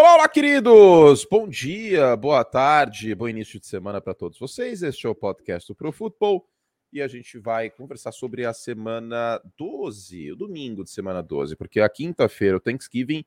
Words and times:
Olá, 0.00 0.14
olá, 0.14 0.28
queridos! 0.28 1.26
Bom 1.28 1.48
dia, 1.48 2.14
boa 2.14 2.44
tarde, 2.44 3.12
bom 3.16 3.28
início 3.28 3.58
de 3.58 3.66
semana 3.66 4.00
para 4.00 4.14
todos 4.14 4.38
vocês. 4.38 4.80
Este 4.80 5.08
é 5.08 5.10
o 5.10 5.14
podcast 5.14 5.66
do 5.66 5.74
Pro 5.74 5.90
Football 5.90 6.46
e 6.92 7.02
a 7.02 7.08
gente 7.08 7.36
vai 7.36 7.68
conversar 7.68 8.12
sobre 8.12 8.46
a 8.46 8.54
semana 8.54 9.42
12, 9.56 10.30
o 10.30 10.36
domingo 10.36 10.84
de 10.84 10.90
semana 10.90 11.20
12, 11.20 11.56
porque 11.56 11.80
a 11.80 11.88
quinta-feira, 11.88 12.58
o 12.58 12.60
Thanksgiving, 12.60 13.24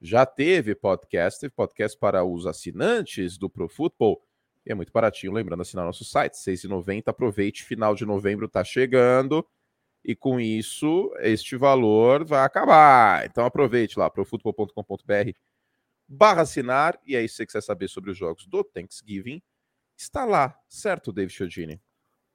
já 0.00 0.24
teve 0.24 0.74
podcast, 0.74 1.38
teve 1.38 1.52
podcast 1.52 1.98
para 1.98 2.24
os 2.24 2.46
assinantes 2.46 3.36
do 3.36 3.50
Pro 3.50 3.68
Football 3.68 4.22
e 4.64 4.72
é 4.72 4.74
muito 4.74 4.94
baratinho. 4.94 5.30
Lembrando, 5.30 5.60
assinar 5.60 5.84
nosso 5.84 6.06
site, 6.06 6.36
R$ 6.36 6.54
6,90. 6.54 7.02
Aproveite, 7.08 7.64
final 7.64 7.94
de 7.94 8.06
novembro 8.06 8.46
está 8.46 8.64
chegando 8.64 9.46
e 10.02 10.16
com 10.16 10.40
isso 10.40 11.14
este 11.18 11.54
valor 11.54 12.24
vai 12.24 12.46
acabar. 12.46 13.26
Então 13.26 13.44
aproveite 13.44 13.98
lá, 13.98 14.08
profutbol.com.br 14.08 15.53
barra 16.08 16.42
assinar, 16.42 16.98
e 17.04 17.16
aí 17.16 17.28
se 17.28 17.36
você 17.36 17.46
quiser 17.46 17.62
saber 17.62 17.88
sobre 17.88 18.10
os 18.10 18.18
jogos 18.18 18.46
do 18.46 18.62
Thanksgiving, 18.62 19.42
está 19.96 20.24
lá, 20.24 20.58
certo, 20.68 21.12
David 21.12 21.34
Chiodini? 21.34 21.80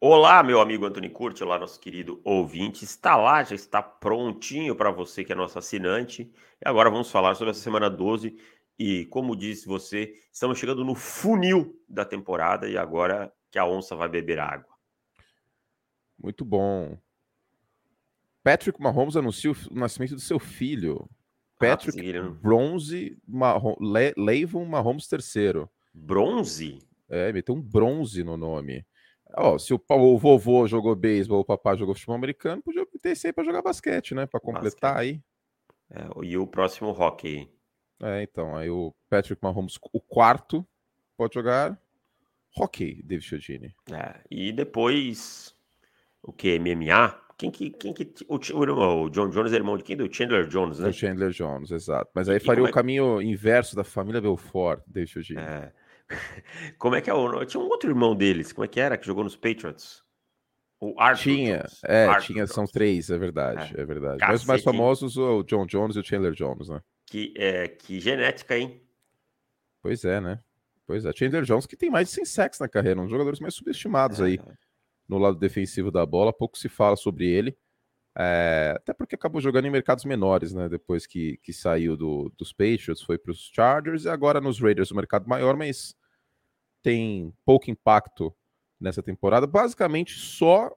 Olá, 0.01 0.41
meu 0.41 0.61
amigo 0.61 0.85
Antônio 0.85 1.11
Curti, 1.11 1.43
olá, 1.43 1.59
nosso 1.59 1.77
querido 1.77 2.21
ouvinte. 2.23 2.85
Está 2.85 3.17
lá, 3.17 3.43
já 3.43 3.53
está 3.53 3.83
prontinho 3.83 4.73
para 4.73 4.91
você 4.91 5.25
que 5.25 5.33
é 5.33 5.35
nosso 5.35 5.59
assinante. 5.59 6.31
E 6.63 6.69
agora 6.69 6.89
vamos 6.89 7.11
falar 7.11 7.35
sobre 7.35 7.51
essa 7.51 7.59
semana 7.59 7.89
12. 7.89 8.37
E 8.79 9.05
como 9.07 9.35
disse 9.35 9.67
você, 9.67 10.17
estamos 10.31 10.57
chegando 10.57 10.85
no 10.85 10.95
funil 10.95 11.77
da 11.85 12.05
temporada 12.05 12.69
e 12.69 12.77
agora 12.77 13.29
que 13.51 13.59
a 13.59 13.65
onça 13.65 13.93
vai 13.93 14.07
beber 14.07 14.39
água. 14.39 14.73
Muito 16.17 16.45
bom. 16.45 16.97
Patrick 18.41 18.81
Mahomes 18.81 19.17
anuncia 19.17 19.51
o 19.51 19.55
nascimento 19.73 20.15
do 20.15 20.21
seu 20.21 20.39
filho. 20.39 21.09
Patrick 21.59 22.17
ah, 22.17 22.29
Bronze 22.29 23.17
Mahom, 23.27 23.75
Le, 23.79 24.13
Leivon 24.17 24.65
Mahomes 24.65 25.07
III. 25.11 25.67
Bronze? 25.93 26.79
É, 27.09 27.31
meteu 27.33 27.53
um 27.53 27.61
bronze 27.61 28.23
no 28.23 28.37
nome. 28.37 28.85
Ó, 29.35 29.57
se 29.57 29.73
o, 29.73 29.81
o 29.87 30.17
vovô 30.17 30.67
jogou 30.67 30.95
beisebol, 30.95 31.41
o 31.41 31.45
papai 31.45 31.77
jogou 31.77 31.93
futebol 31.93 32.15
americano, 32.15 32.61
podia 32.63 32.85
ter 33.01 33.11
esse 33.11 33.27
aí 33.27 33.33
pra 33.33 33.43
jogar 33.43 33.61
basquete, 33.61 34.15
né? 34.15 34.25
Pra 34.25 34.39
completar 34.39 34.95
basquete. 34.95 34.97
aí. 34.97 35.21
É, 35.91 36.25
e 36.25 36.37
o 36.37 36.47
próximo 36.47 36.89
hockey. 36.91 37.51
É, 38.01 38.23
então, 38.23 38.55
aí 38.55 38.69
o 38.69 38.95
Patrick 39.09 39.43
Mahomes, 39.43 39.77
o 39.91 39.99
quarto, 39.99 40.65
pode 41.17 41.33
jogar 41.33 41.79
hockey, 42.57 43.03
David 43.03 43.25
Chiodini. 43.25 43.75
É, 43.91 44.21
e 44.31 44.51
depois, 44.51 45.55
o 46.23 46.31
que? 46.31 46.57
MMA? 46.57 47.19
Quem 47.39 47.49
que. 47.49 47.69
Quem 47.69 47.93
que 47.93 48.13
o, 48.27 48.35
o, 48.35 49.03
o 49.05 49.09
John 49.09 49.29
Jones 49.29 49.53
é 49.53 49.55
irmão 49.55 49.77
de 49.77 49.83
quem? 49.85 49.95
Do 49.95 50.13
Chandler 50.13 50.45
Jones, 50.45 50.77
né? 50.77 50.89
Do 50.89 50.93
Chandler 50.93 51.31
Jones, 51.31 51.71
exato. 51.71 52.11
Mas 52.13 52.27
aí 52.27 52.35
e 52.35 52.39
faria 52.41 52.65
o 52.65 52.67
é... 52.67 52.71
caminho 52.71 53.21
inverso 53.21 53.77
da 53.77 53.83
família 53.85 54.19
Belfort, 54.19 54.83
deixa 54.85 55.19
eu 55.19 55.39
é. 55.39 55.71
Como 56.77 56.95
é 56.95 57.01
que 57.01 57.09
é 57.09 57.13
o. 57.13 57.45
Tinha 57.45 57.63
um 57.63 57.67
outro 57.67 57.89
irmão 57.89 58.13
deles, 58.13 58.51
como 58.51 58.65
é 58.65 58.67
que 58.67 58.79
era? 58.79 58.97
Que 58.97 59.07
jogou 59.07 59.23
nos 59.23 59.37
Patriots? 59.37 60.03
O 60.81 60.99
Arthur 60.99 61.23
Tinha, 61.23 61.57
Jones. 61.59 61.83
é, 61.85 62.05
Arthur 62.05 62.25
tinha, 62.25 62.37
Jones. 62.39 62.51
são 62.51 62.65
três, 62.65 63.09
é 63.09 63.17
verdade, 63.17 63.73
é, 63.77 63.81
é 63.81 63.85
verdade. 63.85 64.17
Cacete. 64.17 64.31
Mas 64.31 64.41
os 64.41 64.47
mais 64.47 64.63
famosos, 64.63 65.17
o 65.17 65.43
John 65.43 65.65
Jones 65.65 65.95
e 65.95 65.99
o 65.99 66.03
Chandler 66.03 66.33
Jones, 66.33 66.67
né? 66.67 66.81
Que, 67.05 67.33
é, 67.37 67.67
que 67.67 67.99
genética, 67.99 68.57
hein? 68.57 68.81
Pois 69.81 70.03
é, 70.03 70.19
né? 70.19 70.39
Pois 70.85 71.05
é. 71.05 71.11
Chandler 71.13 71.43
Jones, 71.43 71.65
que 71.65 71.77
tem 71.77 71.89
mais 71.89 72.09
de 72.09 72.15
100 72.15 72.25
sacks 72.25 72.59
na 72.59 72.67
carreira, 72.67 72.99
um 72.99 73.03
dos 73.03 73.11
jogadores 73.11 73.39
mais 73.39 73.53
subestimados 73.53 74.19
é. 74.19 74.25
aí 74.25 74.39
no 75.09 75.17
lado 75.17 75.37
defensivo 75.37 75.89
da 75.89 76.05
bola, 76.05 76.31
pouco 76.31 76.57
se 76.57 76.69
fala 76.69 76.95
sobre 76.95 77.27
ele. 77.27 77.57
É, 78.17 78.73
até 78.75 78.93
porque 78.93 79.15
acabou 79.15 79.41
jogando 79.41 79.65
em 79.65 79.71
mercados 79.71 80.05
menores, 80.05 80.53
né? 80.53 80.69
Depois 80.69 81.07
que, 81.07 81.37
que 81.37 81.51
saiu 81.51 81.97
do, 81.97 82.31
dos 82.37 82.53
Patriots, 82.53 83.01
foi 83.01 83.17
para 83.17 83.31
os 83.31 83.49
Chargers 83.53 84.05
e 84.05 84.09
agora 84.09 84.39
nos 84.39 84.59
Raiders, 84.59 84.91
o 84.91 84.95
mercado 84.95 85.27
maior, 85.27 85.55
mas 85.55 85.95
tem 86.83 87.33
pouco 87.43 87.71
impacto 87.71 88.33
nessa 88.79 89.01
temporada. 89.01 89.47
Basicamente, 89.47 90.13
só 90.13 90.71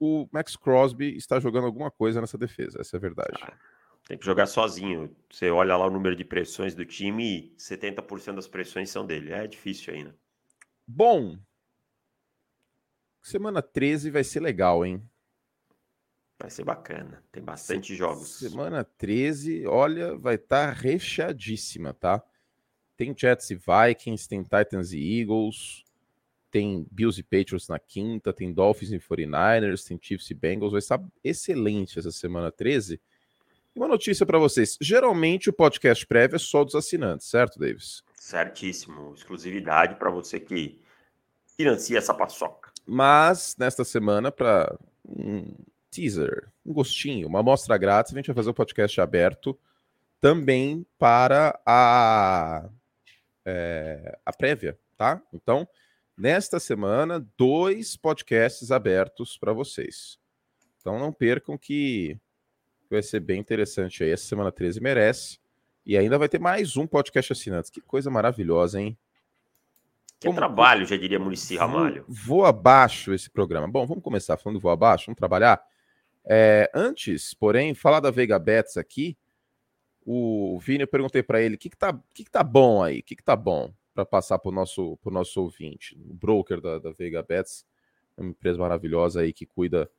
o 0.00 0.28
Max 0.32 0.56
Crosby 0.56 1.16
está 1.16 1.38
jogando 1.38 1.66
alguma 1.66 1.90
coisa 1.90 2.20
nessa 2.20 2.38
defesa, 2.38 2.80
essa 2.80 2.96
é 2.96 2.98
a 2.98 3.00
verdade. 3.00 3.38
Ah, 3.42 3.56
tem 4.08 4.18
que 4.18 4.24
jogar 4.24 4.46
sozinho. 4.46 5.14
Você 5.30 5.50
olha 5.50 5.76
lá 5.76 5.86
o 5.86 5.90
número 5.90 6.16
de 6.16 6.24
pressões 6.24 6.74
do 6.74 6.84
time 6.84 7.54
e 7.54 7.56
70% 7.56 8.34
das 8.34 8.48
pressões 8.48 8.90
são 8.90 9.06
dele. 9.06 9.32
É 9.32 9.46
difícil 9.46 9.94
ainda. 9.94 10.16
Bom, 10.86 11.38
Semana 13.22 13.62
13 13.62 14.10
vai 14.10 14.24
ser 14.24 14.40
legal, 14.40 14.84
hein? 14.84 15.02
Vai 16.38 16.50
ser 16.50 16.64
bacana. 16.64 17.22
Tem 17.30 17.42
bastante 17.42 17.88
Se, 17.88 17.96
jogos. 17.96 18.28
Semana 18.28 18.82
13, 18.82 19.66
olha, 19.66 20.16
vai 20.16 20.36
estar 20.36 20.68
tá 20.68 20.72
recheadíssima, 20.72 21.92
tá? 21.92 22.22
Tem 22.96 23.14
Jets 23.16 23.50
e 23.50 23.54
Vikings, 23.54 24.28
tem 24.28 24.42
Titans 24.42 24.92
e 24.92 25.20
Eagles, 25.20 25.84
tem 26.50 26.86
Bills 26.90 27.20
e 27.20 27.22
Patriots 27.22 27.68
na 27.68 27.78
quinta, 27.78 28.32
tem 28.32 28.52
Dolphins 28.52 28.92
e 28.92 28.98
49ers, 28.98 29.86
tem 29.86 29.98
Chiefs 30.00 30.30
e 30.30 30.34
Bengals. 30.34 30.72
Vai 30.72 30.80
estar 30.80 31.02
excelente 31.22 31.98
essa 31.98 32.10
semana 32.10 32.50
13. 32.50 33.00
E 33.74 33.78
uma 33.78 33.88
notícia 33.88 34.26
para 34.26 34.38
vocês: 34.38 34.76
geralmente 34.80 35.48
o 35.48 35.52
podcast 35.52 36.06
prévio 36.06 36.36
é 36.36 36.38
só 36.38 36.64
dos 36.64 36.74
assinantes, 36.74 37.26
certo, 37.28 37.58
Davis? 37.58 38.02
Certíssimo. 38.16 39.14
Exclusividade 39.14 39.94
para 39.96 40.10
você 40.10 40.38
que 40.38 40.80
financia 41.56 41.98
essa 41.98 42.12
paçoca. 42.12 42.59
Mas 42.92 43.54
nesta 43.56 43.84
semana, 43.84 44.32
para 44.32 44.76
um 45.08 45.44
teaser, 45.92 46.48
um 46.66 46.72
gostinho, 46.72 47.28
uma 47.28 47.38
amostra 47.38 47.78
grátis, 47.78 48.12
a 48.12 48.16
gente 48.16 48.26
vai 48.26 48.34
fazer 48.34 48.48
o 48.48 48.50
um 48.50 48.54
podcast 48.54 49.00
aberto 49.00 49.56
também 50.20 50.84
para 50.98 51.56
a, 51.64 52.68
é, 53.44 54.18
a 54.26 54.32
prévia, 54.32 54.76
tá? 54.98 55.22
Então, 55.32 55.68
nesta 56.18 56.58
semana, 56.58 57.24
dois 57.38 57.96
podcasts 57.96 58.72
abertos 58.72 59.38
para 59.38 59.52
vocês. 59.52 60.18
Então 60.80 60.98
não 60.98 61.12
percam 61.12 61.56
que 61.56 62.18
vai 62.90 63.04
ser 63.04 63.20
bem 63.20 63.38
interessante 63.38 64.02
aí. 64.02 64.10
Essa 64.10 64.26
semana 64.26 64.50
13 64.50 64.80
merece. 64.80 65.38
E 65.86 65.96
ainda 65.96 66.18
vai 66.18 66.28
ter 66.28 66.40
mais 66.40 66.76
um 66.76 66.88
podcast 66.88 67.32
assinantes. 67.32 67.70
Que 67.70 67.80
coisa 67.80 68.10
maravilhosa, 68.10 68.80
hein? 68.80 68.98
Que 70.20 70.26
Como... 70.26 70.38
trabalho, 70.38 70.84
já 70.84 70.98
diria 70.98 71.18
Murici 71.18 71.56
Ramalho. 71.56 72.04
Vou, 72.06 72.40
vou 72.40 72.44
abaixo 72.44 73.14
esse 73.14 73.30
programa. 73.30 73.66
Bom, 73.66 73.86
vamos 73.86 74.04
começar 74.04 74.36
falando 74.36 74.60
vou 74.60 74.70
abaixo, 74.70 75.06
vamos 75.06 75.16
trabalhar. 75.16 75.58
É, 76.26 76.70
antes, 76.74 77.32
porém, 77.32 77.74
falar 77.74 78.00
da 78.00 78.10
Veiga 78.10 78.38
Bets 78.38 78.76
aqui, 78.76 79.16
o 80.04 80.58
Vini, 80.60 80.82
eu 80.82 80.88
perguntei 80.88 81.22
para 81.22 81.40
ele 81.40 81.54
o 81.54 81.58
que, 81.58 81.70
que, 81.70 81.76
tá, 81.76 81.98
que, 82.12 82.24
que 82.24 82.30
tá 82.30 82.42
bom 82.42 82.82
aí, 82.82 83.00
o 83.00 83.02
que, 83.02 83.16
que 83.16 83.24
tá 83.24 83.34
bom 83.34 83.72
para 83.94 84.04
passar 84.04 84.38
para 84.38 84.50
o 84.50 84.52
nosso, 84.52 84.98
pro 84.98 85.10
nosso 85.10 85.40
ouvinte. 85.40 85.96
O 85.96 86.12
broker 86.12 86.60
da, 86.60 86.78
da 86.78 86.90
Veiga 86.90 87.22
Bets, 87.22 87.64
uma 88.14 88.28
empresa 88.28 88.58
maravilhosa 88.58 89.22
aí 89.22 89.32
que 89.32 89.46
cuida 89.46 89.90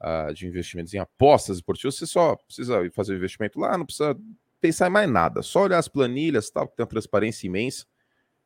uh, 0.00 0.32
de 0.32 0.46
investimentos 0.46 0.94
em 0.94 0.98
apostas 0.98 1.56
esportivas. 1.56 1.96
Você 1.96 2.06
só 2.06 2.36
precisa 2.36 2.88
fazer 2.92 3.14
o 3.14 3.16
investimento 3.16 3.58
lá, 3.58 3.76
não 3.76 3.86
precisa 3.86 4.16
pensar 4.60 4.86
em 4.86 4.90
mais 4.90 5.10
nada, 5.10 5.42
só 5.42 5.64
olhar 5.64 5.78
as 5.78 5.88
planilhas, 5.88 6.48
tal, 6.48 6.68
que 6.68 6.76
tem 6.76 6.84
uma 6.84 6.88
transparência 6.88 7.48
imensa 7.48 7.84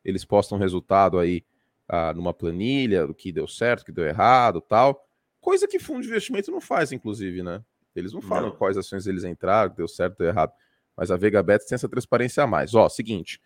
eles 0.03 0.25
postam 0.25 0.57
resultado 0.57 1.19
aí 1.19 1.43
ah, 1.87 2.13
numa 2.13 2.33
planilha 2.33 3.07
do 3.07 3.13
que 3.13 3.31
deu 3.31 3.47
certo, 3.47 3.83
que 3.83 3.91
deu 3.91 4.05
errado, 4.05 4.61
tal. 4.61 5.05
Coisa 5.41 5.67
que 5.67 5.79
fundo 5.79 6.01
de 6.01 6.07
investimento 6.07 6.51
não 6.51 6.61
faz, 6.61 6.91
inclusive, 6.91 7.41
né? 7.41 7.63
Eles 7.95 8.13
não 8.13 8.21
falam 8.21 8.49
não. 8.49 8.55
quais 8.55 8.77
ações 8.77 9.07
eles 9.07 9.23
entraram, 9.23 9.73
deu 9.73 9.87
certo, 9.87 10.17
deu 10.17 10.27
errado. 10.27 10.53
Mas 10.95 11.11
a 11.11 11.17
Vega 11.17 11.41
Bets 11.41 11.65
tem 11.65 11.75
essa 11.75 11.89
transparência 11.89 12.43
a 12.43 12.47
mais. 12.47 12.75
Ó, 12.75 12.87
seguinte, 12.87 13.41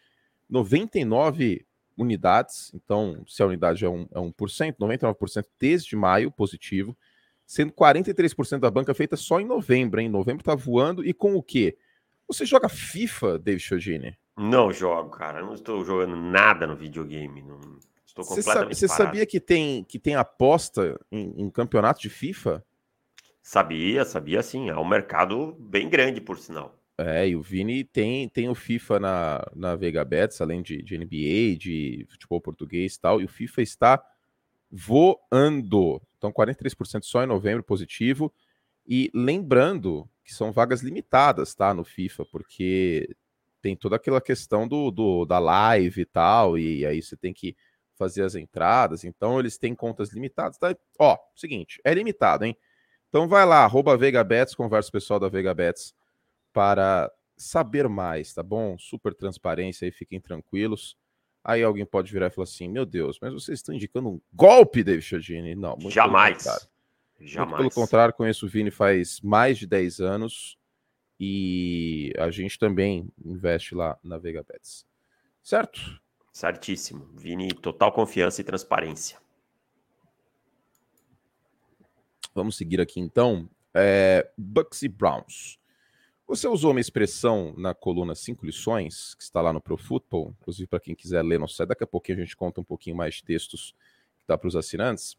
99 0.49 1.65
unidades, 1.97 2.71
então 2.73 3.23
se 3.27 3.41
a 3.41 3.45
unidade 3.45 3.85
é, 3.85 3.89
um, 3.89 4.07
é 4.11 4.19
1%, 4.19 4.75
99% 4.77 5.45
desde 5.59 5.95
maio 5.95 6.31
positivo, 6.31 6.97
sendo 7.45 7.71
43% 7.71 8.59
da 8.59 8.71
banca 8.71 8.93
feita 8.93 9.15
só 9.15 9.39
em 9.39 9.45
novembro, 9.45 10.01
hein? 10.01 10.09
Novembro 10.09 10.43
tá 10.43 10.55
voando 10.55 11.05
e 11.05 11.13
com 11.13 11.35
o 11.35 11.43
quê? 11.43 11.77
Você 12.27 12.45
joga 12.45 12.67
FIFA, 12.67 13.37
David 13.37 13.63
Chiodini? 13.63 14.17
Não 14.37 14.73
jogo, 14.73 15.11
cara. 15.11 15.41
não 15.41 15.53
estou 15.53 15.83
jogando 15.85 16.15
nada 16.15 16.65
no 16.65 16.75
videogame. 16.75 17.41
Não... 17.41 17.59
Estou 18.05 18.25
completamente 18.25 18.75
Você 18.75 18.87
sabia 18.87 19.25
que 19.25 19.39
tem, 19.39 19.83
que 19.83 19.97
tem 19.97 20.15
aposta 20.15 20.99
em, 21.11 21.33
em, 21.41 21.49
campeonato 21.49 21.99
de 21.99 22.09
FIFA? 22.09 22.63
Sabia, 23.41 24.05
sabia 24.05 24.43
sim. 24.43 24.69
É 24.69 24.75
um 24.75 24.87
mercado 24.87 25.55
bem 25.59 25.89
grande, 25.89 26.21
por 26.21 26.37
sinal. 26.37 26.77
É, 26.97 27.27
e 27.27 27.35
o 27.35 27.41
Vini 27.41 27.83
tem, 27.83 28.29
tem 28.29 28.49
o 28.49 28.55
FIFA 28.55 28.99
na, 28.99 29.51
na 29.55 29.75
Vega 29.75 30.05
Bets, 30.05 30.39
além 30.41 30.61
de, 30.61 30.81
de 30.83 30.95
NBA, 30.95 31.57
de 31.57 32.05
futebol 32.07 32.39
português 32.39 32.95
e 32.95 32.99
tal, 32.99 33.19
e 33.19 33.25
o 33.25 33.27
FIFA 33.29 33.61
está 33.63 34.05
voando. 34.71 36.01
Então, 36.17 36.31
43% 36.31 37.03
só 37.03 37.23
em 37.23 37.27
novembro 37.27 37.63
positivo. 37.63 38.31
E 38.87 39.09
lembrando 39.13 40.07
que 40.23 40.33
são 40.33 40.51
vagas 40.51 40.81
limitadas, 40.81 41.55
tá, 41.55 41.73
no 41.73 41.83
FIFA, 41.83 42.25
porque 42.25 43.15
tem 43.63 43.77
toda 43.77 43.95
aquela 43.95 44.19
questão 44.19 44.67
do, 44.67 44.91
do, 44.91 45.23
da 45.23 45.39
live 45.39 46.01
e 46.01 46.05
tal, 46.05 46.59
e 46.59 46.85
aí 46.85 47.01
você 47.01 47.15
tem 47.15 47.33
que 47.33 47.55
fazer 47.95 48.21
as 48.23 48.35
entradas, 48.35 49.05
então 49.05 49.39
eles 49.39 49.57
têm 49.57 49.73
contas 49.73 50.11
limitadas. 50.11 50.57
Tá? 50.57 50.75
Ó, 50.99 51.17
seguinte, 51.33 51.79
é 51.85 51.93
limitado, 51.93 52.43
hein? 52.43 52.57
Então 53.07 53.25
vai 53.25 53.45
lá, 53.45 53.63
arroba 53.63 53.95
VegaBets, 53.95 54.53
conversa 54.53 54.89
o 54.89 54.91
pessoal 54.91 55.17
da 55.17 55.29
VegaBets 55.29 55.95
para 56.51 57.09
saber 57.37 57.87
mais, 57.87 58.33
tá 58.33 58.43
bom? 58.43 58.77
Super 58.77 59.13
transparência 59.13 59.85
aí, 59.85 59.91
fiquem 59.91 60.19
tranquilos. 60.19 60.97
Aí 61.41 61.63
alguém 61.63 61.85
pode 61.85 62.11
virar 62.11 62.27
e 62.27 62.31
falar 62.31 62.43
assim: 62.43 62.67
Meu 62.67 62.85
Deus, 62.85 63.17
mas 63.21 63.31
vocês 63.31 63.59
estão 63.59 63.73
indicando 63.73 64.09
um 64.09 64.21
golpe, 64.33 64.83
David 64.83 65.05
Chodini? 65.05 65.55
Não, 65.55 65.77
muito 65.77 65.93
jamais. 65.93 66.43
Pelo 66.43 67.27
jamais. 67.29 67.61
Muito 67.61 67.73
pelo 67.73 67.85
contrário, 67.85 68.13
conheço 68.13 68.45
o 68.45 68.49
Vini 68.49 68.71
faz 68.71 69.21
mais 69.21 69.57
de 69.57 69.67
10 69.67 70.01
anos 70.01 70.57
e 71.25 72.11
a 72.17 72.29
gente 72.29 72.59
também 72.59 73.07
investe 73.23 73.73
lá 73.73 73.97
na 74.03 74.17
Vega 74.17 74.43
Bets. 74.43 74.85
Certo? 75.41 76.01
Certíssimo. 76.33 77.07
Vini, 77.13 77.47
total 77.53 77.93
confiança 77.93 78.41
e 78.41 78.43
transparência. 78.43 79.17
Vamos 82.35 82.57
seguir 82.57 82.81
aqui 82.81 82.99
então. 82.99 83.49
É, 83.73 84.29
Bucks 84.37 84.81
e 84.81 84.89
Browns. 84.89 85.57
Você 86.27 86.45
usou 86.45 86.71
uma 86.71 86.81
expressão 86.81 87.53
na 87.57 87.73
coluna 87.73 88.15
Cinco 88.15 88.45
Lições, 88.45 89.15
que 89.15 89.23
está 89.23 89.41
lá 89.41 89.53
no 89.53 89.61
Pro 89.61 89.77
Football, 89.77 90.35
inclusive 90.41 90.67
para 90.67 90.79
quem 90.79 90.95
quiser 90.95 91.23
ler 91.23 91.39
no 91.39 91.47
site, 91.47 91.69
daqui 91.69 91.83
a 91.83 91.87
pouquinho 91.87 92.17
a 92.17 92.21
gente 92.21 92.35
conta 92.35 92.59
um 92.59 92.65
pouquinho 92.65 92.97
mais 92.97 93.15
de 93.15 93.23
textos 93.23 93.73
que 94.17 94.25
dá 94.27 94.37
para 94.37 94.47
os 94.47 94.55
assinantes, 94.55 95.17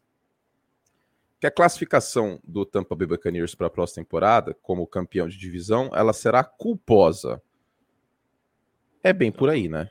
que 1.39 1.47
a 1.47 1.51
classificação 1.51 2.39
do 2.43 2.65
Tampa 2.65 2.95
Bay 2.95 3.07
Buccaneers 3.07 3.55
para 3.55 3.67
a 3.67 3.69
próxima 3.69 4.03
temporada, 4.03 4.53
como 4.61 4.87
campeão 4.87 5.27
de 5.27 5.37
divisão, 5.37 5.91
ela 5.93 6.13
será 6.13 6.43
culposa. 6.43 7.41
É 9.03 9.13
bem 9.13 9.31
por 9.31 9.49
aí, 9.49 9.67
né? 9.67 9.89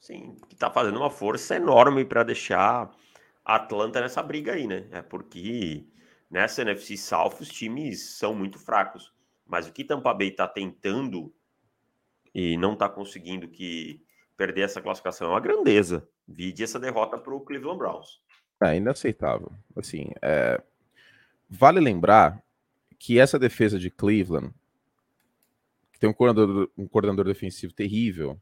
Sim, 0.00 0.36
que 0.48 0.54
está 0.54 0.70
fazendo 0.70 0.98
uma 0.98 1.10
força 1.10 1.56
enorme 1.56 2.04
para 2.04 2.22
deixar 2.22 2.90
a 3.44 3.56
Atlanta 3.56 4.00
nessa 4.00 4.22
briga 4.22 4.52
aí, 4.52 4.66
né? 4.66 4.86
É 4.92 5.02
porque 5.02 5.86
nessa 6.30 6.62
NFC 6.62 6.96
South 6.96 7.36
os 7.40 7.48
times 7.48 8.16
são 8.16 8.34
muito 8.34 8.58
fracos. 8.58 9.12
Mas 9.44 9.66
o 9.66 9.72
que 9.72 9.84
Tampa 9.84 10.12
Bay 10.12 10.28
está 10.28 10.48
tentando 10.48 11.32
e 12.34 12.56
não 12.56 12.72
está 12.74 12.88
conseguindo 12.88 13.48
que 13.48 14.04
perder 14.36 14.62
essa 14.62 14.82
classificação 14.82 15.28
é 15.28 15.30
uma 15.30 15.40
grandeza. 15.40 16.06
Vide 16.26 16.62
essa 16.64 16.78
derrota 16.78 17.16
para 17.16 17.34
o 17.34 17.40
Cleveland 17.40 17.78
Browns. 17.78 18.20
É 18.62 18.76
inaceitável. 18.76 19.52
Assim, 19.76 20.10
é... 20.20 20.60
vale 21.48 21.80
lembrar 21.80 22.42
que 22.98 23.18
essa 23.18 23.38
defesa 23.38 23.78
de 23.78 23.90
Cleveland, 23.90 24.52
que 25.92 25.98
tem 25.98 26.08
um 26.08 26.12
coordenador, 26.12 26.70
um 26.76 26.86
coordenador 26.86 27.26
defensivo 27.26 27.72
terrível, 27.72 28.40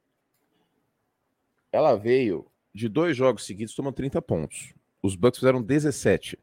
ela 1.70 1.96
veio 1.96 2.46
de 2.72 2.88
dois 2.88 3.16
jogos 3.16 3.44
seguidos 3.44 3.74
tomando 3.74 3.94
30 3.94 4.20
pontos. 4.22 4.72
Os 5.02 5.16
Bucks 5.16 5.38
fizeram 5.38 5.62
17. 5.62 6.38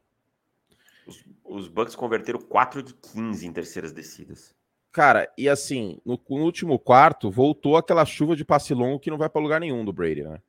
Os, 1.06 1.24
os 1.44 1.68
Bucks 1.68 1.94
converteram 1.94 2.40
4 2.40 2.82
de 2.82 2.94
15 2.94 3.46
em 3.46 3.52
terceiras 3.52 3.92
descidas. 3.92 4.54
Cara, 4.92 5.32
e 5.38 5.48
assim, 5.48 5.98
no, 6.04 6.20
no 6.28 6.44
último 6.44 6.78
quarto, 6.78 7.30
voltou 7.30 7.76
aquela 7.76 8.04
chuva 8.04 8.36
de 8.36 8.44
passe 8.44 8.74
longo 8.74 9.00
que 9.00 9.10
não 9.10 9.16
vai 9.16 9.28
para 9.28 9.40
lugar 9.40 9.58
nenhum 9.58 9.84
do 9.84 9.92
Brady, 9.92 10.22
né? 10.22 10.40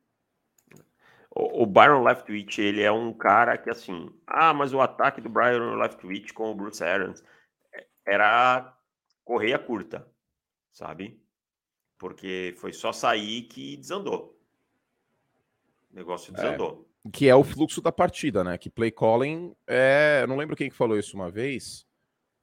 O, 1.34 1.62
o 1.62 1.66
Byron 1.66 2.02
Leftwich, 2.02 2.60
ele 2.60 2.82
é 2.82 2.92
um 2.92 3.12
cara 3.12 3.58
que 3.58 3.68
assim, 3.68 4.08
ah, 4.26 4.54
mas 4.54 4.72
o 4.72 4.80
ataque 4.80 5.20
do 5.20 5.28
Byron 5.28 5.74
Leftwich 5.76 6.32
com 6.32 6.50
o 6.50 6.54
Bruce 6.54 6.82
Arians 6.82 7.24
era 8.06 8.76
correia 9.24 9.58
curta, 9.58 10.06
sabe? 10.72 11.20
Porque 11.98 12.54
foi 12.58 12.72
só 12.72 12.92
sair 12.92 13.42
que 13.42 13.76
desandou. 13.76 14.38
O 15.90 15.96
negócio 15.96 16.32
é. 16.32 16.36
desandou. 16.36 16.88
É 16.90 16.94
que 17.10 17.28
é 17.28 17.34
o 17.34 17.44
fluxo 17.44 17.82
da 17.82 17.92
partida, 17.92 18.42
né? 18.42 18.56
Que 18.56 18.70
play 18.70 18.90
calling 18.90 19.54
é. 19.66 20.20
Eu 20.22 20.28
não 20.28 20.36
lembro 20.36 20.56
quem 20.56 20.70
que 20.70 20.76
falou 20.76 20.98
isso 20.98 21.16
uma 21.16 21.30
vez, 21.30 21.86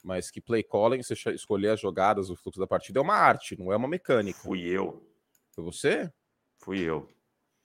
mas 0.04 0.30
que 0.30 0.40
play 0.40 0.64
calling, 0.64 1.02
você 1.02 1.14
escolher 1.32 1.70
as 1.70 1.80
jogadas, 1.80 2.30
o 2.30 2.36
fluxo 2.36 2.60
da 2.60 2.68
partida 2.68 3.00
é 3.00 3.02
uma 3.02 3.16
arte, 3.16 3.58
não 3.58 3.72
é 3.72 3.76
uma 3.76 3.88
mecânica. 3.88 4.40
Fui 4.40 4.62
eu. 4.62 5.04
Foi 5.52 5.64
você? 5.64 6.12
Fui 6.60 6.80
eu. 6.80 7.10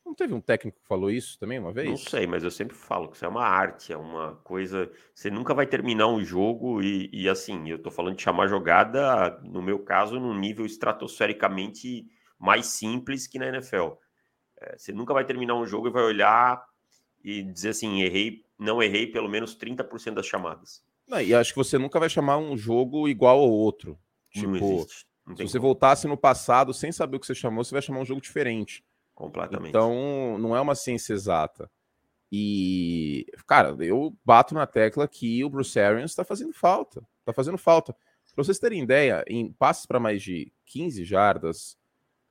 Não 0.07 0.15
teve 0.15 0.33
um 0.33 0.41
técnico 0.41 0.79
que 0.81 0.87
falou 0.87 1.11
isso 1.11 1.37
também 1.37 1.59
uma 1.59 1.73
vez? 1.73 1.91
Não 1.91 1.97
sei, 1.97 2.29
mas 2.29 2.45
eu 2.45 2.51
sempre 2.51 2.77
falo 2.77 3.09
que 3.09 3.17
isso 3.17 3.25
é 3.25 3.29
uma 3.29 3.43
arte, 3.43 3.93
é 3.93 3.97
uma 3.97 4.37
coisa. 4.45 4.89
Você 5.13 5.29
nunca 5.33 5.53
vai 5.53 5.67
terminar 5.67 6.07
um 6.07 6.23
jogo 6.23 6.81
e, 6.81 7.11
e 7.13 7.29
assim, 7.29 7.69
eu 7.69 7.83
tô 7.83 7.91
falando 7.91 8.15
de 8.15 8.23
chamar 8.23 8.47
jogada, 8.47 9.41
no 9.43 9.61
meu 9.61 9.81
caso, 9.81 10.21
num 10.21 10.39
nível 10.39 10.65
estratosfericamente 10.65 12.07
mais 12.39 12.67
simples 12.67 13.27
que 13.27 13.37
na 13.37 13.49
NFL. 13.49 13.95
É, 14.61 14.79
você 14.79 14.93
nunca 14.93 15.13
vai 15.13 15.25
terminar 15.25 15.57
um 15.57 15.67
jogo 15.67 15.89
e 15.89 15.91
vai 15.91 16.05
olhar 16.05 16.65
e 17.25 17.43
dizer 17.43 17.71
assim, 17.71 18.01
errei, 18.03 18.45
não 18.57 18.81
errei 18.81 19.09
pelo 19.09 19.29
menos 19.29 19.59
30% 19.59 20.15
das 20.15 20.27
chamadas. 20.27 20.85
Não, 21.09 21.21
e 21.21 21.35
acho 21.35 21.51
que 21.51 21.59
você 21.59 21.79
nunca 21.79 21.99
vai 21.99 22.09
chamar 22.09 22.39
um 22.39 22.57
jogo 22.57 23.09
igual 23.09 23.41
ao 23.41 23.51
outro. 23.51 23.99
Tipo, 24.31 24.87
se 25.35 25.43
você 25.43 25.59
como. 25.59 25.63
voltasse 25.63 26.07
no 26.07 26.17
passado 26.17 26.73
sem 26.73 26.93
saber 26.93 27.17
o 27.17 27.21
que 27.21 27.27
você 27.27 27.35
chamou, 27.35 27.65
você 27.65 27.75
vai 27.75 27.83
chamar 27.83 27.99
um 27.99 28.05
jogo 28.05 28.21
diferente. 28.21 28.85
Completamente. 29.17 29.71
Então, 29.71 30.37
não 30.39 30.55
é 30.55 30.61
uma 30.61 30.75
ciência 30.75 31.15
exata. 31.15 31.69
E, 32.31 33.27
cara, 33.47 33.75
eu 33.81 34.15
bato 34.23 34.55
na 34.55 34.67
tecla 34.67 35.09
que 35.09 35.43
o 35.43 35.49
Bruce 35.49 35.81
Arians 35.81 36.11
está 36.11 36.23
fazendo 36.23 36.53
falta. 36.53 37.03
Está 37.21 37.33
fazendo 37.33 37.57
falta. 37.57 37.97
Para 38.35 38.45
vocês 38.45 38.59
terem 38.59 38.83
ideia, 38.83 39.25
em 39.27 39.51
passes 39.51 39.87
para 39.87 39.99
mais 39.99 40.23
de 40.23 40.53
15 40.67 41.03
jardas, 41.03 41.79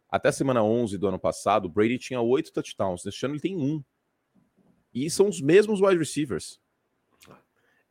até 0.08 0.30
a 0.30 0.32
semana 0.32 0.64
11 0.64 1.00
do 1.00 1.08
ano 1.08 1.18
passado, 1.18 1.66
o 1.66 1.70
Brady 1.70 1.98
tinha 1.98 2.22
oito 2.22 2.54
touchdowns. 2.54 3.04
Neste 3.04 3.26
ano 3.26 3.34
ele 3.34 3.42
tem 3.42 3.58
um. 3.58 3.84
E 4.94 5.10
são 5.10 5.28
os 5.28 5.42
mesmos 5.42 5.82
wide 5.82 5.98
receivers. 5.98 6.62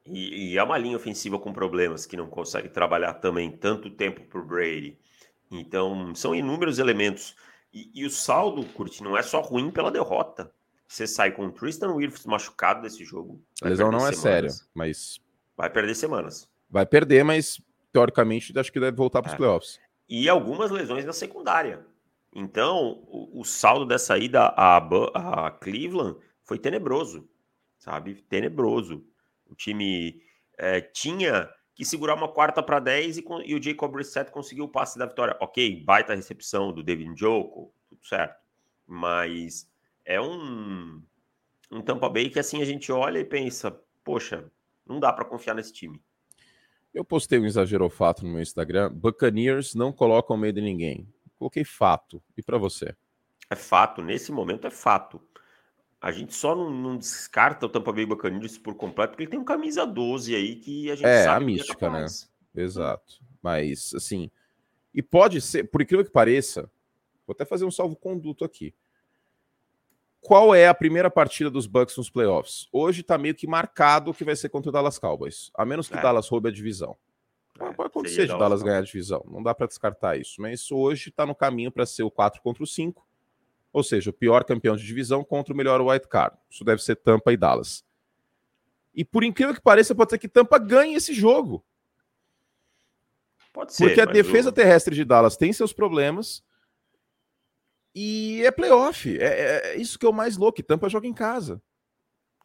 E, 0.06 0.52
e 0.52 0.58
é 0.58 0.62
uma 0.62 0.78
linha 0.78 0.96
ofensiva 0.96 1.36
com 1.36 1.52
problemas 1.52 2.06
que 2.06 2.16
não 2.16 2.28
consegue 2.28 2.68
trabalhar 2.68 3.14
também 3.14 3.50
tanto 3.50 3.90
tempo 3.90 4.22
para 4.26 4.40
o 4.40 4.46
Brady. 4.46 4.96
Então, 5.50 6.14
são 6.14 6.32
inúmeros 6.32 6.78
elementos. 6.78 7.34
E, 7.74 7.90
e, 7.92 8.06
o 8.06 8.10
saldo, 8.10 8.64
Curti, 8.66 9.02
não 9.02 9.18
é 9.18 9.22
só 9.22 9.40
ruim 9.40 9.68
pela 9.68 9.90
derrota. 9.90 10.52
Você 10.86 11.08
sai 11.08 11.32
com 11.32 11.46
o 11.46 11.52
Tristan 11.52 11.92
Wirfs 11.92 12.24
machucado 12.24 12.82
desse 12.82 13.04
jogo. 13.04 13.42
A 13.60 13.68
lesão 13.68 13.90
não 13.90 14.06
é 14.06 14.12
semanas. 14.12 14.20
séria, 14.20 14.50
mas. 14.72 15.20
Vai 15.56 15.68
perder 15.68 15.96
semanas. 15.96 16.48
Vai 16.70 16.86
perder, 16.86 17.24
mas 17.24 17.60
teoricamente 17.92 18.56
acho 18.56 18.72
que 18.72 18.78
deve 18.78 18.96
voltar 18.96 19.20
para 19.22 19.30
os 19.30 19.34
é. 19.34 19.36
playoffs. 19.36 19.80
E 20.08 20.28
algumas 20.28 20.70
lesões 20.70 21.04
na 21.04 21.12
secundária. 21.12 21.84
Então, 22.32 23.02
o, 23.08 23.40
o 23.40 23.44
saldo 23.44 23.86
dessa 23.86 24.16
ida 24.18 24.52
a, 24.56 24.76
a 24.76 25.50
Cleveland 25.50 26.18
foi 26.44 26.58
tenebroso, 26.58 27.28
sabe? 27.78 28.14
Tenebroso. 28.28 29.04
O 29.46 29.54
time 29.54 30.22
é, 30.56 30.80
tinha 30.80 31.50
que 31.74 31.84
segurar 31.84 32.14
uma 32.14 32.28
quarta 32.28 32.62
para 32.62 32.78
10 32.78 33.18
e, 33.18 33.24
e, 33.46 33.54
o 33.54 33.62
Jacob 33.62 33.92
Brissett 33.92 34.30
conseguiu 34.30 34.64
o 34.64 34.68
passe 34.68 34.98
da 34.98 35.06
vitória. 35.06 35.36
Ok, 35.40 35.82
baita 35.84 36.14
recepção 36.14 36.72
do 36.72 36.82
David 36.82 37.10
Njoku, 37.10 37.72
tudo 37.88 38.06
certo. 38.06 38.40
Mas 38.86 39.68
é 40.04 40.20
um, 40.20 41.02
um 41.70 41.82
Tampa 41.82 42.08
Bay 42.08 42.30
que 42.30 42.38
assim 42.38 42.62
a 42.62 42.64
gente 42.64 42.92
olha 42.92 43.18
e 43.18 43.24
pensa, 43.24 43.76
poxa, 44.04 44.50
não 44.86 45.00
dá 45.00 45.12
para 45.12 45.24
confiar 45.24 45.54
nesse 45.54 45.72
time. 45.72 46.00
Eu 46.92 47.04
postei 47.04 47.40
um 47.40 47.46
exagero 47.46 47.88
fato 47.90 48.24
no 48.24 48.30
meu 48.30 48.40
Instagram. 48.40 48.92
Buccaneers 48.92 49.74
não 49.74 49.92
colocam 49.92 50.36
medo 50.36 50.60
em 50.60 50.62
ninguém. 50.62 51.08
Coloquei 51.36 51.64
fato. 51.64 52.22
E 52.36 52.42
para 52.42 52.56
você? 52.56 52.94
É 53.50 53.56
fato. 53.56 54.00
Nesse 54.00 54.30
momento 54.30 54.68
é 54.68 54.70
fato. 54.70 55.20
A 56.04 56.12
gente 56.12 56.34
só 56.34 56.54
não, 56.54 56.68
não, 56.68 56.98
descarta 56.98 57.64
o 57.64 57.68
Tampa 57.68 57.90
Bay 57.90 58.04
Buccaneers 58.04 58.58
por 58.58 58.74
completo, 58.74 59.12
porque 59.12 59.22
ele 59.22 59.30
tem 59.30 59.40
um 59.40 59.44
camisa 59.44 59.86
12 59.86 60.36
aí 60.36 60.56
que 60.56 60.90
a 60.90 60.96
gente 60.96 61.06
é, 61.06 61.24
sabe 61.24 61.42
a 61.46 61.48
é 61.48 61.50
mística, 61.50 61.88
né? 61.88 62.04
Exato. 62.54 63.22
Mas, 63.42 63.94
assim, 63.94 64.30
e 64.92 65.02
pode 65.02 65.40
ser, 65.40 65.64
por 65.64 65.80
incrível 65.80 66.04
que 66.04 66.10
pareça, 66.10 66.70
vou 67.26 67.32
até 67.32 67.46
fazer 67.46 67.64
um 67.64 67.70
salvo-conduto 67.70 68.44
aqui. 68.44 68.74
Qual 70.20 70.54
é 70.54 70.68
a 70.68 70.74
primeira 70.74 71.10
partida 71.10 71.50
dos 71.50 71.66
Bucks 71.66 71.96
nos 71.96 72.10
playoffs? 72.10 72.68
Hoje 72.70 73.02
tá 73.02 73.16
meio 73.16 73.34
que 73.34 73.46
marcado 73.46 74.12
que 74.12 74.24
vai 74.24 74.36
ser 74.36 74.50
contra 74.50 74.68
o 74.68 74.72
Dallas 74.72 74.98
Cowboys, 74.98 75.50
a 75.54 75.64
menos 75.64 75.88
que 75.88 75.94
o 75.94 75.98
é. 75.98 76.02
Dallas 76.02 76.28
roube 76.28 76.50
a 76.50 76.52
divisão. 76.52 76.98
É, 77.58 77.72
pode 77.72 77.86
acontecer 77.86 78.24
de 78.24 78.28
Dallas, 78.28 78.40
Dallas 78.40 78.62
ganhar 78.62 78.78
a 78.80 78.82
divisão, 78.82 79.24
não 79.26 79.42
dá 79.42 79.54
para 79.54 79.68
descartar 79.68 80.18
isso, 80.18 80.42
mas 80.42 80.70
hoje 80.70 81.10
tá 81.10 81.24
no 81.24 81.34
caminho 81.34 81.72
para 81.72 81.86
ser 81.86 82.02
o 82.02 82.10
4 82.10 82.42
contra 82.42 82.62
o 82.62 82.66
5 82.66 83.02
ou 83.74 83.82
seja, 83.82 84.10
o 84.10 84.12
pior 84.12 84.44
campeão 84.44 84.76
de 84.76 84.86
divisão 84.86 85.24
contra 85.24 85.52
o 85.52 85.56
melhor 85.56 85.80
wild 85.80 86.06
card. 86.06 86.38
Isso 86.48 86.64
deve 86.64 86.80
ser 86.80 86.94
Tampa 86.94 87.32
e 87.32 87.36
Dallas. 87.36 87.84
E 88.94 89.04
por 89.04 89.24
incrível 89.24 89.52
que 89.52 89.60
pareça, 89.60 89.96
pode 89.96 90.10
ser 90.10 90.18
que 90.18 90.28
Tampa 90.28 90.58
ganhe 90.58 90.94
esse 90.94 91.12
jogo. 91.12 91.66
Pode 93.52 93.74
ser. 93.74 93.84
Porque 93.84 94.00
a 94.00 94.04
defesa 94.04 94.50
o... 94.50 94.52
terrestre 94.52 94.94
de 94.94 95.04
Dallas 95.04 95.36
tem 95.36 95.52
seus 95.52 95.72
problemas. 95.72 96.40
E 97.92 98.42
é 98.44 98.52
playoff. 98.52 99.18
É, 99.18 99.24
é, 99.24 99.72
é 99.72 99.76
isso 99.76 99.98
que 99.98 100.06
é 100.06 100.08
o 100.08 100.12
mais 100.12 100.36
louco. 100.36 100.62
Tampa 100.62 100.88
joga 100.88 101.08
em 101.08 101.14
casa. 101.14 101.60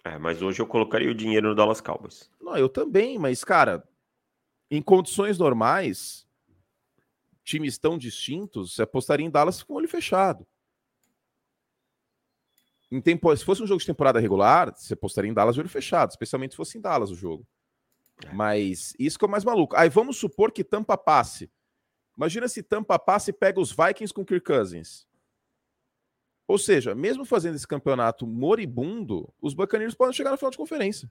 É, 0.04 0.18
mas 0.18 0.42
hoje 0.42 0.60
eu 0.60 0.66
colocaria 0.66 1.12
o 1.12 1.16
dinheiro 1.16 1.50
no 1.50 1.56
Dallas 1.56 1.80
Cowboys. 1.80 2.32
Não, 2.42 2.58
eu 2.58 2.68
também, 2.68 3.20
mas, 3.20 3.44
cara, 3.44 3.88
em 4.72 4.82
condições 4.82 5.38
normais, 5.38 6.26
times 7.44 7.78
tão 7.78 8.00
distintos, 8.00 8.74
você 8.74 8.82
apostaria 8.82 9.28
em 9.28 9.30
Dallas 9.30 9.62
com 9.62 9.74
o 9.74 9.78
olho 9.78 9.88
fechado 9.88 10.48
tempo, 13.00 13.36
se 13.36 13.46
fosse 13.46 13.62
um 13.62 13.68
jogo 13.68 13.80
de 13.80 13.86
temporada 13.86 14.20
regular, 14.20 14.74
você 14.76 14.96
postaria 14.96 15.30
em 15.30 15.34
Dallas 15.34 15.54
de 15.54 15.62
olho 15.62 15.70
fechado, 15.70 16.10
especialmente 16.10 16.52
se 16.52 16.58
fosse 16.58 16.78
em 16.78 16.82
Dallas 16.82 17.12
o 17.12 17.16
jogo. 17.16 17.46
É. 18.26 18.34
Mas 18.34 18.94
isso 18.98 19.18
que 19.18 19.26
é 19.26 19.28
o 19.28 19.32
mais 19.32 19.44
maluco. 19.46 19.76
Aí 19.76 19.90
vamos 19.90 20.18
supor 20.18 20.52
que 20.52 20.64
Tampa 20.64 20.98
passe. 20.98 21.52
Imagina 22.18 22.48
se 22.48 22.64
Tampa 22.64 22.98
passa 22.98 23.30
e 23.30 23.34
pega 23.34 23.60
os 23.60 23.72
Vikings 23.72 24.14
com 24.14 24.26
Kirk 24.26 24.46
Cousins. 24.46 25.08
Ou 26.48 26.58
seja, 26.58 26.96
mesmo 26.96 27.24
fazendo 27.24 27.56
esse 27.56 27.68
campeonato 27.68 28.26
moribundo, 28.26 29.32
os 29.40 29.54
Buccaneers 29.54 29.94
podem 29.94 30.14
chegar 30.14 30.32
na 30.32 30.38
final 30.38 30.50
de 30.50 30.58
conferência. 30.58 31.10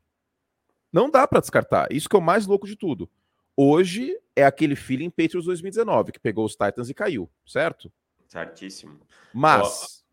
Não 0.92 1.08
dá 1.08 1.28
para 1.28 1.40
descartar. 1.40 1.92
Isso 1.92 2.08
que 2.08 2.16
é 2.16 2.18
o 2.18 2.22
mais 2.22 2.44
louco 2.44 2.66
de 2.66 2.74
tudo. 2.74 3.08
Hoje 3.56 4.18
é 4.34 4.44
aquele 4.44 4.74
feeling 4.74 5.10
Patriots 5.10 5.44
2019, 5.44 6.12
que 6.12 6.18
pegou 6.18 6.44
os 6.44 6.56
Titans 6.56 6.90
e 6.90 6.94
caiu, 6.94 7.30
certo? 7.46 7.92
Certíssimo. 8.26 9.00
Mas, 9.32 10.04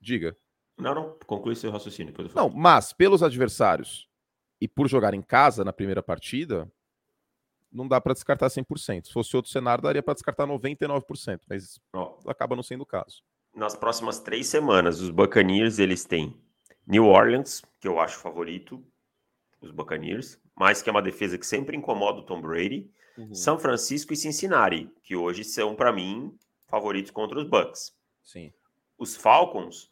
diga. 0.00 0.36
Não, 0.78 0.94
não, 0.94 1.18
conclui 1.26 1.54
seu 1.54 1.70
raciocínio. 1.70 2.14
Não, 2.34 2.48
mas 2.48 2.92
pelos 2.92 3.22
adversários 3.22 4.08
e 4.60 4.66
por 4.66 4.88
jogar 4.88 5.14
em 5.14 5.22
casa 5.22 5.64
na 5.64 5.72
primeira 5.72 6.02
partida, 6.02 6.70
não 7.70 7.88
dá 7.88 8.00
para 8.00 8.12
descartar 8.12 8.48
100%. 8.48 9.06
Se 9.06 9.12
fosse 9.12 9.34
outro 9.36 9.50
cenário, 9.50 9.82
daria 9.82 10.02
para 10.02 10.14
descartar 10.14 10.46
99%, 10.46 11.40
mas 11.48 11.80
acaba 12.26 12.54
não 12.54 12.62
sendo 12.62 12.82
o 12.82 12.86
caso. 12.86 13.22
Nas 13.54 13.76
próximas 13.76 14.18
três 14.20 14.46
semanas, 14.46 15.00
os 15.00 15.10
Buccaneers 15.10 15.78
eles 15.78 16.04
têm 16.04 16.36
New 16.86 17.06
Orleans, 17.06 17.62
que 17.80 17.86
eu 17.86 18.00
acho 18.00 18.18
favorito, 18.18 18.84
os 19.60 19.70
Buccaneers, 19.70 20.40
mas 20.56 20.82
que 20.82 20.88
é 20.88 20.92
uma 20.92 21.02
defesa 21.02 21.38
que 21.38 21.46
sempre 21.46 21.76
incomoda 21.76 22.20
o 22.20 22.24
Tom 22.24 22.40
Brady, 22.40 22.90
uhum. 23.16 23.34
São 23.34 23.58
Francisco 23.58 24.12
e 24.12 24.16
Cincinnati, 24.16 24.90
que 25.02 25.14
hoje 25.14 25.44
são 25.44 25.74
para 25.74 25.92
mim 25.92 26.36
favoritos 26.66 27.10
contra 27.10 27.38
os 27.38 27.44
Bucks. 27.44 27.94
Sim. 28.22 28.52
Os 28.98 29.16
Falcons, 29.16 29.91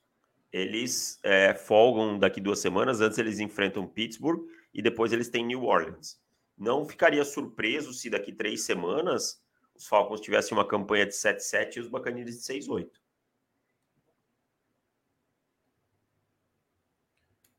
eles 0.52 1.19
é, 1.23 1.54
folgam 1.54 2.19
daqui 2.19 2.40
duas 2.40 2.59
semanas, 2.59 3.00
antes 3.00 3.19
eles 3.19 3.38
enfrentam 3.38 3.87
Pittsburgh 3.87 4.47
e 4.75 4.83
depois 4.83 5.12
eles 5.12 5.28
têm 5.28 5.47
New 5.47 5.64
Orleans. 5.64 6.21
Não 6.57 6.85
ficaria 6.85 7.25
surpreso 7.25 7.92
se 7.92 8.11
daqui 8.11 8.33
três 8.33 8.62
semanas 8.62 9.42
os 9.75 9.87
Falcons 9.87 10.21
tivessem 10.21 10.57
uma 10.57 10.66
campanha 10.66 11.07
de 11.07 11.12
7-7 11.12 11.76
e 11.76 11.80
os 11.80 11.88
Buccaneers 11.88 12.37
de 12.37 12.42
6-8. 12.42 12.90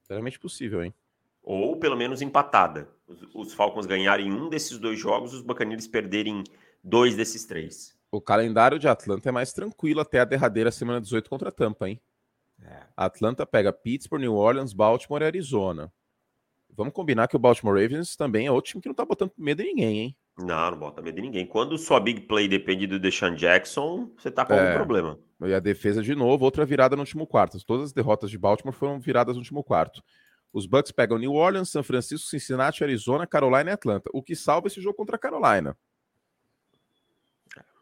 Extremamente 0.01 0.39
possível, 0.39 0.83
hein? 0.83 0.93
Ou 1.41 1.79
pelo 1.79 1.97
menos 1.97 2.21
empatada. 2.21 2.87
Os, 3.07 3.27
os, 3.33 3.53
Falcons 3.53 3.87
ganharem 3.87 4.31
um 4.31 4.49
desses 4.49 4.77
dois 4.77 4.99
jogos, 4.99 5.33
os 5.33 5.41
Buccaneers 5.41 5.87
perderem 5.87 6.43
dois 6.83 7.15
desses 7.15 7.45
três. 7.45 7.97
O 8.11 8.21
calendário 8.21 8.77
de 8.77 8.87
Atlanta 8.87 9.29
é 9.29 9.31
mais 9.31 9.51
tranquilo 9.51 10.01
até 10.01 10.19
a 10.19 10.25
derradeira 10.25 10.69
semana 10.69 11.01
18 11.01 11.29
contra 11.29 11.49
a 11.49 11.51
Tampa, 11.51 11.89
hein? 11.89 11.99
É. 12.63 12.83
Atlanta 12.95 13.45
pega 13.45 13.73
Pittsburgh, 13.73 14.21
New 14.21 14.35
Orleans, 14.35 14.73
Baltimore 14.73 15.21
e 15.21 15.25
Arizona. 15.25 15.91
Vamos 16.73 16.93
combinar 16.93 17.27
que 17.27 17.35
o 17.35 17.39
Baltimore 17.39 17.81
Ravens 17.81 18.15
também 18.15 18.47
é 18.47 18.51
outro 18.51 18.71
time 18.71 18.81
que 18.81 18.87
não 18.87 18.95
tá 18.95 19.05
botando 19.05 19.31
medo 19.37 19.61
em 19.61 19.65
ninguém, 19.65 19.99
hein? 19.99 20.17
Não, 20.37 20.71
não 20.71 20.77
bota 20.77 21.01
medo 21.01 21.19
em 21.19 21.23
ninguém. 21.23 21.45
Quando 21.45 21.77
sua 21.77 21.99
big 21.99 22.21
play 22.21 22.47
depende 22.47 22.87
do 22.87 22.99
Deshaun 22.99 23.35
Jackson, 23.35 24.09
você 24.17 24.31
tá 24.31 24.45
com 24.45 24.53
é, 24.53 24.59
algum 24.59 24.73
problema. 24.73 25.19
E 25.41 25.53
a 25.53 25.59
defesa, 25.59 26.01
de 26.01 26.15
novo, 26.15 26.45
outra 26.45 26.65
virada 26.65 26.95
no 26.95 27.01
último 27.01 27.27
quarto. 27.27 27.63
Todas 27.65 27.87
as 27.87 27.93
derrotas 27.93 28.31
de 28.31 28.37
Baltimore 28.37 28.73
foram 28.73 28.99
viradas 28.99 29.35
no 29.35 29.41
último 29.41 29.63
quarto. 29.63 30.01
Os 30.53 30.65
Bucks 30.65 30.91
pegam 30.91 31.17
New 31.17 31.33
Orleans, 31.33 31.69
São 31.69 31.83
Francisco, 31.83 32.27
Cincinnati, 32.27 32.83
Arizona, 32.83 33.27
Carolina 33.27 33.71
e 33.71 33.73
Atlanta. 33.73 34.09
O 34.13 34.21
que 34.21 34.35
salva 34.35 34.67
esse 34.67 34.81
jogo 34.81 34.95
contra 34.95 35.15
a 35.15 35.19
Carolina. 35.19 35.77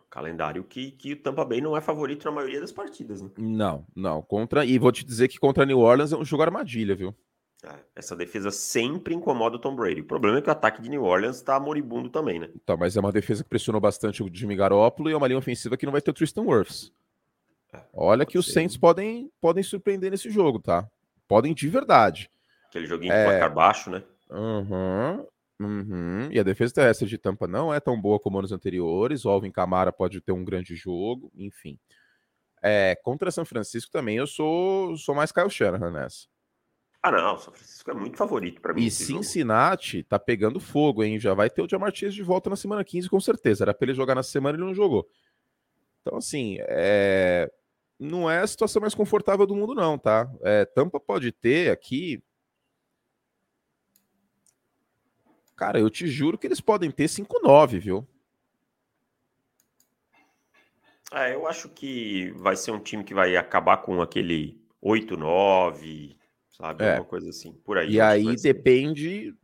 Calendário 0.09 0.63
que, 0.63 0.91
que 0.91 1.13
o 1.13 1.21
Tampa 1.21 1.45
Bay 1.45 1.61
não 1.61 1.77
é 1.77 1.81
favorito 1.81 2.25
na 2.25 2.31
maioria 2.31 2.59
das 2.59 2.71
partidas, 2.71 3.21
né? 3.21 3.29
Não, 3.37 3.85
não. 3.95 4.21
Contra, 4.21 4.65
e 4.65 4.79
vou 4.79 4.91
te 4.91 5.05
dizer 5.05 5.27
que 5.27 5.37
contra 5.37 5.65
New 5.65 5.79
Orleans 5.79 6.11
é 6.11 6.17
um 6.17 6.25
jogo 6.25 6.43
armadilha, 6.43 6.95
viu? 6.95 7.15
É, 7.63 7.75
essa 7.95 8.15
defesa 8.15 8.51
sempre 8.51 9.13
incomoda 9.13 9.57
o 9.57 9.59
Tom 9.59 9.75
Brady. 9.75 10.01
O 10.01 10.05
problema 10.05 10.37
é 10.37 10.41
que 10.41 10.47
o 10.47 10.51
ataque 10.51 10.81
de 10.81 10.89
New 10.89 11.03
Orleans 11.03 11.35
está 11.35 11.59
moribundo 11.59 12.09
também, 12.09 12.39
né? 12.39 12.49
Tá, 12.65 12.75
mas 12.75 12.95
é 12.95 12.99
uma 12.99 13.11
defesa 13.11 13.43
que 13.43 13.49
pressionou 13.49 13.81
bastante 13.81 14.23
o 14.23 14.29
Jimmy 14.33 14.55
Garoppolo 14.55 15.09
e 15.09 15.13
é 15.13 15.17
uma 15.17 15.27
linha 15.27 15.37
ofensiva 15.37 15.77
que 15.77 15.85
não 15.85 15.91
vai 15.91 16.01
ter 16.01 16.11
o 16.11 16.13
Tristan 16.13 16.43
Wirfs. 16.43 16.91
É, 17.73 17.81
Olha 17.93 18.25
que 18.25 18.37
os. 18.37 18.51
Saints 18.51 18.77
podem, 18.77 19.29
podem 19.39 19.61
surpreender 19.61 20.09
nesse 20.09 20.29
jogo, 20.29 20.59
tá? 20.59 20.89
Podem 21.27 21.53
de 21.53 21.67
verdade. 21.67 22.31
Aquele 22.67 22.87
joguinho 22.87 23.13
é... 23.13 23.23
com 23.23 23.29
placar 23.29 23.53
baixo, 23.53 23.89
né? 23.91 24.03
Uhum. 24.31 25.25
Uhum. 25.59 26.31
E 26.31 26.39
a 26.39 26.43
defesa 26.43 26.73
terrestre 26.73 27.07
de 27.07 27.17
Tampa 27.17 27.45
não 27.45 27.73
é 27.73 27.79
tão 27.79 27.99
boa 27.99 28.19
como 28.19 28.39
anos 28.39 28.51
anteriores. 28.51 29.25
O 29.25 29.29
Alvin 29.29 29.51
Camara 29.51 29.91
pode 29.91 30.21
ter 30.21 30.31
um 30.31 30.45
grande 30.45 30.75
jogo, 30.75 31.31
enfim. 31.35 31.77
É, 32.61 32.95
contra 33.03 33.31
São 33.31 33.45
Francisco 33.45 33.91
também 33.91 34.17
eu 34.17 34.27
sou, 34.27 34.95
sou 34.97 35.15
mais 35.15 35.31
Kyle 35.31 35.49
Shanahan 35.49 35.91
nessa. 35.91 36.27
Ah, 37.01 37.11
não, 37.11 37.37
São 37.37 37.53
Francisco 37.53 37.89
é 37.91 37.93
muito 37.93 38.17
favorito 38.17 38.61
para 38.61 38.73
mim. 38.73 38.85
E 38.85 38.91
Cincinnati 38.91 39.97
jogo. 39.97 40.09
tá 40.09 40.19
pegando 40.19 40.59
fogo, 40.59 41.03
hein? 41.03 41.19
Já 41.19 41.33
vai 41.33 41.49
ter 41.49 41.61
o 41.61 41.67
Diamartins 41.67 42.13
de 42.13 42.23
volta 42.23 42.49
na 42.49 42.55
semana 42.55 42.83
15, 42.83 43.09
com 43.09 43.19
certeza. 43.19 43.63
Era 43.63 43.73
para 43.73 43.85
ele 43.85 43.93
jogar 43.93 44.15
na 44.15 44.23
semana 44.23 44.57
e 44.57 44.59
ele 44.59 44.67
não 44.67 44.75
jogou. 44.75 45.09
Então, 46.01 46.17
assim, 46.17 46.57
é... 46.59 47.49
não 47.97 48.29
é 48.29 48.39
a 48.39 48.47
situação 48.47 48.81
mais 48.81 48.95
confortável 48.95 49.45
do 49.45 49.55
mundo, 49.55 49.73
não, 49.73 49.97
tá? 49.97 50.29
É, 50.41 50.65
Tampa 50.65 50.99
pode 50.99 51.31
ter 51.31 51.71
aqui 51.71 52.21
Cara, 55.59 55.77
eu 55.77 55.89
te 55.89 56.07
juro 56.07 56.37
que 56.37 56.47
eles 56.47 56.61
podem 56.61 56.89
ter 56.89 57.09
5-9, 57.09 57.79
viu? 57.79 58.07
É, 61.11 61.33
eu 61.33 61.45
acho 61.47 61.67
que 61.67 62.31
vai 62.37 62.55
ser 62.55 62.71
um 62.71 62.79
time 62.79 63.03
que 63.03 63.13
vai 63.13 63.35
acabar 63.35 63.75
com 63.79 64.01
aquele 64.01 64.57
8-9, 64.81 66.15
sabe? 66.49 66.85
É. 66.85 66.95
Uma 66.95 67.03
coisa 67.03 67.29
assim, 67.29 67.51
por 67.51 67.77
aí. 67.77 67.91
E 67.91 67.99
aí 67.99 68.37
depende 68.37 69.35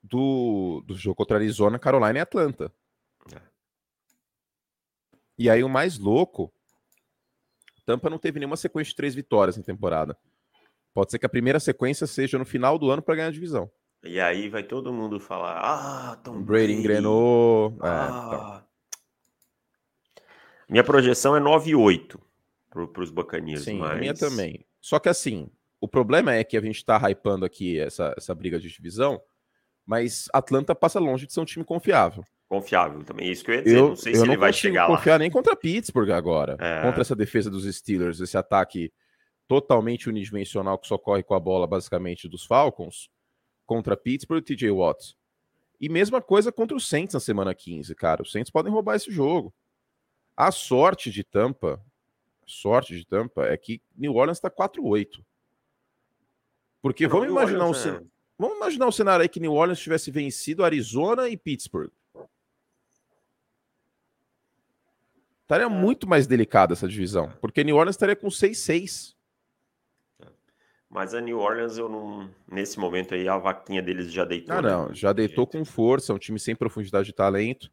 do, 0.00 0.80
do 0.86 0.94
jogo 0.94 1.16
contra 1.16 1.38
Arizona, 1.38 1.76
Carolina 1.76 2.20
e 2.20 2.22
Atlanta. 2.22 2.72
É. 3.34 3.40
E 5.36 5.50
aí 5.50 5.64
o 5.64 5.68
mais 5.68 5.98
louco, 5.98 6.54
Tampa 7.84 8.08
não 8.08 8.18
teve 8.20 8.38
nenhuma 8.38 8.56
sequência 8.56 8.90
de 8.90 8.96
três 8.96 9.12
vitórias 9.12 9.56
na 9.56 9.64
temporada. 9.64 10.16
Pode 10.92 11.10
ser 11.10 11.18
que 11.18 11.26
a 11.26 11.28
primeira 11.28 11.58
sequência 11.58 12.06
seja 12.06 12.38
no 12.38 12.44
final 12.44 12.78
do 12.78 12.92
ano 12.92 13.02
para 13.02 13.16
ganhar 13.16 13.26
a 13.26 13.32
divisão. 13.32 13.68
E 14.04 14.20
aí 14.20 14.48
vai 14.48 14.62
todo 14.62 14.92
mundo 14.92 15.18
falar: 15.18 15.58
Ah, 15.58 16.16
Tom 16.16 16.42
Brady, 16.42 16.44
Brady 16.44 16.72
engrenou. 16.74 17.76
É, 17.82 17.88
ah. 17.88 18.26
então. 18.26 18.64
Minha 20.68 20.84
projeção 20.84 21.36
é 21.36 21.40
9,8 21.40 22.18
para 22.70 23.02
os 23.02 23.10
Buccaneers. 23.10 23.64
Sim, 23.64 23.78
mas... 23.78 23.92
a 23.92 23.94
minha 23.94 24.14
também. 24.14 24.64
Só 24.80 24.98
que 24.98 25.08
assim, 25.08 25.48
o 25.80 25.88
problema 25.88 26.34
é 26.34 26.44
que 26.44 26.56
a 26.56 26.60
gente 26.60 26.76
está 26.76 26.98
hypando 27.08 27.44
aqui 27.44 27.78
essa, 27.78 28.14
essa 28.16 28.34
briga 28.34 28.58
de 28.58 28.68
divisão, 28.68 29.20
mas 29.86 30.28
Atlanta 30.32 30.74
passa 30.74 30.98
longe 30.98 31.26
de 31.26 31.32
ser 31.32 31.40
um 31.40 31.44
time 31.44 31.64
confiável. 31.64 32.24
Confiável 32.48 33.02
também, 33.04 33.28
é 33.28 33.32
isso 33.32 33.44
que 33.44 33.50
eu 33.50 33.54
ia 33.54 33.62
dizer. 33.62 33.78
Eu, 33.78 33.88
não 33.88 33.96
sei 33.96 34.14
se 34.14 34.22
ele 34.22 34.36
vai 34.36 34.52
chegar 34.52 34.86
lá. 34.86 34.96
confiar 34.96 35.18
nem 35.18 35.30
contra 35.30 35.56
Pittsburgh 35.56 36.10
agora. 36.10 36.56
É. 36.60 36.82
Contra 36.82 37.00
essa 37.00 37.16
defesa 37.16 37.50
dos 37.50 37.64
Steelers, 37.74 38.20
esse 38.20 38.36
ataque 38.36 38.92
totalmente 39.48 40.08
unidimensional 40.08 40.78
que 40.78 40.86
só 40.86 40.98
corre 40.98 41.22
com 41.22 41.34
a 41.34 41.40
bola, 41.40 41.66
basicamente, 41.66 42.28
dos 42.28 42.44
Falcons 42.44 43.08
contra 43.66 43.96
Pittsburgh 43.96 44.40
e 44.40 44.42
TJ 44.42 44.70
Watts. 44.70 45.16
E 45.80 45.88
mesma 45.88 46.20
coisa 46.20 46.52
contra 46.52 46.76
o 46.76 46.80
Saints 46.80 47.14
na 47.14 47.20
semana 47.20 47.54
15, 47.54 47.94
cara. 47.94 48.22
Os 48.22 48.32
Saints 48.32 48.50
podem 48.50 48.72
roubar 48.72 48.96
esse 48.96 49.10
jogo. 49.10 49.52
A 50.36 50.50
sorte 50.50 51.10
de 51.10 51.22
Tampa, 51.22 51.80
sorte 52.46 52.96
de 52.96 53.06
Tampa 53.06 53.46
é 53.46 53.56
que 53.56 53.80
New 53.96 54.14
Orleans 54.14 54.38
está 54.38 54.50
4-8. 54.50 55.22
Porque 56.82 57.06
vamos 57.06 57.28
imaginar, 57.28 57.66
um, 57.66 57.72
é... 57.72 58.02
vamos 58.38 58.56
imaginar 58.56 58.86
um 58.86 58.92
cenário 58.92 59.22
aí 59.22 59.28
que 59.28 59.40
New 59.40 59.52
Orleans 59.52 59.80
tivesse 59.80 60.10
vencido 60.10 60.64
Arizona 60.64 61.28
e 61.28 61.36
Pittsburgh. 61.36 61.90
Estaria 65.42 65.66
é. 65.66 65.68
muito 65.68 66.06
mais 66.06 66.26
delicada 66.26 66.72
essa 66.72 66.88
divisão, 66.88 67.32
porque 67.40 67.62
New 67.62 67.76
Orleans 67.76 67.94
estaria 67.94 68.16
com 68.16 68.28
6-6. 68.28 69.13
Mas 70.94 71.12
a 71.12 71.20
New 71.20 71.40
Orleans, 71.40 71.76
eu 71.76 71.88
não. 71.88 72.30
Nesse 72.48 72.78
momento 72.78 73.16
aí, 73.16 73.28
a 73.28 73.36
vaquinha 73.36 73.82
deles 73.82 74.12
já 74.12 74.24
deitou. 74.24 74.54
Ah, 74.54 74.62
não, 74.62 74.86
né? 74.86 74.94
já 74.94 75.12
deitou 75.12 75.44
com 75.44 75.64
força, 75.64 76.12
é 76.12 76.14
um 76.14 76.20
time 76.20 76.38
sem 76.38 76.54
profundidade 76.54 77.06
de 77.06 77.12
talento. 77.12 77.68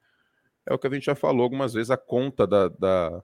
É 0.66 0.74
o 0.74 0.80
que 0.80 0.88
a 0.88 0.90
gente 0.90 1.06
já 1.06 1.14
falou 1.14 1.44
algumas 1.44 1.72
vezes, 1.72 1.92
a 1.92 1.98
conta 1.98 2.48
da, 2.48 2.68
da 2.68 3.24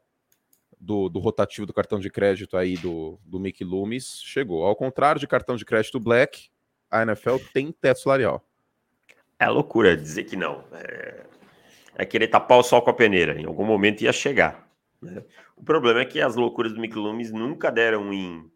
do, 0.79 1.09
do, 1.09 1.17
rotativo 1.17 1.65
do 1.65 1.73
cartão 1.73 1.99
de 1.99 2.11
crédito 2.11 2.55
aí 2.55 2.77
do, 2.77 3.19
do 3.25 3.39
Mickey 3.39 3.63
Loomis 3.63 4.21
chegou. 4.23 4.63
Ao 4.63 4.75
contrário 4.75 5.19
de 5.19 5.25
cartão 5.25 5.55
de 5.55 5.65
crédito 5.65 5.99
Black, 5.99 6.51
a 6.91 7.01
NFL 7.01 7.37
tem 7.51 7.71
teto 7.71 7.99
salarial. 7.99 8.47
É 9.39 9.49
loucura 9.49 9.97
dizer 9.97 10.25
que 10.25 10.35
não. 10.35 10.63
É, 10.73 11.25
é 11.95 12.05
querer 12.05 12.27
tapar 12.27 12.59
o 12.59 12.63
sol 12.63 12.83
com 12.83 12.91
a 12.91 12.93
peneira. 12.93 13.41
Em 13.41 13.45
algum 13.47 13.65
momento 13.65 14.03
ia 14.03 14.13
chegar. 14.13 14.69
Né? 15.01 15.23
O 15.55 15.63
problema 15.63 16.01
é 16.01 16.05
que 16.05 16.21
as 16.21 16.35
loucuras 16.35 16.71
do 16.71 16.79
Mickey 16.79 16.99
Loomis 16.99 17.31
nunca 17.31 17.71
deram 17.71 18.13
em 18.13 18.47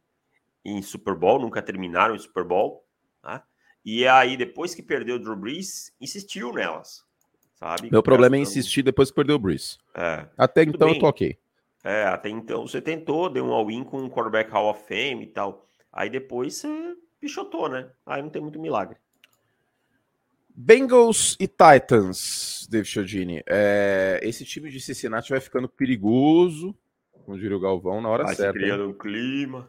em 0.63 0.81
Super 0.81 1.15
Bowl, 1.15 1.39
nunca 1.39 1.61
terminaram 1.61 2.15
em 2.15 2.19
Super 2.19 2.43
Bowl, 2.43 2.85
tá? 3.21 3.43
E 3.83 4.07
aí, 4.07 4.37
depois 4.37 4.75
que 4.75 4.83
perdeu 4.83 5.15
o 5.15 5.19
Drew 5.19 5.35
Brees, 5.35 5.93
insistiu 5.99 6.53
nelas, 6.53 7.03
sabe? 7.55 7.89
Meu 7.91 8.03
problema 8.03 8.35
é 8.35 8.39
insistir 8.39 8.83
depois 8.83 9.09
que 9.09 9.15
perdeu 9.15 9.35
o 9.35 9.39
Brees. 9.39 9.79
É. 9.95 10.25
Até 10.37 10.63
então 10.63 10.87
bem. 10.87 10.95
eu 10.95 10.99
tô 10.99 11.07
ok. 11.07 11.37
É, 11.83 12.03
até 12.03 12.29
então 12.29 12.67
você 12.67 12.79
tentou, 12.79 13.29
deu 13.29 13.45
um 13.45 13.51
all-in 13.51 13.83
com 13.83 13.97
um 13.97 14.09
quarterback 14.09 14.51
Hall 14.51 14.69
of 14.69 14.83
Fame 14.87 15.23
e 15.23 15.27
tal. 15.27 15.65
Aí 15.91 16.09
depois 16.09 16.55
você 16.55 16.95
pichotou, 17.19 17.67
né? 17.67 17.89
Aí 18.05 18.21
não 18.21 18.29
tem 18.29 18.41
muito 18.41 18.59
milagre. 18.59 18.97
Bengals 20.55 21.35
e 21.39 21.47
Titans, 21.47 22.67
David 22.69 22.87
Chiodini. 22.87 23.43
É, 23.47 24.19
esse 24.21 24.45
time 24.45 24.69
de 24.69 24.79
Cincinnati 24.79 25.31
vai 25.31 25.39
ficando 25.39 25.67
perigoso, 25.67 26.75
como 27.25 27.37
diria 27.37 27.57
o 27.57 27.59
Galvão, 27.59 28.01
na 28.01 28.09
hora 28.09 28.25
vai 28.25 28.35
certa. 28.35 28.53
Vai 28.53 28.61
criando 28.61 28.89
um 28.89 28.93
clima. 28.93 29.67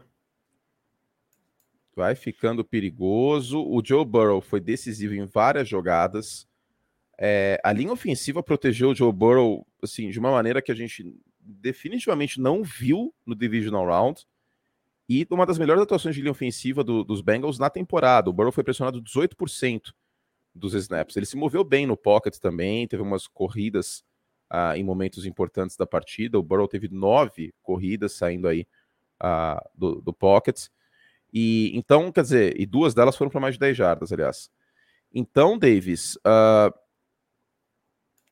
Vai 1.95 2.15
ficando 2.15 2.65
perigoso. 2.65 3.61
O 3.61 3.83
Joe 3.85 4.05
Burrow 4.05 4.41
foi 4.41 4.61
decisivo 4.61 5.15
em 5.15 5.27
várias 5.27 5.69
jogadas. 5.69 6.47
É, 7.19 7.61
a 7.63 7.73
linha 7.73 7.93
ofensiva 7.93 8.43
protegeu 8.43 8.91
o 8.91 8.95
Joe 8.95 9.13
Burrow 9.13 9.67
assim, 9.83 10.11
de 10.11 10.19
uma 10.19 10.31
maneira 10.31 10.63
que 10.63 10.73
a 10.73 10.75
gente 10.75 11.15
definitivamente 11.39 12.41
não 12.41 12.63
viu 12.63 13.15
no 13.27 13.35
Divisional 13.35 13.87
Round. 13.87 14.27
E 15.09 15.27
uma 15.31 15.45
das 15.45 15.59
melhores 15.59 15.83
atuações 15.83 16.15
de 16.15 16.23
linha 16.23 16.33
ofensiva 16.33 16.83
do, 16.83 17.05
dos 17.05 17.21
Bengals 17.21 17.59
na 17.59 17.69
temporada. 17.69 18.31
O 18.31 18.33
Burrow 18.33 18.53
foi 18.53 18.65
pressionado 18.65 19.03
18% 19.03 19.93
dos 20.55 20.75
snaps. 20.75 21.17
Ele 21.17 21.27
se 21.27 21.37
moveu 21.37 21.65
bem 21.65 21.87
no 21.87 21.97
pocket 21.97 22.39
também, 22.39 22.87
teve 22.87 23.03
umas 23.03 23.27
corridas 23.27 24.05
uh, 24.51 24.77
em 24.77 24.85
momentos 24.85 25.27
importantes 25.27 25.77
da 25.77 25.87
partida. 25.87 26.39
O 26.39 26.43
Burrow 26.43 26.69
teve 26.69 26.89
nove 26.89 27.53
corridas 27.63 28.13
saindo 28.13 28.47
aí 28.47 28.67
uh, 29.23 29.69
do, 29.75 30.01
do 30.01 30.13
pocket. 30.13 30.67
E 31.33 31.77
então, 31.77 32.13
quer 32.13 32.23
dizer, 32.23 32.61
e 32.61 32.67
duas 32.67 32.95
delas 32.95 33.17
foram 33.17 33.31
para 33.31 33.41
mais 33.41 33.55
de 33.55 33.61
10 33.61 33.77
jardas, 33.77 34.13
aliás. 34.13 34.51
Então, 35.15 35.59
Davis, 35.59 36.17
uh, 36.17 36.73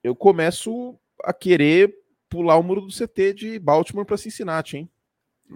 eu 0.03 0.15
começo 0.15 0.99
a 1.23 1.33
querer 1.33 1.95
pular 2.29 2.57
o 2.57 2.63
muro 2.63 2.83
do 2.83 2.93
CT 2.93 3.35
de 3.35 3.59
Baltimore 3.59 4.07
para 4.07 4.17
Cincinnati, 4.17 4.77
hein? 4.77 4.91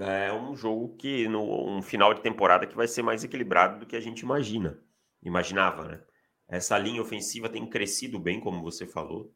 É 0.00 0.32
um 0.32 0.56
jogo 0.56 0.96
que 0.96 1.28
no 1.28 1.76
um 1.76 1.80
final 1.80 2.12
de 2.12 2.20
temporada 2.20 2.66
que 2.66 2.74
vai 2.74 2.88
ser 2.88 3.02
mais 3.02 3.22
equilibrado 3.22 3.78
do 3.78 3.86
que 3.86 3.94
a 3.94 4.00
gente 4.00 4.20
imagina, 4.20 4.78
imaginava, 5.22 5.84
né? 5.84 6.00
Essa 6.48 6.76
linha 6.76 7.00
ofensiva 7.00 7.48
tem 7.48 7.64
crescido 7.66 8.18
bem, 8.18 8.40
como 8.40 8.62
você 8.62 8.86
falou. 8.86 9.32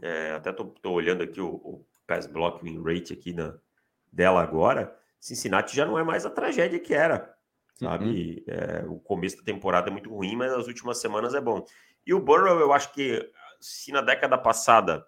É, 0.00 0.32
até 0.32 0.52
tô, 0.52 0.66
tô, 0.66 0.92
olhando 0.92 1.22
aqui 1.22 1.40
o, 1.40 1.48
o 1.48 1.86
pass 2.06 2.26
blocking 2.26 2.82
rate 2.82 3.12
aqui 3.12 3.32
na, 3.32 3.58
dela 4.12 4.42
agora. 4.42 4.96
Cincinnati 5.18 5.74
já 5.74 5.86
não 5.86 5.98
é 5.98 6.04
mais 6.04 6.26
a 6.26 6.30
tragédia 6.30 6.78
que 6.78 6.94
era, 6.94 7.34
sabe? 7.82 8.44
Uhum. 8.46 8.54
É, 8.54 8.84
o 8.86 8.98
começo 8.98 9.36
da 9.36 9.42
temporada 9.42 9.88
é 9.88 9.92
muito 9.92 10.10
ruim, 10.10 10.36
mas 10.36 10.52
as 10.52 10.66
últimas 10.66 11.00
semanas 11.00 11.34
é 11.34 11.40
bom. 11.40 11.64
E 12.06 12.14
o 12.14 12.20
Burrow, 12.20 12.58
eu 12.58 12.72
acho 12.72 12.92
que 12.92 13.30
se 13.60 13.92
na 13.92 14.00
década 14.00 14.36
passada 14.38 15.04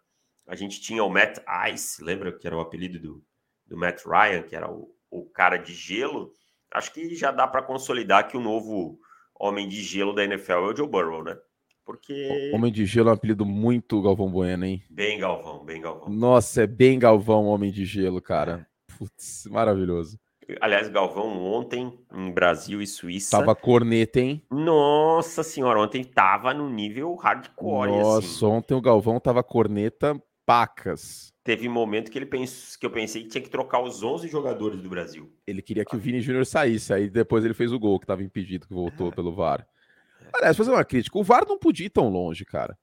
a 0.46 0.54
gente 0.54 0.80
tinha 0.80 1.02
o 1.02 1.10
Matt 1.10 1.38
Ice, 1.72 2.02
lembra 2.02 2.32
que 2.32 2.46
era 2.46 2.56
o 2.56 2.60
apelido 2.60 2.98
do, 2.98 3.24
do 3.66 3.76
Matt 3.76 4.04
Ryan, 4.04 4.42
que 4.42 4.54
era 4.54 4.70
o, 4.70 4.94
o 5.10 5.24
cara 5.24 5.56
de 5.56 5.72
gelo, 5.72 6.32
acho 6.72 6.92
que 6.92 7.14
já 7.14 7.30
dá 7.30 7.46
para 7.46 7.62
consolidar 7.62 8.28
que 8.28 8.36
o 8.36 8.40
novo 8.40 8.98
homem 9.34 9.68
de 9.68 9.82
gelo 9.82 10.12
da 10.12 10.24
NFL 10.24 10.52
é 10.52 10.72
o 10.72 10.76
Joe 10.76 10.88
Burrow, 10.88 11.24
né? 11.24 11.36
Porque. 11.84 12.50
Homem 12.54 12.72
de 12.72 12.86
Gelo 12.86 13.10
é 13.10 13.12
um 13.12 13.14
apelido 13.14 13.44
muito 13.44 14.00
Galvão 14.00 14.30
Bueno, 14.30 14.64
hein? 14.64 14.82
Bem 14.88 15.18
Galvão, 15.18 15.64
bem 15.64 15.80
Galvão. 15.82 16.08
Nossa, 16.08 16.62
é 16.62 16.66
bem 16.66 16.98
Galvão, 16.98 17.44
Homem 17.44 17.70
de 17.70 17.84
Gelo, 17.84 18.22
cara. 18.22 18.66
Putz, 18.96 19.46
maravilhoso. 19.50 20.18
Aliás, 20.60 20.88
Galvão, 20.88 21.42
ontem 21.42 21.98
em 22.12 22.30
Brasil 22.30 22.82
e 22.82 22.86
Suíça. 22.86 23.38
Tava 23.38 23.54
corneta, 23.54 24.20
hein? 24.20 24.42
Nossa 24.50 25.42
senhora, 25.42 25.80
ontem 25.80 26.04
tava 26.04 26.52
no 26.52 26.68
nível 26.68 27.14
hardcore. 27.14 27.90
Nossa, 27.90 28.26
assim. 28.26 28.44
ontem 28.44 28.74
o 28.74 28.80
Galvão 28.80 29.18
tava 29.18 29.42
corneta 29.42 30.20
pacas. 30.44 31.32
Teve 31.42 31.68
momento 31.68 32.10
que 32.10 32.18
ele 32.18 32.26
pens... 32.26 32.76
que 32.76 32.86
eu 32.86 32.90
pensei 32.90 33.22
que 33.22 33.28
tinha 33.28 33.42
que 33.42 33.50
trocar 33.50 33.82
os 33.82 34.02
11 34.02 34.28
jogadores 34.28 34.80
do 34.80 34.88
Brasil. 34.88 35.32
Ele 35.46 35.62
queria 35.62 35.84
que 35.84 35.96
o 35.96 35.98
Vini 35.98 36.20
Júnior 36.20 36.46
saísse, 36.46 36.92
aí 36.92 37.08
depois 37.08 37.44
ele 37.44 37.54
fez 37.54 37.72
o 37.72 37.78
gol 37.78 37.98
que 38.00 38.06
tava 38.06 38.22
impedido, 38.22 38.66
que 38.66 38.74
voltou 38.74 39.12
pelo 39.12 39.34
VAR. 39.34 39.66
Aliás, 40.32 40.56
fazer 40.56 40.70
uma 40.70 40.84
crítica. 40.84 41.18
O 41.18 41.24
VAR 41.24 41.46
não 41.46 41.58
podia 41.58 41.86
ir 41.86 41.90
tão 41.90 42.08
longe, 42.08 42.44
cara. 42.44 42.78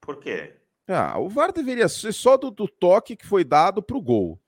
Por 0.00 0.18
quê? 0.18 0.54
Ah, 0.88 1.18
o 1.18 1.28
VAR 1.28 1.52
deveria 1.52 1.88
ser 1.88 2.12
só 2.12 2.36
do, 2.36 2.50
do 2.50 2.68
toque 2.68 3.16
que 3.16 3.26
foi 3.26 3.44
dado 3.44 3.82
pro 3.82 4.00
gol. 4.00 4.40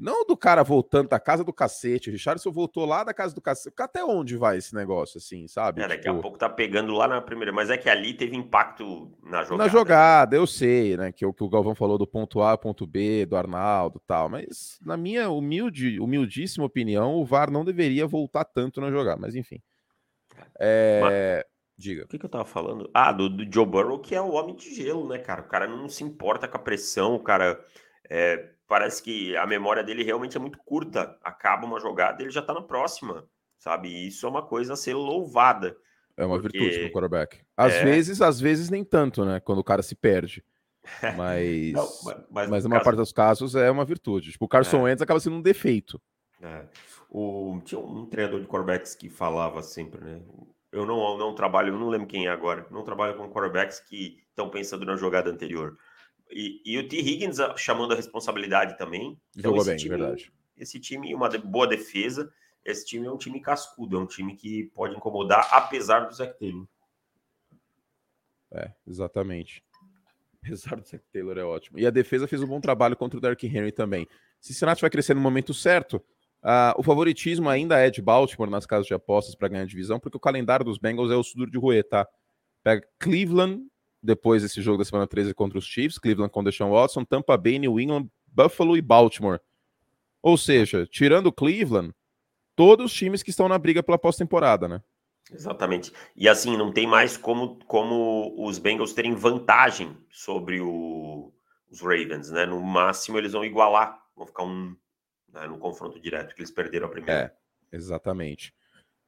Não 0.00 0.24
do 0.24 0.34
cara 0.34 0.62
voltando 0.62 1.10
da 1.10 1.20
casa 1.20 1.44
do 1.44 1.52
cacete. 1.52 2.08
O 2.08 2.12
Richardson 2.12 2.50
voltou 2.50 2.86
lá 2.86 3.04
da 3.04 3.12
casa 3.12 3.34
do 3.34 3.40
cacete. 3.42 3.74
Até 3.78 4.02
onde 4.02 4.34
vai 4.34 4.56
esse 4.56 4.74
negócio, 4.74 5.18
assim, 5.18 5.46
sabe? 5.46 5.82
É, 5.82 5.88
daqui 5.88 6.04
tipo... 6.04 6.18
a 6.18 6.22
pouco 6.22 6.38
tá 6.38 6.48
pegando 6.48 6.94
lá 6.94 7.06
na 7.06 7.20
primeira. 7.20 7.52
Mas 7.52 7.68
é 7.68 7.76
que 7.76 7.86
ali 7.86 8.14
teve 8.14 8.34
impacto 8.34 9.12
na 9.22 9.42
jogada. 9.42 9.62
Na 9.62 9.68
jogada, 9.68 10.36
eu 10.36 10.46
sei, 10.46 10.96
né? 10.96 11.12
Que 11.12 11.26
o 11.26 11.34
que 11.34 11.44
o 11.44 11.50
Galvão 11.50 11.74
falou 11.74 11.98
do 11.98 12.06
ponto 12.06 12.40
A, 12.40 12.56
ponto 12.56 12.86
B, 12.86 13.26
do 13.26 13.36
Arnaldo 13.36 14.00
tal. 14.06 14.30
Mas, 14.30 14.78
na 14.80 14.96
minha 14.96 15.28
humilde, 15.28 16.00
humildíssima 16.00 16.64
opinião, 16.64 17.16
o 17.16 17.24
VAR 17.26 17.50
não 17.50 17.62
deveria 17.62 18.06
voltar 18.06 18.46
tanto 18.46 18.80
na 18.80 18.90
jogada. 18.90 19.20
Mas, 19.20 19.36
enfim. 19.36 19.60
É... 20.58 21.00
Mas... 21.02 21.50
Diga. 21.76 22.04
O 22.04 22.08
que, 22.08 22.18
que, 22.18 22.24
eu 22.26 22.30
tava 22.30 22.44
falando? 22.44 22.90
Ah, 22.92 23.10
do, 23.10 23.28
do, 23.28 23.50
Joe 23.50 23.64
Burrow, 23.64 23.98
que 23.98 24.14
é 24.14 24.20
o 24.20 24.32
homem 24.32 24.54
de 24.54 24.74
gelo, 24.74 25.08
né, 25.08 25.18
cara? 25.18 25.40
O 25.40 25.48
cara 25.48 25.66
não 25.66 25.88
se 25.88 26.04
importa 26.04 26.46
com 26.46 26.56
a 26.56 26.60
pressão, 26.60 27.14
o 27.14 27.20
cara. 27.20 27.58
É, 28.08 28.50
parece 28.70 29.02
que 29.02 29.36
a 29.36 29.44
memória 29.48 29.82
dele 29.82 30.04
realmente 30.04 30.36
é 30.36 30.40
muito 30.40 30.56
curta. 30.58 31.18
Acaba 31.24 31.66
uma 31.66 31.80
jogada, 31.80 32.22
ele 32.22 32.30
já 32.30 32.40
tá 32.40 32.54
na 32.54 32.62
próxima, 32.62 33.26
sabe? 33.58 33.88
E 33.88 34.06
isso 34.06 34.24
é 34.24 34.28
uma 34.28 34.46
coisa 34.46 34.74
a 34.74 34.76
ser 34.76 34.94
louvada. 34.94 35.76
É 36.16 36.24
uma 36.24 36.40
porque... 36.40 36.56
virtude 36.56 36.84
no 36.84 36.92
quarterback. 36.92 37.40
Às 37.56 37.74
é... 37.74 37.84
vezes, 37.84 38.22
às 38.22 38.40
vezes 38.40 38.70
nem 38.70 38.84
tanto, 38.84 39.24
né? 39.24 39.40
Quando 39.40 39.58
o 39.58 39.64
cara 39.64 39.82
se 39.82 39.96
perde. 39.96 40.44
Mas, 41.16 41.72
não, 41.72 41.88
mas, 42.04 42.16
mas, 42.30 42.50
mas 42.50 42.64
na 42.64 42.70
maior 42.70 42.78
caso... 42.78 42.84
parte 42.84 42.96
dos 42.96 43.12
casos 43.12 43.54
é 43.54 43.70
uma 43.70 43.84
virtude. 43.84 44.32
Tipo, 44.32 44.46
o 44.46 44.48
Carson 44.48 44.78
é. 44.78 44.82
Wentz 44.84 45.02
acaba 45.02 45.20
sendo 45.20 45.36
um 45.36 45.42
defeito. 45.42 46.00
É. 46.40 46.64
O, 47.10 47.60
tinha 47.64 47.78
um 47.78 48.06
treinador 48.06 48.40
de 48.40 48.46
quarterbacks 48.46 48.94
que 48.94 49.10
falava 49.10 49.62
sempre, 49.62 50.02
né? 50.02 50.22
Eu 50.72 50.86
não, 50.86 51.18
não 51.18 51.34
trabalho, 51.34 51.74
eu 51.74 51.78
não 51.78 51.90
lembro 51.90 52.06
quem 52.06 52.26
é 52.26 52.30
agora, 52.30 52.66
não 52.70 52.82
trabalho 52.82 53.14
com 53.14 53.28
quarterbacks 53.28 53.78
que 53.78 54.22
estão 54.30 54.48
pensando 54.48 54.86
na 54.86 54.96
jogada 54.96 55.30
anterior. 55.30 55.76
E, 56.30 56.60
e 56.64 56.78
o 56.78 56.88
T. 56.88 56.98
Higgins 56.98 57.40
ah, 57.40 57.56
chamando 57.56 57.92
a 57.92 57.96
responsabilidade 57.96 58.78
também. 58.78 59.18
Então, 59.36 59.50
Jogou 59.50 59.64
bem, 59.64 59.76
time, 59.76 59.96
verdade. 59.96 60.32
Esse 60.56 60.78
time, 60.78 61.14
uma 61.14 61.28
boa 61.38 61.66
defesa. 61.66 62.32
Esse 62.64 62.84
time 62.84 63.06
é 63.06 63.10
um 63.10 63.16
time 63.16 63.40
cascudo, 63.40 63.96
é 63.96 64.00
um 64.00 64.06
time 64.06 64.36
que 64.36 64.64
pode 64.74 64.94
incomodar, 64.94 65.48
apesar 65.52 66.00
do 66.00 66.14
Zach 66.14 66.38
Taylor. 66.38 66.66
É, 68.52 68.70
exatamente. 68.86 69.64
Apesar 70.42 70.76
do 70.76 70.86
Zach 70.86 71.02
Taylor 71.12 71.38
é 71.38 71.44
ótimo. 71.44 71.78
E 71.78 71.86
a 71.86 71.90
defesa 71.90 72.28
fez 72.28 72.42
um 72.42 72.46
bom 72.46 72.60
trabalho 72.60 72.96
contra 72.96 73.18
o 73.18 73.20
Dark 73.20 73.42
Henry 73.42 73.72
também. 73.72 74.06
Cincinnati 74.40 74.80
vai 74.80 74.90
crescer 74.90 75.14
no 75.14 75.20
momento 75.20 75.54
certo. 75.54 75.96
Uh, 76.42 76.72
o 76.78 76.82
favoritismo 76.82 77.48
ainda 77.48 77.78
é 77.78 77.90
de 77.90 78.00
Baltimore 78.00 78.50
nas 78.50 78.64
casas 78.64 78.86
de 78.86 78.94
apostas 78.94 79.34
para 79.34 79.48
ganhar 79.48 79.62
a 79.62 79.66
divisão, 79.66 80.00
porque 80.00 80.16
o 80.16 80.20
calendário 80.20 80.64
dos 80.64 80.78
Bengals 80.78 81.10
é 81.10 81.16
o 81.16 81.22
sudor 81.22 81.50
de 81.50 81.58
roer, 81.58 81.86
tá? 81.86 82.08
Pega 82.62 82.86
Cleveland, 82.98 83.62
depois 84.02 84.42
desse 84.42 84.62
jogo 84.62 84.78
da 84.78 84.84
semana 84.84 85.06
13 85.06 85.34
contra 85.34 85.58
os 85.58 85.64
Chiefs, 85.64 85.98
Cleveland 85.98 86.32
com 86.32 86.44
Deshaun 86.44 86.70
Watson, 86.70 87.04
Tampa 87.04 87.36
Bay, 87.36 87.58
New 87.58 87.78
England, 87.78 88.08
Buffalo 88.26 88.76
e 88.76 88.82
Baltimore. 88.82 89.40
Ou 90.22 90.36
seja, 90.36 90.86
tirando 90.86 91.32
Cleveland, 91.32 91.94
todos 92.54 92.86
os 92.86 92.92
times 92.92 93.22
que 93.22 93.30
estão 93.30 93.48
na 93.48 93.58
briga 93.58 93.82
pela 93.82 93.98
pós-temporada, 93.98 94.68
né? 94.68 94.82
Exatamente. 95.32 95.92
E 96.16 96.28
assim, 96.28 96.56
não 96.56 96.72
tem 96.72 96.86
mais 96.86 97.16
como, 97.16 97.58
como 97.66 98.34
os 98.44 98.58
Bengals 98.58 98.92
terem 98.92 99.14
vantagem 99.14 99.96
sobre 100.10 100.60
o, 100.60 101.32
os 101.70 101.80
Ravens, 101.80 102.30
né? 102.30 102.46
No 102.46 102.60
máximo 102.60 103.16
eles 103.16 103.32
vão 103.32 103.44
igualar, 103.44 103.98
vão 104.16 104.26
ficar 104.26 104.44
um, 104.44 104.76
né, 105.32 105.46
no 105.46 105.58
confronto 105.58 106.00
direto, 106.00 106.34
que 106.34 106.40
eles 106.40 106.50
perderam 106.50 106.86
a 106.86 106.90
primeira. 106.90 107.34
É, 107.72 107.76
exatamente. 107.76 108.52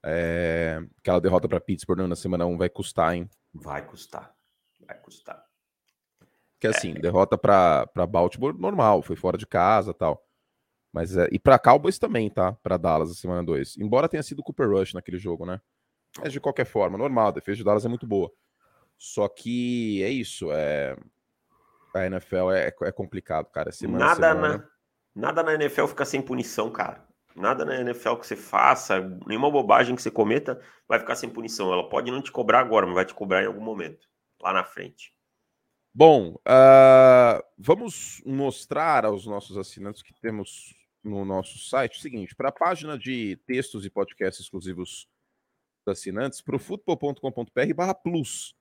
É, 0.05 0.83
aquela 0.98 1.20
derrota 1.20 1.48
para 1.48 1.61
Pittsburgh 1.61 2.00
na 2.00 2.16
semana 2.16 2.46
1 2.46 2.57
vai 2.57 2.68
custar, 2.68 3.14
hein? 3.14 3.28
Vai 3.52 3.85
custar. 3.85 4.35
Vai 4.87 4.99
custar. 4.99 5.45
Que 6.61 6.66
assim, 6.66 6.92
é. 6.92 7.01
derrota 7.01 7.37
para 7.37 8.07
Baltimore 8.09 8.57
normal, 8.57 9.03
foi 9.03 9.16
fora 9.16 9.37
de 9.37 9.47
casa 9.47 9.92
tal. 9.92 10.25
Mas 10.92 11.16
é, 11.16 11.27
e 11.33 11.38
para 11.38 11.59
Cowboys 11.59 11.99
também, 11.99 12.29
tá? 12.29 12.53
Para 12.62 12.77
Dallas 12.77 13.09
na 13.09 13.14
semana 13.14 13.42
2. 13.42 13.79
Embora 13.79 14.09
tenha 14.09 14.23
sido 14.23 14.42
Cooper 14.42 14.68
Rush 14.68 14.92
naquele 14.92 15.18
jogo, 15.18 15.47
né? 15.47 15.61
Mas 16.21 16.33
de 16.33 16.40
qualquer 16.40 16.66
forma, 16.66 16.99
normal, 16.99 17.29
a 17.29 17.33
defesa 17.33 17.57
de 17.57 17.64
Dallas 17.64 17.87
é 17.87 17.88
muito 17.88 18.07
boa. 18.07 18.31
Só 18.99 19.27
que 19.27 20.03
é 20.03 20.11
isso, 20.11 20.53
é 20.53 20.97
a 21.95 22.07
NFL 22.07 22.51
é, 22.53 22.73
é 22.83 22.92
complicado, 22.92 23.51
cara. 23.51 23.73
Semana 23.73 24.07
Nada 24.07 24.29
semana... 24.29 24.59
na 24.59 24.73
Nada 25.14 25.42
na 25.42 25.55
NFL 25.55 25.87
fica 25.87 26.05
sem 26.05 26.23
punição, 26.23 26.71
cara. 26.71 27.07
Nada 27.37 27.64
na 27.64 27.81
NFL 27.81 28.16
que 28.16 28.27
você 28.27 28.37
faça, 28.37 29.01
nenhuma 29.27 29.51
bobagem 29.51 29.95
que 29.95 30.03
você 30.03 30.11
cometa 30.11 30.61
vai 30.88 30.99
ficar 30.99 31.16
sem 31.16 31.29
punição. 31.29 31.73
Ela 31.73 31.88
pode 31.88 32.11
não 32.11 32.23
te 32.23 32.33
cobrar 32.33 32.61
agora, 32.61 32.87
mas 32.87 32.95
vai 32.95 33.05
te 33.05 33.14
cobrar 33.14 33.42
em 33.42 33.47
algum 33.47 33.62
momento, 33.62 34.07
lá 34.42 34.52
na 34.52 34.64
frente. 34.64 35.14
Bom, 35.94 36.35
uh, 36.37 37.42
vamos 37.59 38.22
mostrar 38.24 39.05
aos 39.05 39.26
nossos 39.26 39.57
assinantes 39.57 40.02
que 40.02 40.14
temos 40.20 40.74
no 41.05 41.24
nosso 41.24 41.59
site 41.59 41.98
o 41.98 42.00
seguinte: 42.00 42.35
para 42.35 42.48
a 42.48 42.52
página 42.52 42.98
de 42.98 43.37
textos 43.46 43.85
e 43.85 43.90
podcasts 43.90 44.44
exclusivos 44.44 45.07
dos 45.85 45.92
assinantes, 45.92 46.40
para 46.40 46.57
o 46.57 46.59
futebol.com.br/barra 46.59 47.94
plus. 47.94 48.55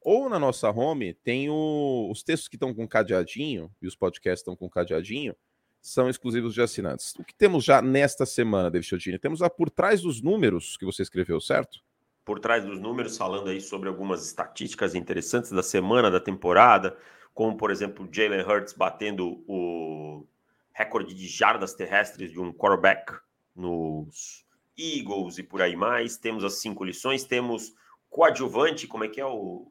Ou 0.00 0.28
na 0.28 0.38
nossa 0.38 0.70
home 0.70 1.14
tem 1.14 1.48
o, 1.48 2.10
os 2.10 2.22
textos 2.22 2.48
que 2.48 2.56
estão 2.56 2.74
com 2.74 2.86
cadeadinho 2.86 3.74
e 3.80 3.86
os 3.86 3.96
podcasts 3.96 4.40
estão 4.40 4.54
com 4.54 4.68
cadeadinho 4.68 5.34
são 5.80 6.08
exclusivos 6.08 6.54
de 6.54 6.62
assinantes. 6.62 7.14
O 7.18 7.24
que 7.24 7.34
temos 7.34 7.62
já 7.62 7.82
nesta 7.82 8.24
semana, 8.24 8.70
David 8.70 8.88
Chiodini? 8.88 9.18
Temos 9.18 9.42
a 9.42 9.50
por 9.50 9.68
trás 9.70 10.00
dos 10.00 10.22
números 10.22 10.78
que 10.78 10.84
você 10.84 11.02
escreveu, 11.02 11.40
certo? 11.40 11.80
Por 12.24 12.40
trás 12.40 12.64
dos 12.64 12.80
números, 12.80 13.16
falando 13.16 13.50
aí 13.50 13.60
sobre 13.60 13.88
algumas 13.88 14.24
estatísticas 14.24 14.94
interessantes 14.94 15.50
da 15.50 15.62
semana, 15.62 16.10
da 16.10 16.20
temporada, 16.20 16.96
como, 17.34 17.56
por 17.56 17.70
exemplo, 17.70 18.08
Jalen 18.10 18.42
Hurts 18.42 18.72
batendo 18.72 19.44
o 19.46 20.26
recorde 20.72 21.14
de 21.14 21.26
jardas 21.26 21.74
terrestres 21.74 22.30
de 22.30 22.40
um 22.40 22.52
quarterback 22.52 23.12
nos 23.54 24.44
Eagles 24.76 25.38
e 25.38 25.42
por 25.42 25.60
aí 25.60 25.76
mais. 25.76 26.16
Temos 26.16 26.44
as 26.44 26.60
cinco 26.60 26.84
lições, 26.84 27.24
temos 27.24 27.74
coadjuvante, 28.08 28.86
como 28.86 29.04
é 29.04 29.08
que 29.08 29.20
é 29.20 29.26
o... 29.26 29.70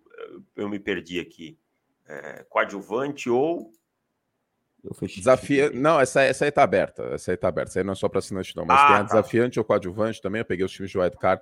Eu 0.56 0.70
me 0.70 0.80
perdi 0.80 1.20
aqui. 1.20 1.58
É, 2.06 2.46
coadjuvante 2.50 3.30
ou 3.30 3.72
Desafia... 5.02 5.70
Não, 5.72 6.00
essa, 6.00 6.22
essa 6.24 6.44
aí 6.44 6.52
tá 6.52 6.62
aberta. 6.62 7.04
Essa 7.14 7.32
aí 7.32 7.38
tá 7.38 7.48
aberta. 7.48 7.72
Essa 7.72 7.80
aí 7.80 7.86
não 7.86 7.94
é 7.94 7.96
só 7.96 8.10
para 8.10 8.20
assinante, 8.20 8.56
não. 8.56 8.66
Mas 8.66 8.80
ah, 8.82 8.88
tem 8.88 8.96
a 8.96 9.00
tá. 9.00 9.04
desafiante 9.04 9.58
ou 9.58 9.64
coadjuvante 9.64 10.22
também. 10.22 10.40
Eu 10.40 10.46
peguei 10.46 10.66
os 10.66 10.72
times 10.72 10.92
de 10.92 10.98
wildcard 10.98 11.42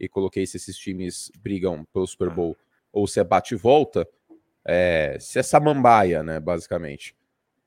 e 0.00 0.08
coloquei 0.08 0.46
se 0.46 0.56
esses 0.56 0.76
times 0.76 1.30
brigam 1.38 1.84
pelo 1.92 2.06
Super. 2.06 2.30
Bowl 2.30 2.56
ou 2.92 3.06
se 3.06 3.20
é 3.20 3.24
bate 3.24 3.54
e 3.54 3.56
volta. 3.56 4.08
É... 4.64 5.16
se 5.20 5.38
é 5.38 5.42
samambaia, 5.42 6.22
né, 6.22 6.40
basicamente. 6.40 7.14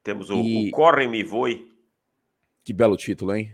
Temos 0.04 0.30
o, 0.30 0.42
e... 0.42 0.70
o 0.70 0.72
Corre 0.72 1.08
Me 1.08 1.24
Voe. 1.24 1.72
Que 2.64 2.74
belo 2.74 2.98
título, 2.98 3.36
hein? 3.36 3.54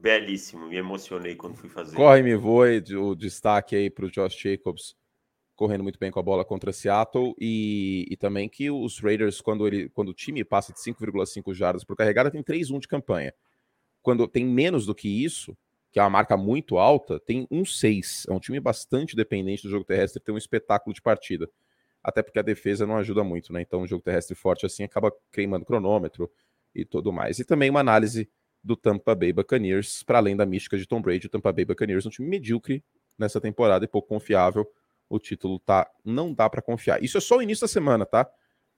Belíssimo. 0.00 0.66
Me 0.66 0.76
emocionei 0.76 1.36
quando 1.36 1.56
fui 1.56 1.68
fazer. 1.68 1.96
Corre 1.96 2.22
Me 2.22 2.34
Voe, 2.34 2.82
o 2.96 3.14
destaque 3.14 3.76
aí 3.76 3.88
para 3.88 4.06
o 4.06 4.10
Josh 4.10 4.36
Jacobs 4.36 4.96
correndo 5.56 5.82
muito 5.82 5.98
bem 5.98 6.10
com 6.10 6.20
a 6.20 6.22
bola 6.22 6.44
contra 6.44 6.72
Seattle 6.72 7.34
e, 7.40 8.06
e 8.10 8.16
também 8.16 8.48
que 8.48 8.70
os 8.70 9.00
Raiders, 9.00 9.40
quando, 9.40 9.66
ele, 9.66 9.88
quando 9.88 10.10
o 10.10 10.14
time 10.14 10.44
passa 10.44 10.72
de 10.72 10.78
5,5 10.78 11.54
jardas 11.54 11.82
por 11.82 11.96
carregada, 11.96 12.30
tem 12.30 12.42
3-1 12.42 12.78
de 12.80 12.86
campanha. 12.86 13.34
Quando 14.02 14.28
tem 14.28 14.44
menos 14.44 14.84
do 14.86 14.94
que 14.94 15.08
isso, 15.08 15.56
que 15.92 15.98
é 15.98 16.02
uma 16.02 16.10
marca 16.10 16.36
muito 16.36 16.78
alta, 16.78 17.18
tem 17.20 17.46
um 17.50 17.64
6. 17.64 18.26
É 18.28 18.32
um 18.32 18.38
time 18.38 18.60
bastante 18.60 19.16
dependente 19.16 19.62
do 19.62 19.70
jogo 19.70 19.84
terrestre, 19.84 20.22
tem 20.22 20.34
um 20.34 20.38
espetáculo 20.38 20.94
de 20.94 21.00
partida. 21.00 21.48
Até 22.02 22.22
porque 22.22 22.38
a 22.38 22.42
defesa 22.42 22.86
não 22.86 22.96
ajuda 22.96 23.24
muito, 23.24 23.52
né? 23.52 23.62
Então, 23.62 23.80
um 23.80 23.86
jogo 23.86 24.02
terrestre 24.02 24.34
forte 24.34 24.64
assim 24.64 24.84
acaba 24.84 25.12
queimando 25.32 25.64
cronômetro 25.64 26.30
e 26.74 26.84
tudo 26.84 27.12
mais. 27.12 27.38
E 27.38 27.44
também 27.44 27.70
uma 27.70 27.80
análise 27.80 28.28
do 28.62 28.76
Tampa 28.76 29.14
Bay 29.14 29.32
Buccaneers, 29.32 30.02
para 30.02 30.18
além 30.18 30.36
da 30.36 30.44
mística 30.44 30.76
de 30.76 30.86
Tom 30.86 31.00
Brady, 31.00 31.26
o 31.26 31.30
Tampa 31.30 31.52
Bay 31.52 31.64
Buccaneers 31.64 32.04
é 32.04 32.08
um 32.08 32.10
time 32.10 32.28
medíocre 32.28 32.84
nessa 33.18 33.40
temporada 33.40 33.84
e 33.84 33.88
pouco 33.88 34.08
confiável 34.08 34.70
o 35.08 35.18
título 35.18 35.58
tá 35.60 35.88
não 36.04 36.32
dá 36.32 36.48
para 36.50 36.62
confiar. 36.62 37.02
Isso 37.02 37.18
é 37.18 37.20
só 37.20 37.38
o 37.38 37.42
início 37.42 37.62
da 37.62 37.68
semana, 37.68 38.04
tá? 38.04 38.28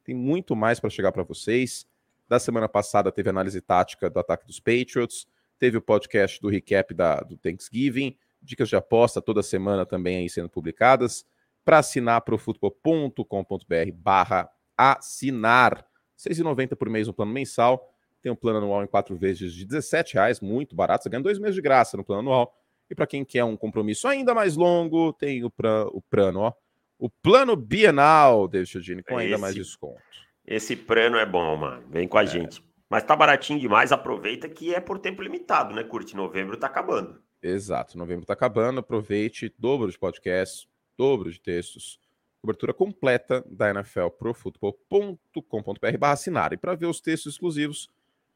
Tem 0.05 0.15
muito 0.15 0.55
mais 0.55 0.79
para 0.81 0.91
chegar 0.91 1.13
para 1.13 1.23
vocês. 1.23 1.87
Da 2.29 2.39
semana 2.39 2.69
passada 2.69 3.11
teve 3.11 3.31
análise 3.31 3.61
tática 3.61 4.11
do 4.11 4.19
ataque 4.19 4.47
dos 4.47 4.61
Patriots, 4.61 5.27
teve 5.59 5.77
o 5.77 5.83
podcast 5.83 6.41
do 6.41 6.49
recap 6.49 6.95
da, 6.95 7.21
do 7.21 7.37
Thanksgiving, 7.37 8.17
dicas 8.43 8.69
de 8.69 8.77
aposta 8.77 9.21
toda 9.21 9.43
semana 9.43 9.85
também 9.85 10.19
aí 10.19 10.29
sendo 10.29 10.49
publicadas. 10.49 11.25
Para 11.65 11.79
assinar 11.79 12.21
profutbol.com.br 12.23 13.93
barra 13.95 14.51
assinar. 14.77 15.85
R$ 16.25 16.35
6,90 16.35 16.75
por 16.77 16.89
mês 16.89 17.07
no 17.07 17.13
plano 17.13 17.33
mensal. 17.33 17.93
Tem 18.23 18.33
um 18.33 18.37
plano 18.37 18.59
anual 18.59 18.83
em 18.83 18.87
quatro 18.87 19.17
vezes 19.17 19.53
de 19.53 19.65
R$ 19.65 19.81
reais, 20.13 20.41
muito 20.41 20.75
barato. 20.75 21.05
Você 21.05 21.11
ganha 21.11 21.23
dois 21.23 21.39
meses 21.39 21.55
de 21.55 21.63
graça 21.63 21.97
no 21.97 22.05
plano 22.05 22.21
anual. 22.21 22.55
E 22.91 22.95
para 22.95 23.07
quem 23.07 23.25
quer 23.25 23.45
um 23.45 23.57
compromisso 23.57 24.09
ainda 24.09 24.35
mais 24.35 24.57
longo, 24.57 25.13
tem 25.13 25.45
o, 25.45 25.51
pra, 25.51 25.87
o 25.89 26.01
plano, 26.01 26.41
ó. 26.41 26.53
O 26.99 27.09
plano 27.09 27.55
bienal, 27.55 28.49
David 28.49 28.71
Chodini, 28.71 29.03
com 29.03 29.17
ainda 29.17 29.35
esse, 29.35 29.41
mais 29.41 29.55
desconto. 29.55 30.03
Esse 30.45 30.75
plano 30.75 31.17
é 31.17 31.27
bom, 31.27 31.57
mano. 31.57 31.85
Vem 31.89 32.09
com 32.09 32.19
a 32.19 32.25
é. 32.25 32.27
gente. 32.27 32.63
Mas 32.89 33.05
tá 33.05 33.15
baratinho 33.15 33.61
demais, 33.61 33.93
aproveita 33.93 34.49
que 34.49 34.75
é 34.75 34.81
por 34.81 34.99
tempo 34.99 35.23
limitado, 35.23 35.75
né, 35.75 35.85
Curte? 35.85 36.17
Novembro 36.17 36.57
tá 36.57 36.67
acabando. 36.67 37.21
Exato, 37.43 37.99
novembro 37.99 38.25
tá 38.25 38.33
acabando. 38.33 38.81
Aproveite, 38.81 39.55
dobro 39.59 39.91
de 39.91 39.99
podcasts, 39.99 40.67
dobro 40.97 41.31
de 41.31 41.41
textos. 41.41 42.01
Cobertura 42.41 42.73
completa 42.73 43.45
da 43.47 43.71
NFL 43.71 44.09
profutbol.com.br 44.19 45.99
barra 45.99 46.13
assinar. 46.13 46.53
E 46.53 46.57
para 46.57 46.75
ver 46.75 46.87
os 46.87 47.01
textos 47.01 47.35
exclusivos, 47.35 47.91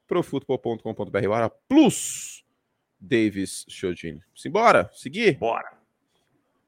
profutbol.com.br 0.07 1.29
barra 1.29 1.49
plus. 1.49 2.45
Davis 3.01 3.65
Chodini. 3.69 4.23
Simbora, 4.35 4.89
seguir? 4.93 5.37
Bora. 5.37 5.77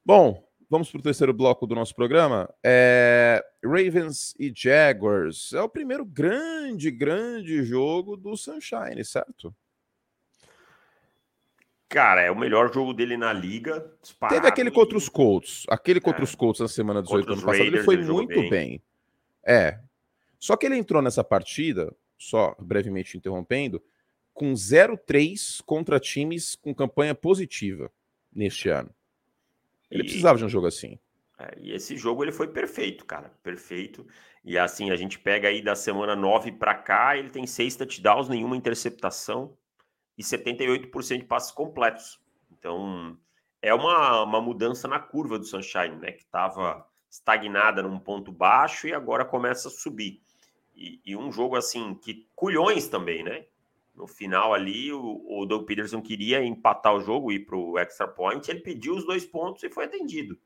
Bom, 0.05 0.44
vamos 0.69 0.91
para 0.91 0.99
o 0.99 1.03
terceiro 1.03 1.33
bloco 1.33 1.67
do 1.67 1.75
nosso 1.75 1.95
programa. 1.95 2.53
É... 2.63 3.45
Ravens 3.65 4.35
e 4.39 4.53
Jaguars. 4.55 5.53
É 5.53 5.61
o 5.61 5.69
primeiro 5.69 6.05
grande, 6.05 6.91
grande 6.91 7.63
jogo 7.65 8.17
do 8.17 8.37
Sunshine, 8.37 9.05
certo? 9.05 9.55
Cara, 11.89 12.23
é 12.23 12.31
o 12.31 12.37
melhor 12.37 12.73
jogo 12.73 12.93
dele 12.93 13.17
na 13.17 13.33
liga. 13.33 13.89
Teve 14.29 14.49
aquele 14.49 14.71
contra 14.71 14.99
os 14.99 15.09
Colts. 15.09 15.65
Aquele 15.69 16.01
contra 16.01 16.23
é. 16.23 16.25
os 16.25 16.35
Colts 16.35 16.61
na 16.61 16.69
semana 16.69 17.03
18 17.03 17.27
do 17.27 17.33
ano 17.35 17.43
passado. 17.43 17.65
Ele 17.65 17.83
foi 17.83 17.95
ele 17.95 18.05
muito 18.05 18.35
bem. 18.35 18.51
bem. 18.51 18.83
É. 19.47 19.79
Só 20.39 20.57
que 20.57 20.67
ele 20.67 20.77
entrou 20.77 21.01
nessa 21.01 21.23
partida, 21.23 21.95
só 22.19 22.55
brevemente 22.59 23.17
interrompendo, 23.17 23.81
com 24.33 24.53
0-3 24.53 25.63
contra 25.65 26.01
times 26.01 26.57
com 26.57 26.75
campanha 26.75 27.15
positiva 27.15 27.91
neste 28.35 28.69
ano. 28.69 28.91
Ele 29.95 30.03
e... 30.03 30.07
precisava 30.07 30.37
de 30.37 30.45
um 30.45 30.49
jogo 30.49 30.67
assim. 30.67 30.99
É, 31.39 31.55
e 31.59 31.73
esse 31.73 31.97
jogo 31.97 32.23
ele 32.23 32.33
foi 32.33 32.49
perfeito, 32.49 33.05
cara, 33.05 33.33
perfeito. 33.43 34.07
E 34.45 34.59
assim, 34.59 34.91
a 34.91 34.97
gente 34.97 35.19
pega 35.19 35.49
aí 35.49 35.63
da 35.63 35.75
semana 35.75 36.15
9 36.15 36.53
para 36.53 36.75
cá, 36.75 37.17
ele 37.17 37.31
tem 37.31 37.47
seis 37.47 37.77
touchdowns, 37.77 38.29
nenhuma 38.29 38.57
interceptação 38.57 39.57
e 40.19 40.23
78% 40.23 41.19
de 41.19 41.25
passes 41.25 41.51
completos. 41.51 42.21
Então, 42.53 43.17
é 43.63 43.73
uma, 43.73 44.23
uma 44.23 44.41
mudança 44.41 44.87
na 44.87 44.99
curva 45.01 45.39
do 45.39 45.45
Sunshine, 45.45 45.97
né, 45.97 46.13
que 46.13 46.23
estava 46.23 46.87
estagnada 47.11 47.83
num 47.83 47.99
ponto 47.99 48.31
baixo 48.31 48.87
e 48.87 48.93
agora 48.93 49.25
começa 49.25 49.69
a 49.69 49.71
subir. 49.71 50.21
E, 50.75 51.01
e 51.05 51.17
um 51.17 51.33
jogo 51.33 51.57
assim 51.57 51.95
que 51.95 52.29
culhões 52.35 52.89
também, 52.89 53.23
né? 53.23 53.47
No 53.95 54.07
final 54.07 54.53
ali, 54.53 54.93
o, 54.93 55.25
o 55.27 55.47
Doug 55.47 55.67
Peterson 55.67 56.03
queria 56.03 56.45
empatar 56.45 56.95
o 56.95 57.01
jogo, 57.01 57.31
ir 57.31 57.47
para 57.47 57.57
o 57.57 57.79
extra 57.79 58.09
point, 58.09 58.49
ele 58.51 58.61
pediu 58.61 58.97
os 58.97 59.07
dois 59.07 59.25
pontos 59.25 59.63
e 59.63 59.71
foi 59.71 59.85
atendido. 59.85 60.39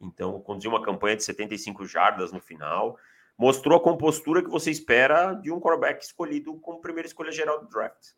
Então, 0.00 0.40
conduziu 0.40 0.70
uma 0.70 0.82
campanha 0.82 1.16
de 1.16 1.24
75 1.24 1.86
jardas 1.86 2.32
no 2.32 2.40
final, 2.40 2.98
mostrou 3.38 3.78
a 3.78 3.82
compostura 3.82 4.42
que 4.42 4.50
você 4.50 4.70
espera 4.70 5.32
de 5.34 5.50
um 5.50 5.60
quarterback 5.60 6.04
escolhido 6.04 6.54
como 6.56 6.80
primeira 6.80 7.06
escolha 7.06 7.32
geral 7.32 7.60
do 7.60 7.68
draft. 7.68 8.10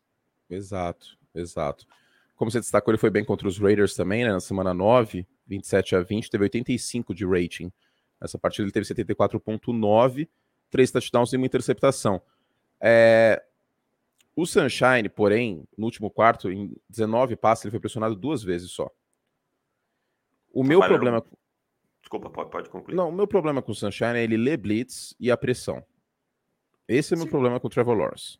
Exato, 0.49 1.17
exato. 1.33 1.87
Como 2.35 2.51
você 2.51 2.59
destacou, 2.59 2.91
ele 2.91 2.99
foi 2.99 3.09
bem 3.09 3.23
contra 3.23 3.47
os 3.47 3.57
Raiders 3.57 3.95
também, 3.95 4.25
né? 4.25 4.31
Na 4.31 4.41
semana 4.41 4.73
9, 4.73 5.25
27 5.47 5.95
a 5.95 6.01
20, 6.01 6.29
teve 6.29 6.43
85 6.43 7.13
de 7.13 7.25
rating. 7.25 7.71
Nessa 8.19 8.37
partida 8.37 8.65
ele 8.65 8.71
teve 8.71 8.85
74.9, 8.85 10.27
três 10.69 10.91
touchdowns 10.91 11.31
e 11.31 11.37
uma 11.37 11.45
interceptação. 11.45 12.21
É, 12.81 13.41
o 14.35 14.45
Sunshine, 14.45 15.07
porém, 15.07 15.63
no 15.77 15.85
último 15.85 16.11
quarto, 16.11 16.51
em 16.51 16.75
19 16.89 17.35
passes, 17.35 17.65
ele 17.65 17.71
foi 17.71 17.79
pressionado 17.79 18.15
duas 18.15 18.43
vezes 18.43 18.71
só. 18.71 18.91
O 20.53 20.63
meu 20.63 20.79
problema. 20.79 21.23
Desculpa, 22.01 22.29
pode, 22.29 22.49
pode, 22.49 22.69
concluir. 22.69 22.95
Não, 22.95 23.09
o 23.09 23.13
meu 23.13 23.27
problema 23.27 23.61
com 23.61 23.71
o 23.71 23.75
Sunshine 23.75 24.17
é 24.17 24.23
ele 24.23 24.37
ler 24.37 24.57
blitz 24.57 25.15
e 25.19 25.31
a 25.31 25.37
pressão. 25.37 25.83
Esse 26.87 27.13
é 27.13 27.15
o 27.15 27.19
meu 27.19 27.27
problema 27.27 27.59
com 27.59 27.67
o 27.67 27.69
Trevor 27.69 27.97
Lawrence. 27.97 28.37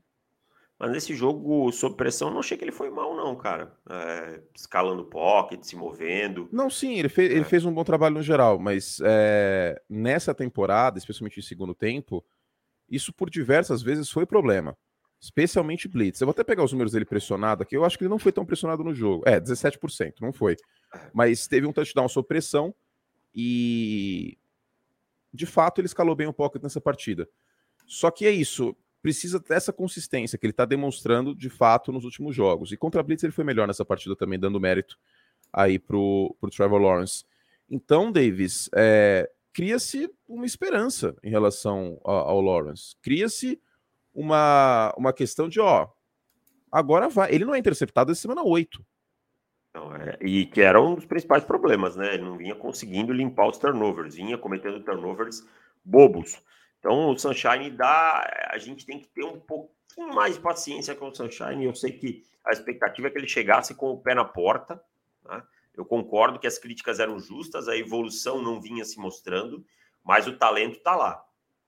Mas 0.78 0.92
nesse 0.92 1.16
jogo, 1.16 1.72
sob 1.72 1.96
pressão, 1.96 2.30
não 2.30 2.40
achei 2.40 2.58
que 2.58 2.64
ele 2.64 2.72
foi 2.72 2.90
mal, 2.90 3.16
não, 3.16 3.34
cara. 3.36 3.74
É, 3.90 4.42
escalando 4.54 5.06
pocket, 5.06 5.64
se 5.64 5.76
movendo. 5.76 6.50
Não, 6.52 6.70
sim, 6.70 7.00
ele, 7.00 7.08
fez, 7.08 7.32
é. 7.32 7.36
ele 7.36 7.46
fez 7.46 7.64
um 7.64 7.74
bom 7.74 7.84
trabalho 7.84 8.16
no 8.16 8.22
geral, 8.22 8.60
mas 8.60 9.00
é, 9.04 9.82
nessa 9.90 10.36
temporada, 10.36 10.98
especialmente 10.98 11.40
em 11.40 11.44
segundo 11.44 11.74
tempo, 11.74 12.24
isso 12.90 13.14
por 13.14 13.30
diversas 13.30 13.82
vezes 13.82 14.12
foi 14.12 14.26
problema. 14.26 14.78
Especialmente 15.26 15.88
Blitz. 15.88 16.22
Eu 16.22 16.28
vou 16.28 16.34
até 16.34 16.44
pegar 16.44 16.64
os 16.64 16.72
números 16.72 16.92
dele 16.92 17.04
pressionado 17.04 17.64
aqui. 17.64 17.76
Eu 17.76 17.84
acho 17.84 17.98
que 17.98 18.04
ele 18.04 18.12
não 18.12 18.20
foi 18.20 18.32
tão 18.32 18.46
pressionado 18.46 18.84
no 18.84 18.94
jogo. 18.94 19.24
É, 19.26 19.42
17%, 19.42 20.22
não 20.22 20.32
foi. 20.32 20.56
Mas 21.12 21.48
teve 21.48 21.66
um 21.66 21.74
touchdown 21.74 22.08
sob 22.08 22.28
pressão 22.28 22.74
e. 23.34 24.38
De 25.34 25.48
fato, 25.48 25.82
ele 25.82 25.88
escalou 25.88 26.16
bem 26.16 26.28
o 26.28 26.34
pocket 26.34 26.62
nessa 26.62 26.80
partida. 26.80 27.28
Só 27.88 28.12
que 28.12 28.28
é 28.28 28.30
isso. 28.30 28.76
Precisa 29.02 29.40
dessa 29.40 29.74
consistência 29.74 30.38
que 30.38 30.46
ele 30.46 30.52
está 30.52 30.64
demonstrando 30.64 31.34
de 31.34 31.50
fato 31.50 31.92
nos 31.92 32.06
últimos 32.06 32.36
jogos. 32.36 32.72
E 32.72 32.78
contra 32.78 33.02
a 33.02 33.04
Blitz 33.04 33.24
ele 33.24 33.34
foi 33.34 33.44
melhor 33.44 33.68
nessa 33.68 33.84
partida 33.84 34.16
também, 34.16 34.40
dando 34.40 34.60
mérito 34.60 34.96
aí 35.52 35.80
pro, 35.80 36.36
pro 36.40 36.52
Trevor 36.52 36.80
Lawrence. 36.80 37.26
Então, 37.68 38.12
Davis, 38.12 38.70
é, 38.76 39.28
cria-se 39.52 40.08
uma 40.28 40.46
esperança 40.46 41.16
em 41.24 41.32
relação 41.32 42.00
ao, 42.04 42.30
ao 42.30 42.42
Lawrence. 42.42 42.96
Cria-se 43.02 43.60
uma, 44.16 44.94
uma 44.98 45.12
questão 45.12 45.50
de, 45.50 45.60
ó, 45.60 45.90
agora 46.72 47.10
vai. 47.10 47.32
Ele 47.34 47.44
não 47.44 47.54
é 47.54 47.60
interceptado 47.60 48.08
desde 48.08 48.22
semana 48.22 48.42
8. 48.44 48.84
Não, 49.74 49.94
é, 49.94 50.18
e 50.22 50.46
que 50.46 50.62
era 50.62 50.82
um 50.82 50.96
dos 50.96 51.06
principais 51.06 51.44
problemas, 51.44 51.98
né? 51.98 52.14
Ele 52.14 52.24
não 52.24 52.38
vinha 52.38 52.56
conseguindo 52.56 53.12
limpar 53.12 53.50
os 53.50 53.58
turnovers, 53.58 54.16
vinha 54.16 54.38
cometendo 54.38 54.80
turnovers 54.80 55.46
bobos. 55.84 56.42
Então, 56.80 57.10
o 57.10 57.18
Sunshine 57.18 57.70
dá. 57.70 58.26
A 58.52 58.58
gente 58.58 58.86
tem 58.86 59.00
que 59.00 59.08
ter 59.08 59.26
um 59.26 59.40
pouquinho 59.40 60.14
mais 60.14 60.36
de 60.36 60.42
paciência 60.42 60.96
com 60.96 61.10
o 61.10 61.16
Sunshine. 61.16 61.66
Eu 61.66 61.76
sei 61.76 61.92
que 61.92 62.24
a 62.46 62.52
expectativa 62.52 63.08
é 63.08 63.12
que 63.12 63.18
ele 63.18 63.28
chegasse 63.28 63.76
com 63.76 63.92
o 63.92 63.98
pé 64.00 64.16
na 64.16 64.24
porta. 64.24 64.82
Né? 65.26 65.44
Eu 65.76 65.84
concordo 65.84 66.40
que 66.40 66.48
as 66.48 66.58
críticas 66.58 67.00
eram 67.02 67.20
justas, 67.20 67.68
a 67.68 67.76
evolução 67.76 68.42
não 68.42 68.62
vinha 68.62 68.86
se 68.86 68.98
mostrando, 68.98 69.66
mas 70.04 70.26
o 70.26 70.38
talento 70.38 70.78
está 70.78 70.96
lá. 70.96 71.26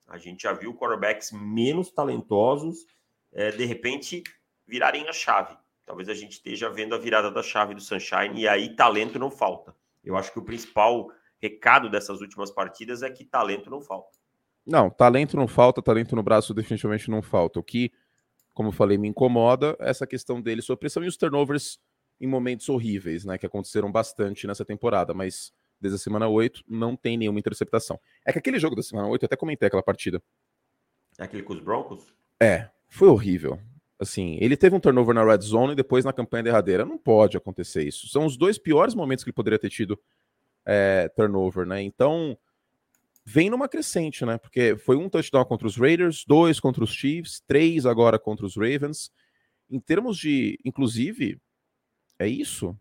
A 0.08 0.18
gente 0.18 0.44
já 0.44 0.54
viu 0.54 0.74
quarterbacks 0.74 1.32
menos 1.32 1.92
talentosos, 1.92 2.86
é, 3.34 3.52
de 3.52 3.66
repente, 3.66 4.24
virarem 4.66 5.08
a 5.08 5.14
chave. 5.14 5.56
Talvez 5.86 6.10
a 6.10 6.14
gente 6.14 6.34
esteja 6.34 6.70
vendo 6.70 6.96
a 6.96 6.98
virada 6.98 7.30
da 7.30 7.44
chave 7.44 7.74
do 7.74 7.82
Sunshine 7.82 8.42
e 8.42 8.48
aí 8.48 8.76
talento 8.76 9.20
não 9.20 9.30
falta. 9.30 9.76
Eu 10.04 10.16
acho 10.16 10.32
que 10.32 10.40
o 10.40 10.44
principal 10.44 11.10
recado 11.40 11.90
dessas 11.90 12.22
últimas 12.22 12.52
partidas 12.52 13.04
é 13.04 13.10
que 13.10 13.24
talento 13.24 13.70
não 13.70 13.82
falta. 13.82 14.18
Não, 14.66 14.90
talento 14.90 15.38
não 15.38 15.48
falta, 15.48 15.82
talento 15.82 16.16
no 16.16 16.24
braço 16.24 16.54
definitivamente 16.54 17.10
não 17.10 17.22
falta. 17.22 17.60
O 17.60 17.64
que, 17.64 17.92
como 18.54 18.70
eu 18.70 18.74
falei, 18.74 18.98
me 18.98 19.08
incomoda 19.08 19.78
é 19.80 19.90
essa 19.90 20.06
questão 20.06 20.42
dele 20.42 20.62
sobre 20.62 20.82
pressão 20.82 21.04
e 21.04 21.08
os 21.08 21.16
turnovers 21.16 21.80
em 22.20 22.28
momentos 22.28 22.68
horríveis, 22.68 23.24
né, 23.24 23.38
que 23.38 23.46
aconteceram 23.46 23.92
bastante 23.92 24.48
nessa 24.48 24.66
temporada, 24.66 25.14
mas 25.14 25.54
desde 25.80 25.96
a 25.96 26.00
semana 26.00 26.28
8 26.28 26.64
não 26.68 26.96
tem 26.96 27.18
nenhuma 27.18 27.40
interceptação. 27.40 28.00
É 28.26 28.32
que 28.32 28.40
aquele 28.40 28.60
jogo 28.60 28.76
da 28.76 28.84
semana 28.84 29.08
8, 29.08 29.24
eu 29.24 29.26
até 29.28 29.36
comentei 29.36 29.68
aquela 29.68 29.84
partida. 29.84 30.22
É 31.18 31.24
aquele 31.24 31.44
com 31.44 31.54
os 31.54 31.60
Broncos? 31.60 32.14
É, 32.40 32.70
foi 32.88 33.08
horrível. 33.08 33.60
Assim, 34.00 34.38
ele 34.40 34.56
teve 34.56 34.76
um 34.76 34.80
turnover 34.80 35.16
na 35.16 35.26
red 35.26 35.42
zone 35.42 35.74
e 35.74 35.76
depois 35.76 36.06
na 36.06 36.14
campanha 36.14 36.44
derradeira. 36.44 36.86
Não 36.86 36.98
pode 36.98 37.36
acontecer 37.36 37.84
isso. 37.84 38.08
São 38.08 38.26
os 38.26 38.38
dois 38.38 38.58
piores 38.58 38.94
momentos 38.94 39.24
que 39.24 39.30
ele 39.30 39.36
poderia 39.36 39.58
ter 39.58 39.70
tido 39.70 40.00
é, 40.64 41.10
turnover, 41.16 41.66
né? 41.66 41.82
Então, 41.82 42.38
vem 43.26 43.50
numa 43.50 43.68
crescente, 43.68 44.24
né? 44.24 44.38
Porque 44.38 44.78
foi 44.78 44.96
um 44.96 45.10
touchdown 45.10 45.46
contra 45.46 45.66
os 45.68 45.76
Raiders, 45.76 46.24
dois 46.28 46.60
contra 46.60 46.84
os 46.84 46.92
Chiefs, 46.92 47.42
três 47.48 47.86
agora 47.86 48.20
contra 48.20 48.46
os 48.46 48.56
Ravens. 48.56 49.12
Em 49.70 49.80
termos 49.80 50.18
de, 50.18 50.60
inclusive, 50.64 51.42
é 52.20 52.28
isso? 52.28 52.78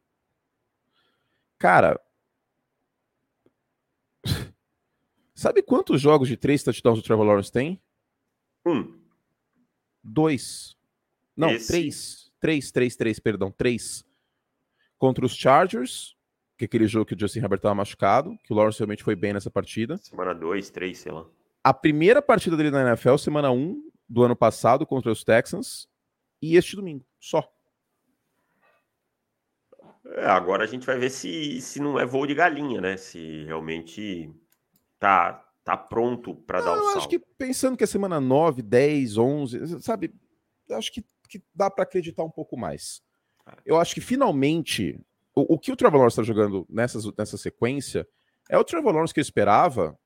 Cara, 1.58 1.98
sabe 5.34 5.62
quantos 5.62 6.00
jogos 6.00 6.28
de 6.28 6.36
três 6.36 6.62
touchdowns 6.62 6.98
o 6.98 7.02
Trevor 7.02 7.24
Lawrence 7.26 7.52
tem? 7.52 7.80
Um. 8.64 8.98
Dois. 10.02 10.76
Não, 11.36 11.50
Esse... 11.50 11.68
três. 11.68 12.32
Três, 12.40 12.70
três, 12.70 12.96
três, 12.96 13.18
perdão, 13.18 13.50
três. 13.50 14.04
Contra 14.98 15.24
os 15.24 15.34
Chargers, 15.34 16.16
que 16.56 16.64
é 16.64 16.66
aquele 16.66 16.86
jogo 16.86 17.06
que 17.06 17.14
o 17.14 17.18
Justin 17.18 17.40
Herbert 17.40 17.58
estava 17.58 17.74
machucado, 17.74 18.36
que 18.44 18.52
o 18.52 18.56
Lawrence 18.56 18.78
realmente 18.78 19.04
foi 19.04 19.14
bem 19.14 19.32
nessa 19.32 19.50
partida. 19.50 19.96
Semana 19.98 20.34
2, 20.34 20.70
3, 20.70 20.96
sei 20.96 21.12
lá. 21.12 21.26
A 21.62 21.74
primeira 21.74 22.22
partida 22.22 22.56
dele 22.56 22.70
na 22.70 22.88
NFL, 22.88 23.16
semana 23.16 23.50
1 23.50 23.58
um, 23.58 23.90
do 24.08 24.22
ano 24.22 24.36
passado, 24.36 24.86
contra 24.86 25.10
os 25.10 25.24
Texans, 25.24 25.88
e 26.40 26.56
este 26.56 26.76
domingo, 26.76 27.04
só. 27.18 27.52
É, 30.16 30.26
agora 30.26 30.64
a 30.64 30.66
gente 30.66 30.86
vai 30.86 30.98
ver 30.98 31.10
se, 31.10 31.60
se 31.60 31.78
não 31.80 31.98
é 32.00 32.06
voo 32.06 32.26
de 32.26 32.34
galinha, 32.34 32.80
né? 32.80 32.96
Se 32.96 33.44
realmente 33.44 34.32
tá, 34.98 35.44
tá 35.62 35.76
pronto 35.76 36.34
para 36.34 36.60
dar 36.60 36.72
o 36.72 36.76
salto. 36.76 36.90
Eu 36.90 36.98
acho 36.98 37.08
que 37.08 37.18
pensando 37.18 37.76
que 37.76 37.84
é 37.84 37.86
semana 37.86 38.20
9, 38.20 38.62
10, 38.62 39.18
11, 39.18 39.82
sabe? 39.82 40.14
Acho 40.70 40.92
que 40.92 41.04
que 41.26 41.42
dá 41.54 41.70
para 41.70 41.84
acreditar 41.84 42.22
um 42.22 42.30
pouco 42.30 42.56
mais. 42.56 43.02
É. 43.46 43.52
Eu 43.64 43.78
acho 43.78 43.94
que 43.94 44.00
finalmente 44.00 44.98
o, 45.34 45.54
o 45.54 45.58
que 45.58 45.72
o 45.72 45.76
Trevor 45.76 45.98
Lawrence 45.98 46.14
está 46.14 46.22
jogando 46.22 46.66
nessas, 46.68 47.04
nessa 47.16 47.36
sequência 47.36 48.08
é 48.48 48.56
o 48.56 48.64
Trevor 48.64 48.92
Lawrence 48.92 49.12
que 49.12 49.20
eu 49.20 49.22
esperava 49.22 49.98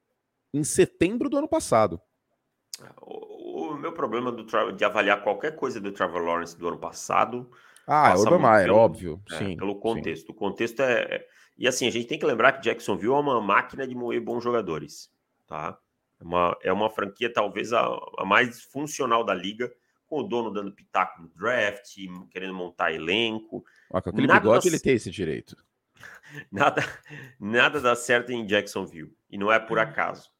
em 0.53 0.65
setembro 0.65 1.29
do 1.29 1.39
ano 1.39 1.49
passado. 1.49 2.01
O, 3.03 3.73
o 3.73 3.77
meu 3.77 3.93
problema 3.93 4.33
do, 4.33 4.45
de 4.73 4.85
avaliar 4.85 5.23
qualquer 5.23 5.55
coisa 5.55 5.81
do 5.81 5.93
Trevor 5.93 6.23
Lawrence 6.23 6.57
do 6.57 6.67
ano 6.67 6.79
passado. 6.79 7.51
Ah, 7.93 8.11
é 8.11 8.15
o 8.15 8.21
Urban 8.21 8.39
Meyer, 8.39 8.71
óbvio. 8.71 9.21
É, 9.33 9.39
sim, 9.39 9.57
pelo 9.57 9.75
contexto. 9.81 10.27
Sim. 10.27 10.33
O 10.33 10.35
contexto 10.35 10.81
é, 10.81 11.01
é. 11.03 11.27
E 11.59 11.67
assim, 11.67 11.89
a 11.89 11.91
gente 11.91 12.07
tem 12.07 12.19
que 12.19 12.25
lembrar 12.25 12.53
que 12.53 12.63
Jacksonville 12.63 13.13
é 13.13 13.19
uma 13.19 13.41
máquina 13.41 13.87
de 13.87 13.95
moer 13.97 14.23
bons 14.23 14.45
jogadores. 14.45 15.11
Tá? 15.47 15.77
É 16.21 16.25
uma, 16.25 16.59
é 16.63 16.73
uma 16.73 16.89
franquia, 16.89 17.33
talvez, 17.33 17.73
a, 17.73 17.85
a 18.19 18.25
mais 18.25 18.63
funcional 18.63 19.25
da 19.25 19.35
liga 19.35 19.71
com 20.07 20.21
o 20.21 20.23
dono 20.23 20.53
dando 20.53 20.73
pitaco 20.73 21.23
no 21.23 21.29
draft, 21.29 21.97
querendo 22.31 22.55
montar 22.55 22.93
elenco. 22.93 23.65
Ah, 23.93 24.01
com 24.01 24.11
aquele 24.11 24.27
nada 24.27 24.41
bigode 24.41 24.69
dá... 24.69 24.75
ele 24.77 24.83
tem 24.83 24.95
esse 24.95 25.11
direito. 25.11 25.57
Nada, 26.51 26.83
nada 27.41 27.81
dá 27.81 27.97
certo 27.97 28.31
em 28.31 28.47
Jacksonville. 28.47 29.13
E 29.29 29.37
não 29.37 29.51
é 29.53 29.59
por 29.59 29.81
acaso. 29.81 30.31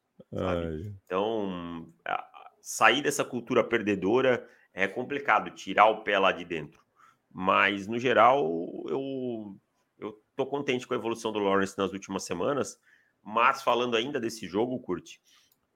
Então, 1.03 1.85
sair 2.61 3.01
dessa 3.01 3.25
cultura 3.25 3.61
perdedora 3.61 4.47
é 4.73 4.87
complicado, 4.87 5.51
tirar 5.51 5.87
o 5.87 6.01
pé 6.01 6.17
lá 6.17 6.31
de 6.31 6.45
dentro. 6.45 6.80
Mas, 7.33 7.87
no 7.87 7.97
geral, 7.97 8.45
eu, 8.87 9.57
eu 9.97 10.21
tô 10.35 10.45
contente 10.45 10.85
com 10.85 10.93
a 10.93 10.97
evolução 10.97 11.31
do 11.31 11.39
Lawrence 11.39 11.77
nas 11.77 11.93
últimas 11.93 12.23
semanas. 12.23 12.77
Mas, 13.23 13.61
falando 13.61 13.95
ainda 13.95 14.19
desse 14.19 14.47
jogo, 14.47 14.79
Curte, 14.79 15.21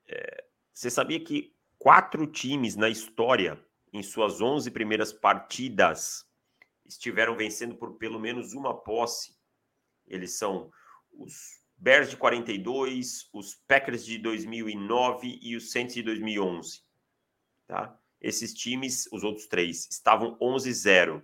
é, 0.08 0.46
você 0.74 0.89
sabia 0.89 1.20
que 1.20 1.56
quatro 1.78 2.28
times 2.28 2.76
na 2.76 2.89
história 2.89 3.63
em 3.98 4.04
suas 4.04 4.41
11 4.41 4.72
primeiras 4.72 5.13
partidas, 5.13 6.26
estiveram 6.86 7.36
vencendo 7.38 7.76
por 7.76 7.98
pelo 7.98 8.20
menos 8.20 8.54
uma 8.54 8.76
posse. 8.76 9.38
Eles 10.06 10.38
são 10.38 10.70
os 11.13 11.62
Bears 11.78 12.10
de 12.10 12.18
42, 12.18 13.30
os 13.32 13.56
Packers 13.56 14.06
de 14.06 14.18
2009 14.18 15.39
e 15.41 15.56
os 15.56 15.72
Saints 15.72 15.96
de 15.96 16.04
2011. 16.04 16.82
Tá? 17.65 17.98
Esses 18.20 18.54
times, 18.54 19.08
os 19.13 19.24
outros 19.24 19.48
três, 19.48 19.88
estavam 19.89 20.38
11-0. 20.39 21.24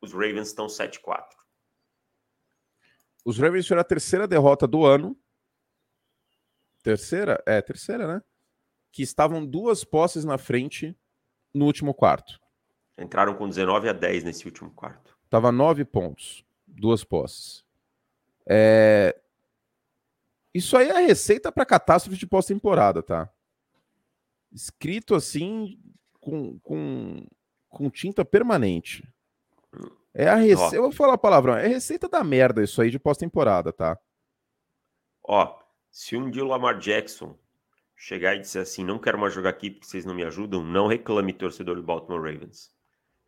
Os 0.00 0.12
Ravens 0.12 0.48
estão 0.48 0.66
7-4. 0.66 1.26
Os 3.24 3.38
Ravens 3.38 3.64
tiveram 3.64 3.82
a 3.82 3.84
terceira 3.84 4.26
derrota 4.26 4.66
do 4.66 4.84
ano. 4.84 5.16
Terceira? 6.82 7.42
É, 7.46 7.60
terceira, 7.60 8.06
né? 8.06 8.22
Que 8.90 9.02
estavam 9.02 9.44
duas 9.44 9.84
posses 9.84 10.24
na 10.24 10.38
frente 10.38 10.96
no 11.52 11.66
último 11.66 11.92
quarto. 11.92 12.40
Entraram 12.96 13.34
com 13.34 13.48
19 13.48 13.88
a 13.88 13.92
10 13.92 14.24
nesse 14.24 14.46
último 14.46 14.70
quarto. 14.70 15.16
Tava 15.28 15.52
nove 15.52 15.84
pontos, 15.84 16.44
duas 16.66 17.04
posses. 17.04 17.64
É... 18.46 19.18
Isso 20.52 20.76
aí 20.76 20.88
é 20.88 20.96
a 20.96 21.00
receita 21.00 21.52
para 21.52 21.64
catástrofe 21.64 22.18
de 22.18 22.26
pós-temporada, 22.26 23.02
tá? 23.02 23.30
Escrito 24.50 25.14
assim 25.14 25.78
com, 26.18 26.58
com, 26.58 27.24
com 27.68 27.88
tinta 27.88 28.24
permanente. 28.24 29.08
É 30.12 30.28
a 30.28 30.36
receita. 30.36 30.76
Eu 30.76 30.82
vou 30.82 30.92
falar 30.92 31.14
a 31.14 31.18
palavra, 31.18 31.60
é 31.60 31.68
receita 31.68 32.08
da 32.08 32.24
merda 32.24 32.62
isso 32.62 32.80
aí 32.82 32.90
de 32.90 32.98
pós-temporada, 32.98 33.72
tá? 33.72 33.98
Ó, 35.22 35.58
se 35.90 36.16
um 36.16 36.30
dia 36.30 36.44
o 36.44 36.48
Lamar 36.48 36.78
Jackson 36.78 37.38
chegar 37.94 38.34
e 38.34 38.40
dizer 38.40 38.60
assim, 38.60 38.84
não 38.84 38.98
quero 38.98 39.18
mais 39.18 39.34
jogar 39.34 39.50
aqui 39.50 39.70
porque 39.70 39.86
vocês 39.86 40.04
não 40.04 40.14
me 40.14 40.24
ajudam, 40.24 40.64
não 40.64 40.86
reclame, 40.86 41.32
torcedor 41.32 41.76
do 41.76 41.82
Baltimore 41.82 42.20
Ravens, 42.22 42.72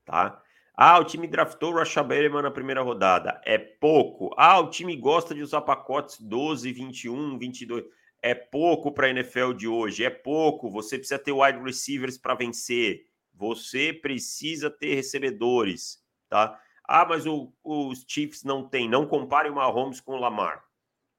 tá? 0.04 0.42
Ah, 0.74 0.98
o 0.98 1.04
time 1.04 1.28
draftou 1.28 1.72
o 1.72 1.76
Rasha 1.76 2.02
Berman 2.02 2.42
na 2.42 2.50
primeira 2.50 2.80
rodada. 2.80 3.40
É 3.44 3.58
pouco. 3.58 4.34
Ah, 4.38 4.58
o 4.58 4.70
time 4.70 4.96
gosta 4.96 5.34
de 5.34 5.42
usar 5.42 5.60
pacotes 5.60 6.18
12, 6.18 6.72
21, 6.72 7.38
22. 7.38 7.84
É 8.22 8.34
pouco 8.34 8.90
para 8.90 9.06
a 9.06 9.10
NFL 9.10 9.52
de 9.52 9.68
hoje. 9.68 10.02
É 10.02 10.10
pouco. 10.10 10.70
Você 10.70 10.96
precisa 10.96 11.18
ter 11.18 11.32
wide 11.32 11.62
receivers 11.62 12.16
para 12.16 12.34
vencer. 12.34 13.06
Você 13.34 13.92
precisa 13.92 14.70
ter 14.70 14.94
recebedores, 14.94 16.01
tá? 16.32 16.58
Ah, 16.82 17.04
mas 17.06 17.26
o, 17.26 17.52
os 17.62 18.04
Chiefs 18.08 18.42
não 18.42 18.66
tem. 18.66 18.88
Não 18.88 19.06
compare 19.06 19.50
o 19.50 19.54
Mahomes 19.54 20.00
com 20.00 20.12
o 20.12 20.18
Lamar. 20.18 20.64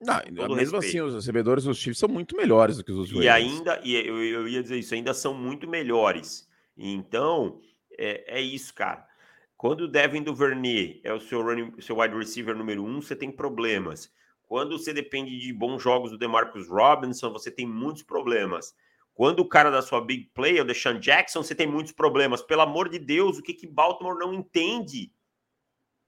Não, 0.02 0.16
mesmo 0.32 0.56
respeito. 0.56 0.76
assim, 0.78 1.02
os 1.02 1.14
recebedores 1.14 1.64
dos 1.64 1.78
Chiefs 1.78 2.00
são 2.00 2.10
muito 2.10 2.36
melhores 2.36 2.78
do 2.78 2.84
que 2.84 2.92
os 2.92 3.10
Ravens. 3.10 3.26
E 3.26 3.30
ainda, 3.30 3.80
e 3.84 3.96
eu, 3.96 4.22
eu 4.24 4.48
ia 4.48 4.62
dizer 4.62 4.80
isso, 4.80 4.94
ainda 4.94 5.14
são 5.14 5.34
muito 5.34 5.70
melhores. 5.70 6.50
Então, 6.76 7.62
é, 7.98 8.40
é 8.40 8.42
isso, 8.42 8.74
cara. 8.74 9.08
Quando 9.56 9.82
o 9.82 9.88
Devin 9.88 10.24
Duvernay 10.24 11.00
é 11.04 11.14
o 11.14 11.22
seu, 11.22 11.42
running, 11.42 11.80
seu 11.80 12.00
wide 12.00 12.16
receiver 12.16 12.58
número 12.58 12.84
um, 12.84 13.00
você 13.00 13.16
tem 13.16 13.32
problemas. 13.32 14.12
Quando 14.42 14.78
você 14.78 14.92
depende 14.92 15.40
de 15.40 15.54
bons 15.54 15.82
jogos 15.82 16.12
do 16.12 16.18
DeMarcus 16.18 16.68
Robinson, 16.68 17.32
você 17.32 17.50
tem 17.50 17.66
muitos 17.66 18.04
problemas. 18.04 18.76
Quando 19.14 19.42
o 19.42 19.48
cara 19.48 19.70
da 19.70 19.82
sua 19.82 20.04
big 20.04 20.32
play 20.34 20.60
o 20.60 20.66
Deshaun 20.66 21.00
Jackson, 21.00 21.44
você 21.44 21.54
tem 21.54 21.68
muitos 21.68 21.92
problemas. 21.92 22.42
Pelo 22.42 22.62
amor 22.62 22.90
de 22.90 22.98
Deus, 22.98 23.38
o 23.38 23.44
que 23.44 23.54
que 23.54 23.68
Baltimore 23.68 24.18
não 24.18 24.34
entende? 24.34 25.12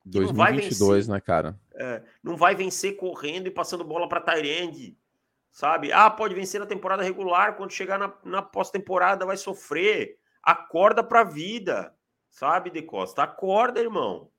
2022, 0.06 1.08
né, 1.08 1.20
cara? 1.20 1.60
É, 1.76 2.04
não 2.24 2.36
vai 2.36 2.56
vencer 2.56 2.96
correndo 2.96 3.48
e 3.48 3.52
passando 3.52 3.84
bola 3.84 4.08
para 4.08 4.22
Tyrande, 4.22 4.98
sabe? 5.52 5.92
Ah, 5.92 6.10
pode 6.10 6.36
vencer 6.36 6.60
na 6.60 6.66
temporada 6.66 7.04
regular, 7.04 7.56
quando 7.58 7.72
chegar 7.72 7.98
na, 7.98 8.14
na 8.24 8.42
pós-temporada 8.42 9.26
vai 9.26 9.38
sofrer. 9.38 10.18
Acorda 10.44 11.04
pra 11.04 11.24
vida, 11.24 11.96
sabe, 12.30 12.70
De 12.70 12.84
Costa? 12.84 13.24
Acorda, 13.24 13.80
irmão. 13.82 14.30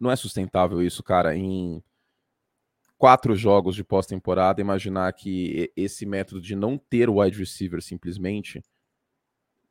Não 0.00 0.10
é 0.10 0.16
sustentável 0.16 0.82
isso, 0.82 1.02
cara. 1.02 1.36
Em 1.36 1.82
quatro 2.98 3.34
jogos 3.34 3.74
de 3.74 3.82
pós-temporada, 3.82 4.60
imaginar 4.60 5.10
que 5.14 5.72
esse 5.74 6.04
método 6.04 6.40
de 6.40 6.54
não 6.54 6.76
ter 6.76 7.08
o 7.08 7.22
wide 7.22 7.38
receiver 7.38 7.80
simplesmente 7.80 8.62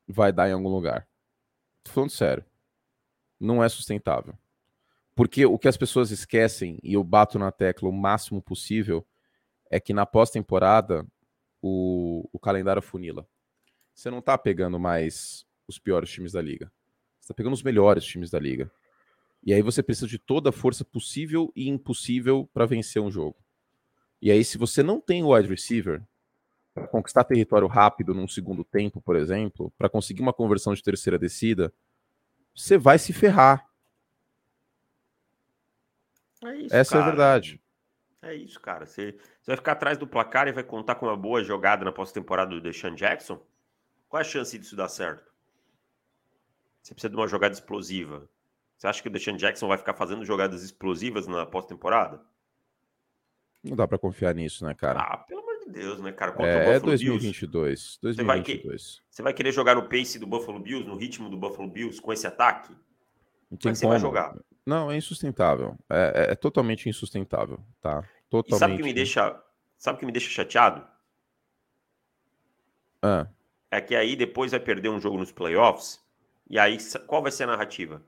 vai 0.06 0.32
dar 0.32 0.48
em 0.48 0.52
algum 0.52 0.68
lugar. 0.68 1.06
Tô 1.84 1.92
falando 1.92 2.10
sério 2.10 2.44
não 3.38 3.62
é 3.62 3.68
sustentável. 3.68 4.36
Porque 5.14 5.44
o 5.46 5.58
que 5.58 5.68
as 5.68 5.76
pessoas 5.76 6.10
esquecem, 6.10 6.78
e 6.82 6.94
eu 6.94 7.04
bato 7.04 7.38
na 7.38 7.50
tecla 7.50 7.88
o 7.88 7.92
máximo 7.92 8.40
possível, 8.40 9.06
é 9.70 9.80
que 9.80 9.92
na 9.92 10.06
pós-temporada 10.06 11.06
o, 11.60 12.28
o 12.32 12.38
calendário 12.38 12.82
funila. 12.82 13.26
Você 13.94 14.10
não 14.10 14.22
tá 14.22 14.38
pegando 14.38 14.78
mais 14.78 15.44
os 15.66 15.78
piores 15.78 16.10
times 16.10 16.32
da 16.32 16.40
liga. 16.40 16.70
Você 17.20 17.28
tá 17.28 17.34
pegando 17.34 17.52
os 17.54 17.62
melhores 17.62 18.04
times 18.04 18.30
da 18.30 18.38
liga. 18.38 18.70
E 19.44 19.54
aí 19.54 19.62
você 19.62 19.82
precisa 19.82 20.06
de 20.06 20.18
toda 20.18 20.50
a 20.50 20.52
força 20.52 20.84
possível 20.84 21.52
e 21.54 21.68
impossível 21.68 22.48
para 22.52 22.66
vencer 22.66 23.00
um 23.00 23.10
jogo. 23.10 23.36
E 24.20 24.30
aí, 24.30 24.44
se 24.44 24.58
você 24.58 24.82
não 24.82 25.00
tem 25.00 25.22
o 25.22 25.34
wide 25.34 25.48
receiver, 25.48 26.02
para 26.74 26.88
conquistar 26.88 27.24
território 27.24 27.66
rápido 27.66 28.14
num 28.14 28.28
segundo 28.28 28.64
tempo, 28.64 29.00
por 29.00 29.16
exemplo, 29.16 29.72
para 29.76 29.88
conseguir 29.88 30.22
uma 30.22 30.32
conversão 30.32 30.74
de 30.74 30.82
terceira 30.82 31.18
descida, 31.18 31.72
você 32.54 32.76
vai 32.76 32.98
se 32.98 33.12
ferrar. 33.12 33.68
É 36.44 36.56
isso, 36.56 36.74
Essa 36.74 36.92
cara. 36.92 37.00
é 37.00 37.06
a 37.06 37.10
verdade. 37.10 37.60
É 38.22 38.34
isso, 38.34 38.60
cara. 38.60 38.86
Você, 38.86 39.12
você 39.40 39.52
vai 39.52 39.56
ficar 39.56 39.72
atrás 39.72 39.98
do 39.98 40.06
placar 40.06 40.48
e 40.48 40.52
vai 40.52 40.64
contar 40.64 40.96
com 40.96 41.06
uma 41.06 41.16
boa 41.16 41.42
jogada 41.42 41.84
na 41.84 41.92
pós-temporada 41.92 42.50
do 42.50 42.60
Deshaun 42.60 42.94
Jackson? 42.94 43.40
Qual 44.08 44.20
é 44.20 44.22
a 44.22 44.28
chance 44.28 44.58
disso 44.58 44.76
dar 44.76 44.88
certo? 44.88 45.32
Você 46.82 46.94
precisa 46.94 47.10
de 47.10 47.16
uma 47.16 47.28
jogada 47.28 47.54
explosiva. 47.54 48.28
Você 48.78 48.86
acha 48.86 49.02
que 49.02 49.08
o 49.08 49.10
Deshaun 49.10 49.36
Jackson 49.36 49.66
vai 49.66 49.76
ficar 49.76 49.94
fazendo 49.94 50.24
jogadas 50.24 50.62
explosivas 50.62 51.26
na 51.26 51.44
pós-temporada? 51.44 52.20
Não 53.62 53.74
dá 53.74 53.88
para 53.88 53.98
confiar 53.98 54.32
nisso, 54.32 54.64
né, 54.64 54.72
cara? 54.72 55.00
Ah, 55.00 55.16
pelo 55.16 55.40
amor 55.40 55.58
de 55.58 55.72
Deus, 55.72 56.00
né, 56.00 56.12
cara? 56.12 56.30
Contra 56.30 56.48
é, 56.48 56.78
o 56.78 56.80
2022. 56.82 57.98
2022. 58.00 58.06
Você 58.14 58.22
vai, 58.22 58.42
que... 58.42 59.02
você 59.10 59.22
vai 59.22 59.34
querer 59.34 59.50
jogar 59.50 59.74
no 59.74 59.88
pace 59.88 60.16
do 60.16 60.28
Buffalo 60.28 60.60
Bills, 60.60 60.86
no 60.86 60.96
ritmo 60.96 61.28
do 61.28 61.36
Buffalo 61.36 61.68
Bills, 61.68 62.00
com 62.00 62.12
esse 62.12 62.24
ataque? 62.24 62.70
Não 63.50 63.58
tem 63.58 63.58
como 63.58 63.70
é 63.70 63.72
que 63.72 63.78
você 63.78 63.86
vai 63.88 63.98
jogar? 63.98 64.38
Não, 64.64 64.92
é 64.92 64.96
insustentável. 64.96 65.76
É, 65.90 66.28
é, 66.28 66.32
é 66.32 66.34
totalmente 66.36 66.88
insustentável, 66.88 67.58
tá? 67.80 68.04
Totalmente. 68.30 68.54
E 68.54 68.58
sabe 68.58 68.74
o 68.74 68.76
que 68.76 68.82
me 68.84 68.94
deixa, 68.94 69.42
sabe 69.76 69.98
que 69.98 70.06
me 70.06 70.12
deixa 70.12 70.30
chateado? 70.30 70.86
Ah. 73.02 73.26
É 73.72 73.80
que 73.80 73.96
aí 73.96 74.14
depois 74.14 74.52
vai 74.52 74.60
perder 74.60 74.88
um 74.88 75.00
jogo 75.00 75.18
nos 75.18 75.32
playoffs. 75.32 76.00
E 76.48 76.60
aí 76.60 76.78
qual 77.08 77.22
vai 77.22 77.32
ser 77.32 77.42
a 77.44 77.48
narrativa? 77.48 78.00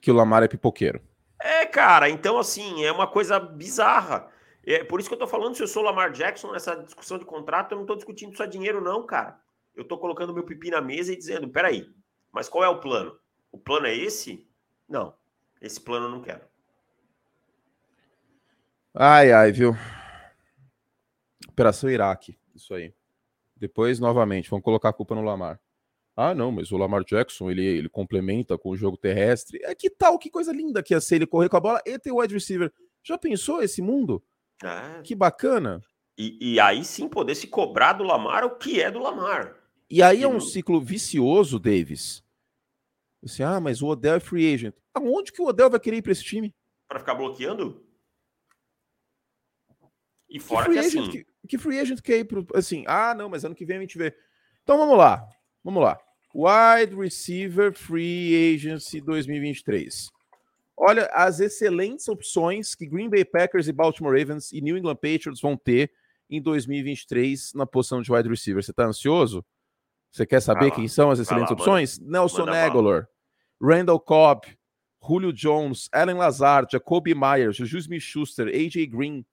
Que 0.00 0.10
o 0.10 0.14
Lamar 0.14 0.42
é 0.42 0.48
pipoqueiro. 0.48 1.00
É, 1.40 1.66
cara. 1.66 2.08
Então 2.08 2.38
assim 2.38 2.84
é 2.84 2.92
uma 2.92 3.06
coisa 3.06 3.38
bizarra. 3.38 4.30
É 4.64 4.82
por 4.82 4.98
isso 4.98 5.08
que 5.08 5.14
eu 5.14 5.18
tô 5.18 5.28
falando, 5.28 5.54
se 5.54 5.62
eu 5.62 5.68
sou 5.68 5.82
Lamar 5.82 6.10
Jackson 6.10 6.50
nessa 6.50 6.74
discussão 6.74 7.18
de 7.18 7.24
contrato, 7.24 7.72
eu 7.72 7.78
não 7.78 7.86
tô 7.86 7.94
discutindo 7.94 8.36
só 8.36 8.44
dinheiro, 8.46 8.80
não, 8.80 9.06
cara. 9.06 9.38
Eu 9.76 9.84
tô 9.84 9.96
colocando 9.96 10.34
meu 10.34 10.42
pipi 10.42 10.70
na 10.70 10.80
mesa 10.80 11.12
e 11.12 11.16
dizendo: 11.16 11.48
peraí, 11.48 11.88
mas 12.32 12.48
qual 12.48 12.64
é 12.64 12.68
o 12.68 12.80
plano? 12.80 13.16
O 13.52 13.58
plano 13.58 13.86
é 13.86 13.94
esse? 13.94 14.46
Não. 14.88 15.14
Esse 15.60 15.80
plano 15.80 16.06
eu 16.06 16.10
não 16.10 16.20
quero. 16.20 16.42
Ai, 18.92 19.30
ai, 19.30 19.52
viu? 19.52 19.76
Operação 21.48 21.88
Iraque, 21.88 22.38
isso 22.54 22.74
aí. 22.74 22.94
Depois, 23.54 24.00
novamente, 24.00 24.50
vamos 24.50 24.64
colocar 24.64 24.88
a 24.88 24.92
culpa 24.92 25.14
no 25.14 25.22
Lamar. 25.22 25.60
Ah, 26.16 26.34
não, 26.34 26.50
mas 26.50 26.72
o 26.72 26.78
Lamar 26.78 27.04
Jackson, 27.04 27.50
ele, 27.50 27.62
ele 27.62 27.88
complementa 27.90 28.56
com 28.56 28.70
o 28.70 28.76
jogo 28.76 28.96
terrestre. 28.96 29.60
É 29.62 29.74
que 29.74 29.90
tal, 29.90 30.18
que 30.18 30.30
coisa 30.30 30.50
linda 30.50 30.82
que 30.82 30.94
ia 30.94 31.00
ser 31.00 31.16
ele 31.16 31.26
correr 31.26 31.50
com 31.50 31.58
a 31.58 31.60
bola 31.60 31.82
e 31.84 31.98
ter 31.98 32.10
o 32.10 32.20
wide 32.20 32.32
receiver. 32.32 32.72
Já 33.02 33.18
pensou 33.18 33.62
esse 33.62 33.82
mundo? 33.82 34.24
É. 34.64 35.02
Que 35.02 35.14
bacana. 35.14 35.82
E, 36.16 36.54
e, 36.54 36.60
aí 36.60 36.82
sim 36.82 37.06
poder 37.06 37.34
se 37.34 37.46
cobrar 37.46 37.92
do 37.92 38.02
Lamar 38.02 38.44
o 38.44 38.56
que 38.56 38.80
é 38.80 38.90
do 38.90 38.98
Lamar. 38.98 39.54
E 39.90 40.02
aí 40.02 40.22
é 40.22 40.28
um 40.28 40.40
ciclo 40.40 40.80
vicioso, 40.80 41.58
Davis. 41.58 42.24
Assim, 43.22 43.42
ah, 43.42 43.60
mas 43.60 43.82
o 43.82 43.88
Odell 43.88 44.14
é 44.14 44.20
free 44.20 44.52
agent. 44.52 44.74
Aonde 44.94 45.30
que 45.30 45.42
o 45.42 45.46
Odell 45.46 45.68
vai 45.68 45.78
querer 45.78 45.98
ir 45.98 46.02
para 46.02 46.12
esse 46.12 46.24
time? 46.24 46.54
Para 46.88 47.00
ficar 47.00 47.14
bloqueando? 47.14 47.84
E 50.28 50.40
fora 50.40 50.66
que, 50.66 50.72
que 50.72 50.78
assim... 50.78 51.10
Que, 51.10 51.26
que, 51.46 51.58
free 51.58 51.78
agent 51.78 52.00
quer 52.00 52.18
ir 52.18 52.24
pro, 52.24 52.46
assim, 52.54 52.84
ah, 52.86 53.14
não, 53.14 53.28
mas 53.28 53.44
ano 53.44 53.54
que 53.54 53.66
vem 53.66 53.76
a 53.76 53.80
gente 53.80 53.98
vê. 53.98 54.16
Então 54.62 54.78
vamos 54.78 54.96
lá, 54.96 55.28
vamos 55.62 55.82
lá. 55.82 55.98
Wide 56.36 56.94
Receiver 56.94 57.72
Free 57.72 58.54
Agency 58.54 59.00
2023. 59.00 60.10
Olha 60.76 61.06
as 61.14 61.40
excelentes 61.40 62.06
opções 62.08 62.74
que 62.74 62.84
Green 62.84 63.08
Bay 63.08 63.24
Packers 63.24 63.68
e 63.68 63.72
Baltimore 63.72 64.14
Ravens 64.14 64.52
e 64.52 64.60
New 64.60 64.76
England 64.76 64.96
Patriots 64.96 65.40
vão 65.40 65.56
ter 65.56 65.90
em 66.28 66.42
2023 66.42 67.54
na 67.54 67.64
posição 67.64 68.02
de 68.02 68.12
wide 68.12 68.28
receiver. 68.28 68.62
Você 68.62 68.70
está 68.70 68.84
ansioso? 68.84 69.42
Você 70.10 70.26
quer 70.26 70.40
saber 70.40 70.72
quem 70.72 70.86
são 70.86 71.10
as 71.10 71.18
excelentes 71.18 71.48
lá, 71.48 71.56
opções? 71.56 71.98
Manda, 71.98 72.12
Nelson 72.12 72.50
Aguilar, 72.50 73.08
Randall 73.58 73.98
Cobb, 73.98 74.46
Julio 75.02 75.32
Jones, 75.32 75.88
Allen 75.90 76.16
Lazard, 76.16 76.68
Jacoby 76.70 77.14
Myers, 77.14 77.56
Juju 77.56 77.78
Smith-Schuster, 77.78 78.48
AJ 78.48 78.88
Green, 78.88 79.24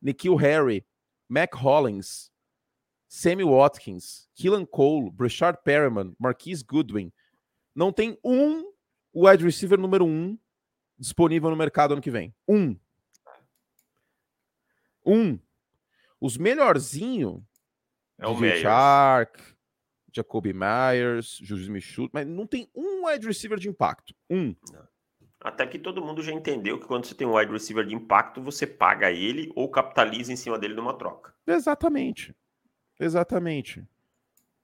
Nikhil 0.00 0.36
Harry, 0.36 0.86
Mac 1.28 1.52
Hollins, 1.54 2.29
Sammy 3.10 3.42
Watkins, 3.42 4.28
Keelan 4.36 4.64
Cole, 4.64 5.10
Brashard 5.10 5.58
Perriman, 5.64 6.14
Marquise 6.16 6.62
Goodwin. 6.64 7.12
Não 7.74 7.92
tem 7.92 8.16
um 8.24 8.72
wide 9.12 9.44
receiver 9.44 9.76
número 9.76 10.06
um 10.06 10.38
disponível 10.96 11.50
no 11.50 11.56
mercado 11.56 11.92
ano 11.92 12.00
que 12.00 12.10
vem. 12.10 12.32
Um. 12.46 12.78
Um. 15.04 15.40
Os 16.20 16.36
melhorzinho. 16.36 17.44
É 18.16 18.28
o 18.28 18.36
Shark, 18.60 19.42
Jacoby 20.12 20.52
Myers, 20.52 21.38
Juju 21.42 21.62
Smith, 21.62 22.10
mas 22.12 22.24
não 22.28 22.46
tem 22.46 22.70
um 22.72 23.06
wide 23.06 23.26
receiver 23.26 23.58
de 23.58 23.68
impacto. 23.68 24.14
Um. 24.30 24.54
Até 25.40 25.66
que 25.66 25.80
todo 25.80 26.04
mundo 26.04 26.22
já 26.22 26.30
entendeu 26.30 26.78
que 26.78 26.86
quando 26.86 27.06
você 27.06 27.14
tem 27.14 27.26
um 27.26 27.36
wide 27.36 27.50
receiver 27.50 27.84
de 27.84 27.94
impacto, 27.94 28.40
você 28.40 28.68
paga 28.68 29.10
ele 29.10 29.50
ou 29.56 29.68
capitaliza 29.68 30.32
em 30.32 30.36
cima 30.36 30.56
dele 30.56 30.74
numa 30.74 30.96
troca. 30.96 31.34
Exatamente. 31.44 32.36
Exatamente. 33.00 33.84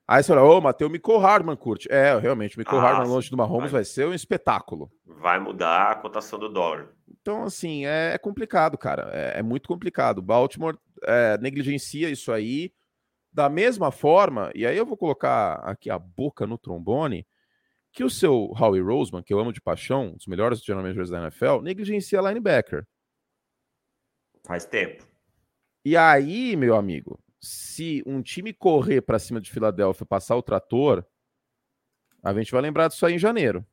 Aí 0.08 0.22
você 0.22 0.28
fala, 0.28 0.44
ô, 0.44 0.58
oh, 0.58 0.60
Mateu 0.60 0.88
Mico 0.88 1.18
Hardman 1.18 1.56
curte. 1.56 1.90
É, 1.90 2.16
realmente, 2.16 2.56
o 2.56 2.60
Mico 2.60 2.76
ah, 2.76 2.80
Hardman 2.80 3.08
longe 3.08 3.28
do 3.28 3.36
Mahomes 3.36 3.72
vai. 3.72 3.80
vai 3.80 3.84
ser 3.84 4.06
um 4.06 4.14
espetáculo. 4.14 4.88
Vai 5.04 5.40
mudar 5.40 5.90
a 5.90 5.94
cotação 5.96 6.38
do 6.38 6.48
dólar. 6.48 6.90
Então, 7.20 7.42
assim, 7.42 7.84
é, 7.86 8.12
é 8.14 8.18
complicado, 8.18 8.78
cara. 8.78 9.10
É, 9.12 9.40
é, 9.40 9.42
muito 9.42 9.66
complicado. 9.66 10.22
Baltimore 10.22 10.78
é, 11.02 11.36
negligencia 11.38 12.08
isso 12.08 12.30
aí. 12.30 12.72
Da 13.32 13.48
mesma 13.48 13.90
forma, 13.90 14.50
e 14.54 14.64
aí 14.64 14.76
eu 14.76 14.86
vou 14.86 14.96
colocar 14.96 15.54
aqui 15.56 15.90
a 15.90 15.98
boca 15.98 16.46
no 16.46 16.56
trombone, 16.56 17.26
que 17.92 18.04
o 18.04 18.08
seu 18.08 18.54
Howie 18.58 18.80
Roseman, 18.80 19.22
que 19.22 19.34
eu 19.34 19.38
amo 19.38 19.52
de 19.52 19.60
paixão, 19.60 20.06
um 20.06 20.16
dos 20.16 20.26
melhores 20.26 20.60
general 20.60 20.82
managers 20.84 21.10
da 21.10 21.20
NFL, 21.20 21.60
negligencia 21.62 22.20
linebacker. 22.20 22.86
Faz 24.46 24.64
tempo. 24.64 25.04
E 25.84 25.96
aí, 25.96 26.56
meu 26.56 26.76
amigo, 26.76 27.18
se 27.46 28.02
um 28.06 28.20
time 28.20 28.52
correr 28.52 29.00
para 29.00 29.18
cima 29.18 29.40
de 29.40 29.50
Filadélfia 29.50 30.04
passar 30.04 30.36
o 30.36 30.42
trator, 30.42 31.04
a 32.22 32.34
gente 32.34 32.50
vai 32.50 32.60
lembrar 32.60 32.88
disso 32.88 33.06
aí 33.06 33.14
em 33.14 33.18
janeiro. 33.18 33.64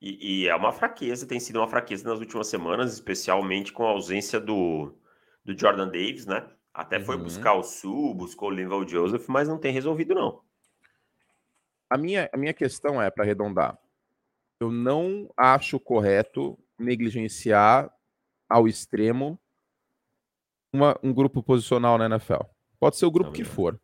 E, 0.00 0.42
e, 0.42 0.48
é 0.48 0.54
uma 0.54 0.72
fraqueza, 0.72 1.26
tem 1.26 1.40
sido 1.40 1.56
uma 1.56 1.68
fraqueza 1.68 2.08
nas 2.08 2.18
últimas 2.18 2.48
semanas, 2.48 2.92
especialmente 2.92 3.72
com 3.72 3.84
a 3.86 3.90
ausência 3.90 4.38
do, 4.38 4.94
do 5.44 5.58
Jordan 5.58 5.86
Davis, 5.86 6.26
né? 6.26 6.46
Até 6.74 7.00
foi 7.00 7.16
uhum. 7.16 7.22
buscar 7.22 7.54
o 7.54 7.62
Sul, 7.62 8.14
buscou 8.14 8.48
o 8.50 8.52
Linval 8.52 8.86
Joseph, 8.86 9.26
mas 9.28 9.48
não 9.48 9.58
tem 9.58 9.72
resolvido, 9.72 10.14
não. 10.14 10.42
A 11.88 11.96
minha, 11.96 12.28
a 12.32 12.36
minha 12.36 12.52
questão 12.52 13.00
é, 13.00 13.10
para 13.10 13.24
arredondar, 13.24 13.78
eu 14.60 14.70
não 14.70 15.32
acho 15.36 15.80
correto 15.80 16.58
negligenciar 16.78 17.90
ao 18.48 18.68
extremo 18.68 19.40
uma, 20.72 20.98
um 21.02 21.12
grupo 21.12 21.42
posicional 21.42 21.98
na 21.98 22.06
NFL. 22.06 22.42
Pode 22.78 22.96
ser 22.96 23.06
o 23.06 23.10
grupo 23.10 23.32
que 23.32 23.44
for. 23.44 23.80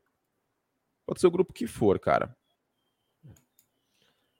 Pode 1.06 1.20
ser 1.20 1.26
o 1.26 1.30
grupo 1.30 1.52
que 1.52 1.66
for, 1.66 1.98
cara. 1.98 2.36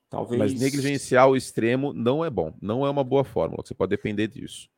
Talvez... 0.09 0.39
Mas 0.39 0.61
negligenciar 0.61 1.29
o 1.29 1.37
extremo 1.37 1.93
não 1.93 2.25
é 2.25 2.29
bom. 2.29 2.55
Não 2.61 2.87
é 2.87 2.91
uma 2.91 3.03
boa 3.03 3.25
fórmula. 3.25 3.63
Você 3.65 3.75
pode 3.75 3.91
depender 3.91 4.29
disso. 4.29 4.69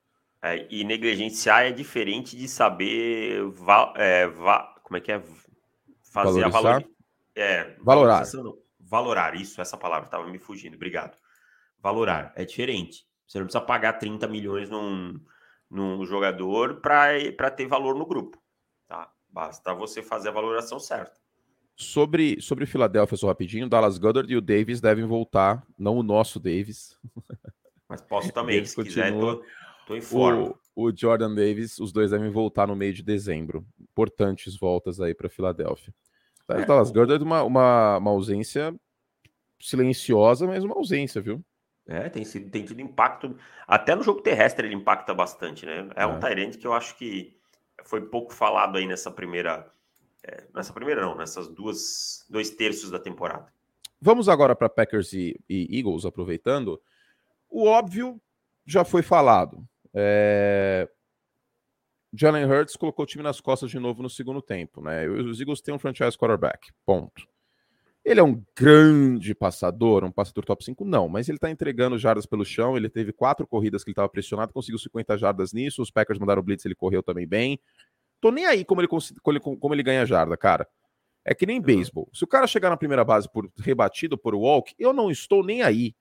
É, 0.41 0.67
e 0.71 0.85
negligenciar 0.85 1.65
é 1.65 1.73
diferente 1.73 2.37
de 2.37 2.47
saber 2.47 3.43
va 3.51 3.95
é, 3.97 4.27
va 4.27 4.75
como 4.83 4.99
é 4.99 5.01
que 5.01 5.11
é 5.11 5.19
fazer 6.03 6.43
Valorizar? 6.43 6.47
a 6.47 6.51
valor... 6.51 6.85
é, 7.35 7.77
valorar. 7.81 8.25
Valorar, 8.79 9.35
isso, 9.35 9.61
essa 9.61 9.77
palavra 9.77 10.07
estava 10.07 10.29
me 10.29 10.39
fugindo, 10.39 10.75
obrigado. 10.75 11.17
Valorar, 11.81 12.33
é 12.37 12.45
diferente. 12.45 13.07
Você 13.27 13.39
não 13.39 13.47
precisa 13.47 13.65
pagar 13.65 13.95
30 13.95 14.29
milhões 14.29 14.69
num, 14.71 15.19
num 15.71 16.05
jogador 16.05 16.81
para 16.81 17.51
ter 17.51 17.67
valor 17.67 17.95
no 17.95 18.07
grupo. 18.07 18.39
Tá? 18.87 19.11
Basta 19.29 19.75
você 19.75 20.03
fazer 20.03 20.29
a 20.29 20.33
valoração 20.33 20.79
certa. 20.79 21.15
Sobre, 21.77 22.41
sobre 22.41 22.67
Filadélfia, 22.67 23.17
só 23.17 23.27
rapidinho, 23.27 23.69
Dallas 23.69 23.99
Goddard 23.99 24.33
e 24.33 24.37
o 24.37 24.41
Davis 24.41 24.81
devem 24.81 25.05
voltar, 25.05 25.67
não 25.77 25.97
o 25.97 26.03
nosso 26.03 26.39
Davis. 26.39 26.97
Mas 27.89 28.01
posso 28.01 28.33
também, 28.33 28.65
se 28.65 28.77
continua. 28.77 29.05
quiser, 29.05 29.19
tô, 29.19 29.45
tô 29.87 29.97
em 29.97 30.01
forma. 30.01 30.55
O, 30.75 30.87
o 30.87 30.97
Jordan 30.97 31.35
Davis, 31.35 31.79
os 31.79 31.93
dois 31.93 32.13
devem 32.13 32.31
voltar 32.31 32.69
no 32.69 32.77
meio 32.77 32.93
de 32.93 33.03
dezembro. 33.03 33.67
Importantes 33.81 34.57
voltas 34.57 35.01
aí 35.01 35.15
para 35.15 35.29
Filadélfia. 35.29 35.93
É, 36.49 36.65
Dallas 36.65 36.91
Goddard, 36.91 37.23
uma, 37.25 37.43
uma, 37.43 37.99
uma 37.99 38.11
ausência 38.11 38.75
silenciosa, 39.61 40.47
mas 40.47 40.63
uma 40.63 40.77
ausência, 40.77 41.21
viu? 41.21 41.45
É, 41.87 42.09
tem, 42.09 42.25
sido, 42.25 42.51
tem 42.51 42.65
tido 42.65 42.81
impacto. 42.81 43.37
Até 43.67 43.95
no 43.95 44.03
jogo 44.03 44.23
terrestre 44.23 44.67
ele 44.67 44.75
impacta 44.75 45.13
bastante, 45.13 45.67
né? 45.67 45.89
É, 45.95 46.05
é. 46.05 46.07
um 46.07 46.19
Tyrande 46.19 46.59
que 46.59 46.67
eu 46.67 46.73
acho 46.73 46.97
que 46.97 47.37
foi 47.85 48.01
pouco 48.01 48.33
falado 48.33 48.79
aí 48.79 48.87
nessa 48.87 49.11
primeira. 49.11 49.71
É, 50.23 50.45
nessa 50.55 50.73
primeira, 50.73 51.03
não, 51.03 51.15
nessas 51.15 51.49
duas, 51.49 52.25
dois 52.31 52.49
terços 52.51 52.91
da 52.91 52.99
temporada. 52.99 53.53
Vamos 54.01 54.29
agora 54.29 54.57
para 54.57 54.69
Packers 54.69 55.13
e, 55.13 55.39
e, 55.49 55.79
Eagles, 55.79 56.07
aproveitando. 56.07 56.81
O 57.51 57.67
óbvio 57.67 58.21
já 58.67 58.85
foi 58.85 59.03
falado. 59.03 59.67
É... 59.93 60.89
Jalen 62.13 62.47
Hurts 62.47 62.77
colocou 62.77 63.03
o 63.03 63.07
time 63.07 63.23
nas 63.23 63.41
costas 63.41 63.71
de 63.71 63.79
novo 63.79 64.03
no 64.03 64.09
segundo 64.09 64.41
tempo, 64.41 64.81
né? 64.81 65.07
Os 65.09 65.41
Eagles 65.41 65.61
têm 65.61 65.75
um 65.75 65.79
franchise 65.79 66.17
quarterback, 66.17 66.73
ponto. 66.87 67.27
Ele 68.05 68.21
é 68.21 68.23
um 68.23 68.43
grande 68.55 69.35
passador, 69.35 70.05
um 70.05 70.13
passador 70.13 70.45
top 70.45 70.63
5? 70.63 70.85
Não, 70.85 71.09
mas 71.09 71.29
ele 71.29 71.39
tá 71.39 71.51
entregando 71.51 71.99
jardas 71.99 72.27
pelo 72.27 72.45
chão. 72.45 72.77
Ele 72.77 72.91
teve 72.91 73.13
quatro 73.13 73.47
corridas 73.47 73.83
que 73.83 73.89
ele 73.89 73.95
estava 73.95 74.09
pressionado, 74.09 74.53
conseguiu 74.53 74.79
50 74.79 75.17
jardas 75.17 75.55
nisso. 75.55 75.81
Os 75.81 75.91
Packers 75.91 76.19
mandaram 76.19 76.41
o 76.41 76.43
Blitz, 76.43 76.67
ele 76.67 76.75
correu 76.75 77.03
também 77.03 77.27
bem. 77.27 77.59
Tô 78.21 78.31
nem 78.31 78.45
aí 78.45 78.65
como 78.65 78.83
ele, 78.83 78.89
como 78.89 79.75
ele, 79.75 79.83
ganha 79.83 80.05
jarda, 80.05 80.37
cara. 80.37 80.69
É 81.25 81.35
que 81.35 81.47
nem 81.47 81.59
uhum. 81.59 81.65
beisebol. 81.65 82.11
Se 82.13 82.25
o 82.25 82.27
cara 82.27 82.47
chegar 82.47 82.69
na 82.69 82.77
primeira 82.77 83.05
base 83.05 83.27
por 83.31 83.51
rebatido 83.59 84.19
por 84.19 84.35
walk, 84.35 84.75
eu 84.79 84.93
não 84.93 85.11
estou 85.11 85.43
nem 85.43 85.63
aí. 85.63 85.95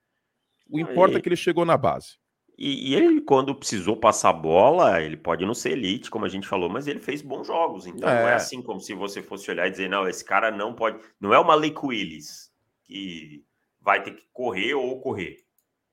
O 0.70 0.80
importa 0.80 1.18
é 1.18 1.22
que 1.22 1.30
ele 1.30 1.38
chegou 1.38 1.64
na 1.64 1.78
base. 1.78 2.18
E, 2.58 2.92
e, 2.92 2.96
ele, 2.96 3.22
quando 3.22 3.56
precisou 3.56 3.98
passar 3.98 4.30
a 4.30 4.34
bola, 4.34 5.02
ele 5.02 5.18
pode 5.18 5.46
não 5.46 5.54
ser 5.54 5.72
elite, 5.72 6.12
como 6.12 6.26
a 6.26 6.30
gente 6.30 6.48
falou, 6.48 6.70
mas 6.70 6.88
ele 6.88 7.00
fez 7.00 7.22
bons 7.22 7.48
jogos. 7.48 7.88
Então 7.88 8.08
é. 8.08 8.22
não 8.22 8.30
é 8.30 8.36
assim 8.36 8.62
como 8.62 8.80
se 8.80 8.94
você 8.94 9.24
fosse 9.24 9.50
olhar 9.50 9.68
e 9.68 9.72
dizer, 9.72 9.90
não, 9.90 10.08
esse 10.08 10.24
cara 10.24 10.52
não 10.52 10.74
pode. 10.74 11.00
Não 11.20 11.34
é 11.34 11.40
uma 11.40 11.56
Malik 11.56 11.80
Willis 11.84 12.52
que 12.84 13.44
vai 13.82 14.04
ter 14.04 14.12
que 14.12 14.24
correr 14.32 14.76
ou 14.76 15.00
correr. 15.02 15.38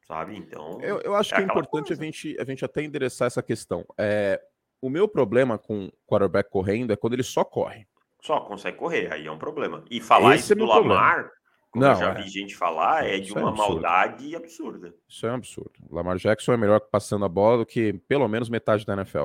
Sabe? 0.07 0.37
Então. 0.37 0.79
Eu, 0.83 1.01
eu 1.01 1.15
acho 1.15 1.35
é 1.35 1.37
que 1.39 1.43
é 1.43 1.47
importante 1.47 1.93
a 1.93 1.97
gente, 1.97 2.37
a 2.39 2.45
gente 2.45 2.65
até 2.65 2.83
endereçar 2.83 3.27
essa 3.27 3.43
questão. 3.43 3.87
É, 3.97 4.41
o 4.83 4.91
meu 4.91 5.09
problema 5.09 5.57
com 5.57 5.91
quarterback 6.07 6.51
correndo 6.51 6.93
é 6.93 6.97
quando 6.97 7.15
ele 7.15 7.23
só 7.23 7.45
corre. 7.45 7.87
Só 8.21 8.41
consegue 8.41 8.77
correr, 8.77 9.11
aí 9.11 9.27
é 9.27 9.33
um 9.33 9.39
problema. 9.39 9.83
E 9.91 9.99
falar 10.01 10.35
Esse 10.35 10.45
isso 10.45 10.53
é 10.53 10.57
do 10.57 10.67
Lamar. 10.67 11.15
Problema 11.15 11.40
como 11.71 11.85
não, 11.85 11.93
eu 11.93 11.99
já 11.99 12.11
é. 12.11 12.15
vi 12.23 12.29
gente 12.29 12.57
falar, 12.57 13.07
é 13.07 13.19
de 13.19 13.37
é 13.37 13.41
uma 13.41 13.51
é 13.51 13.57
maldade 13.57 14.35
absurda. 14.35 14.93
Isso 15.09 15.27
é 15.27 15.31
um 15.31 15.37
absurdo. 15.37 15.73
Lamar 15.89 16.17
Jackson 16.17 16.53
é 16.53 16.57
melhor 16.57 16.81
passando 16.81 17.25
a 17.25 17.29
bola 17.29 17.59
do 17.59 17.67
que 17.67 17.93
pelo 18.09 18.27
menos 18.27 18.49
metade 18.49 18.85
da 18.85 18.95
NFL. 18.95 19.25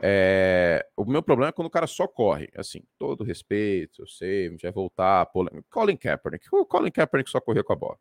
É... 0.00 0.86
O 0.96 1.04
meu 1.04 1.22
problema 1.22 1.50
é 1.50 1.52
quando 1.52 1.68
o 1.68 1.70
cara 1.70 1.86
só 1.86 2.08
corre. 2.08 2.48
Assim, 2.56 2.82
todo 2.98 3.22
respeito, 3.22 4.02
eu 4.02 4.06
sei, 4.06 4.56
vai 4.56 4.72
voltar. 4.72 5.28
Colin 5.70 5.96
Kaepernick. 5.96 6.46
O 6.50 6.64
Colin 6.64 6.90
Kaepernick 6.90 7.30
só 7.30 7.40
corria 7.40 7.62
com 7.62 7.74
a 7.74 7.76
bola. 7.76 7.98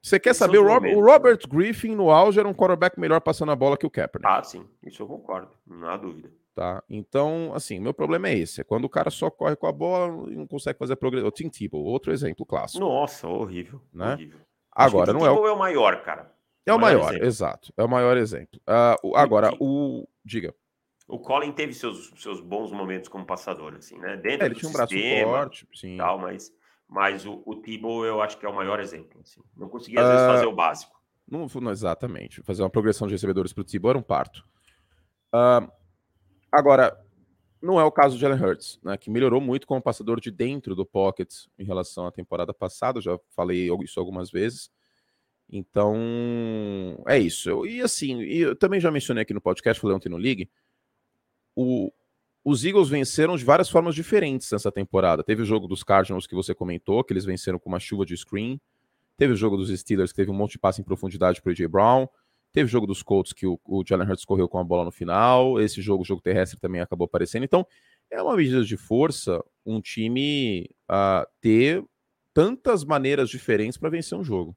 Você 0.00 0.18
quer 0.18 0.34
saber? 0.34 0.58
O, 0.58 0.66
Robert, 0.66 0.96
o 0.96 1.04
Robert 1.04 1.38
Griffin 1.46 1.94
no 1.94 2.10
auge 2.10 2.38
era 2.38 2.48
um 2.48 2.54
quarterback 2.54 2.98
melhor 2.98 3.20
passando 3.20 3.52
a 3.52 3.56
bola 3.56 3.76
que 3.76 3.86
o 3.86 3.90
Kaepernick. 3.90 4.32
Ah, 4.32 4.42
sim. 4.42 4.66
Isso 4.82 5.02
eu 5.02 5.06
concordo. 5.06 5.50
Não 5.66 5.88
há 5.88 5.96
dúvida. 5.96 6.30
Tá? 6.58 6.82
Então, 6.90 7.52
assim, 7.54 7.78
meu 7.78 7.94
problema 7.94 8.30
é 8.30 8.34
esse. 8.36 8.60
É 8.60 8.64
quando 8.64 8.84
o 8.84 8.88
cara 8.88 9.10
só 9.10 9.30
corre 9.30 9.54
com 9.54 9.68
a 9.68 9.72
bola 9.72 10.28
e 10.28 10.34
não 10.34 10.44
consegue 10.44 10.76
fazer 10.76 10.96
progressão. 10.96 11.28
O 11.28 11.30
Tim 11.30 11.48
Tebow, 11.48 11.84
outro 11.84 12.12
exemplo 12.12 12.44
clássico. 12.44 12.80
Nossa, 12.80 13.28
horrível. 13.28 13.80
Né? 13.94 14.14
horrível. 14.14 14.40
Agora, 14.72 15.12
não 15.12 15.24
é 15.24 15.30
o... 15.30 15.46
é 15.46 15.52
o 15.52 15.56
maior, 15.56 16.02
cara. 16.02 16.34
É 16.66 16.74
o 16.74 16.80
maior, 16.80 17.12
maior 17.12 17.22
exato. 17.22 17.72
É 17.76 17.84
o 17.84 17.88
maior 17.88 18.16
exemplo. 18.16 18.60
Uh, 18.68 19.14
agora, 19.14 19.54
o... 19.60 20.08
Diga. 20.24 20.52
O 21.06 21.20
Colin 21.20 21.52
teve 21.52 21.72
seus, 21.72 22.12
seus 22.16 22.40
bons 22.40 22.72
momentos 22.72 23.08
como 23.08 23.24
passador, 23.24 23.76
assim, 23.76 23.96
né? 23.96 24.16
Dentro 24.16 24.42
é, 24.42 24.46
ele 24.46 24.56
tinha 24.56 24.68
um 24.68 24.72
braço 24.72 24.94
forte, 25.22 25.68
sim. 25.72 25.96
Tal, 25.96 26.18
mas, 26.18 26.52
mas 26.88 27.24
o, 27.24 27.40
o 27.46 27.54
Tebow 27.54 28.04
eu 28.04 28.20
acho 28.20 28.36
que 28.36 28.44
é 28.44 28.48
o 28.48 28.56
maior 28.56 28.80
exemplo. 28.80 29.20
Assim. 29.22 29.40
Não 29.56 29.68
conseguia, 29.68 30.00
às 30.00 30.06
uh, 30.06 30.10
vezes, 30.10 30.26
fazer 30.26 30.46
o 30.46 30.52
básico. 30.52 31.00
Não, 31.30 31.46
não 31.60 31.70
exatamente. 31.70 32.42
Fazer 32.42 32.64
uma 32.64 32.70
progressão 32.70 33.06
de 33.06 33.14
recebedores 33.14 33.52
para 33.52 33.62
o 33.62 33.64
Tebow 33.64 33.90
era 33.90 33.98
um 33.98 34.02
parto. 34.02 34.44
Uh, 35.32 35.78
agora, 36.52 36.98
não 37.60 37.80
é 37.80 37.84
o 37.84 37.92
caso 37.92 38.14
de 38.14 38.20
Jalen 38.20 38.42
Hurts, 38.42 38.78
né, 38.82 38.96
que 38.96 39.10
melhorou 39.10 39.40
muito 39.40 39.66
como 39.66 39.82
passador 39.82 40.20
de 40.20 40.30
dentro 40.30 40.74
do 40.74 40.86
pocket 40.86 41.46
em 41.58 41.64
relação 41.64 42.06
à 42.06 42.12
temporada 42.12 42.54
passada, 42.54 43.00
já 43.00 43.18
falei 43.30 43.68
isso 43.82 43.98
algumas 43.98 44.30
vezes. 44.30 44.70
Então, 45.50 45.96
é 47.06 47.18
isso. 47.18 47.66
E 47.66 47.80
assim, 47.80 48.22
eu 48.22 48.54
também 48.54 48.80
já 48.80 48.90
mencionei 48.90 49.22
aqui 49.22 49.32
no 49.32 49.40
podcast, 49.40 49.80
falei 49.80 49.96
ontem 49.96 50.08
no 50.08 50.18
League, 50.18 50.50
o, 51.56 51.90
os 52.44 52.64
Eagles 52.64 52.88
venceram 52.88 53.36
de 53.36 53.44
várias 53.44 53.68
formas 53.68 53.94
diferentes 53.94 54.50
nessa 54.52 54.70
temporada. 54.70 55.24
Teve 55.24 55.42
o 55.42 55.44
jogo 55.44 55.66
dos 55.66 55.82
Cardinals 55.82 56.26
que 56.26 56.34
você 56.34 56.54
comentou, 56.54 57.02
que 57.02 57.12
eles 57.12 57.24
venceram 57.24 57.58
com 57.58 57.68
uma 57.68 57.80
chuva 57.80 58.04
de 58.04 58.16
screen. 58.16 58.60
Teve 59.16 59.32
o 59.32 59.36
jogo 59.36 59.56
dos 59.56 59.68
Steelers, 59.76 60.12
que 60.12 60.16
teve 60.16 60.30
um 60.30 60.34
monte 60.34 60.52
de 60.52 60.58
passe 60.58 60.80
em 60.80 60.84
profundidade 60.84 61.42
para 61.42 61.50
o 61.50 61.52
AJ 61.52 61.66
Brown. 61.66 62.08
Teve 62.52 62.68
jogo 62.68 62.86
dos 62.86 63.02
Colts 63.02 63.32
que 63.32 63.46
o, 63.46 63.60
o 63.64 63.84
Jalen 63.86 64.08
Hurts 64.08 64.24
correu 64.24 64.48
com 64.48 64.58
a 64.58 64.64
bola 64.64 64.84
no 64.84 64.92
final. 64.92 65.60
Esse 65.60 65.82
jogo, 65.82 66.02
o 66.02 66.06
jogo 66.06 66.22
terrestre, 66.22 66.58
também 66.58 66.80
acabou 66.80 67.04
aparecendo. 67.04 67.44
Então, 67.44 67.66
é 68.10 68.22
uma 68.22 68.36
medida 68.36 68.64
de 68.64 68.76
força 68.76 69.44
um 69.64 69.80
time 69.80 70.70
uh, 70.90 71.26
ter 71.40 71.84
tantas 72.32 72.84
maneiras 72.84 73.28
diferentes 73.28 73.76
para 73.76 73.90
vencer 73.90 74.16
um 74.16 74.24
jogo. 74.24 74.56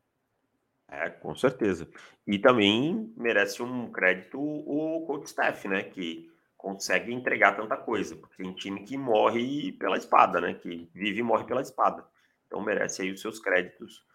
É, 0.87 1.09
com 1.09 1.33
certeza. 1.33 1.87
E 2.27 2.37
também 2.37 3.13
merece 3.17 3.63
um 3.63 3.91
crédito 3.91 4.39
o 4.39 5.05
coach 5.07 5.25
staff, 5.25 5.67
né? 5.67 5.83
Que 5.83 6.29
consegue 6.57 7.13
entregar 7.13 7.55
tanta 7.55 7.77
coisa. 7.77 8.15
Porque 8.15 8.37
tem 8.37 8.51
um 8.51 8.55
time 8.55 8.83
que 8.83 8.97
morre 8.97 9.71
pela 9.73 9.97
espada, 9.97 10.39
né? 10.39 10.53
Que 10.53 10.89
vive 10.93 11.19
e 11.19 11.23
morre 11.23 11.45
pela 11.45 11.61
espada. 11.61 12.05
Então 12.45 12.61
merece 12.61 13.01
aí 13.01 13.11
os 13.11 13.21
seus 13.21 13.39
créditos. 13.39 14.05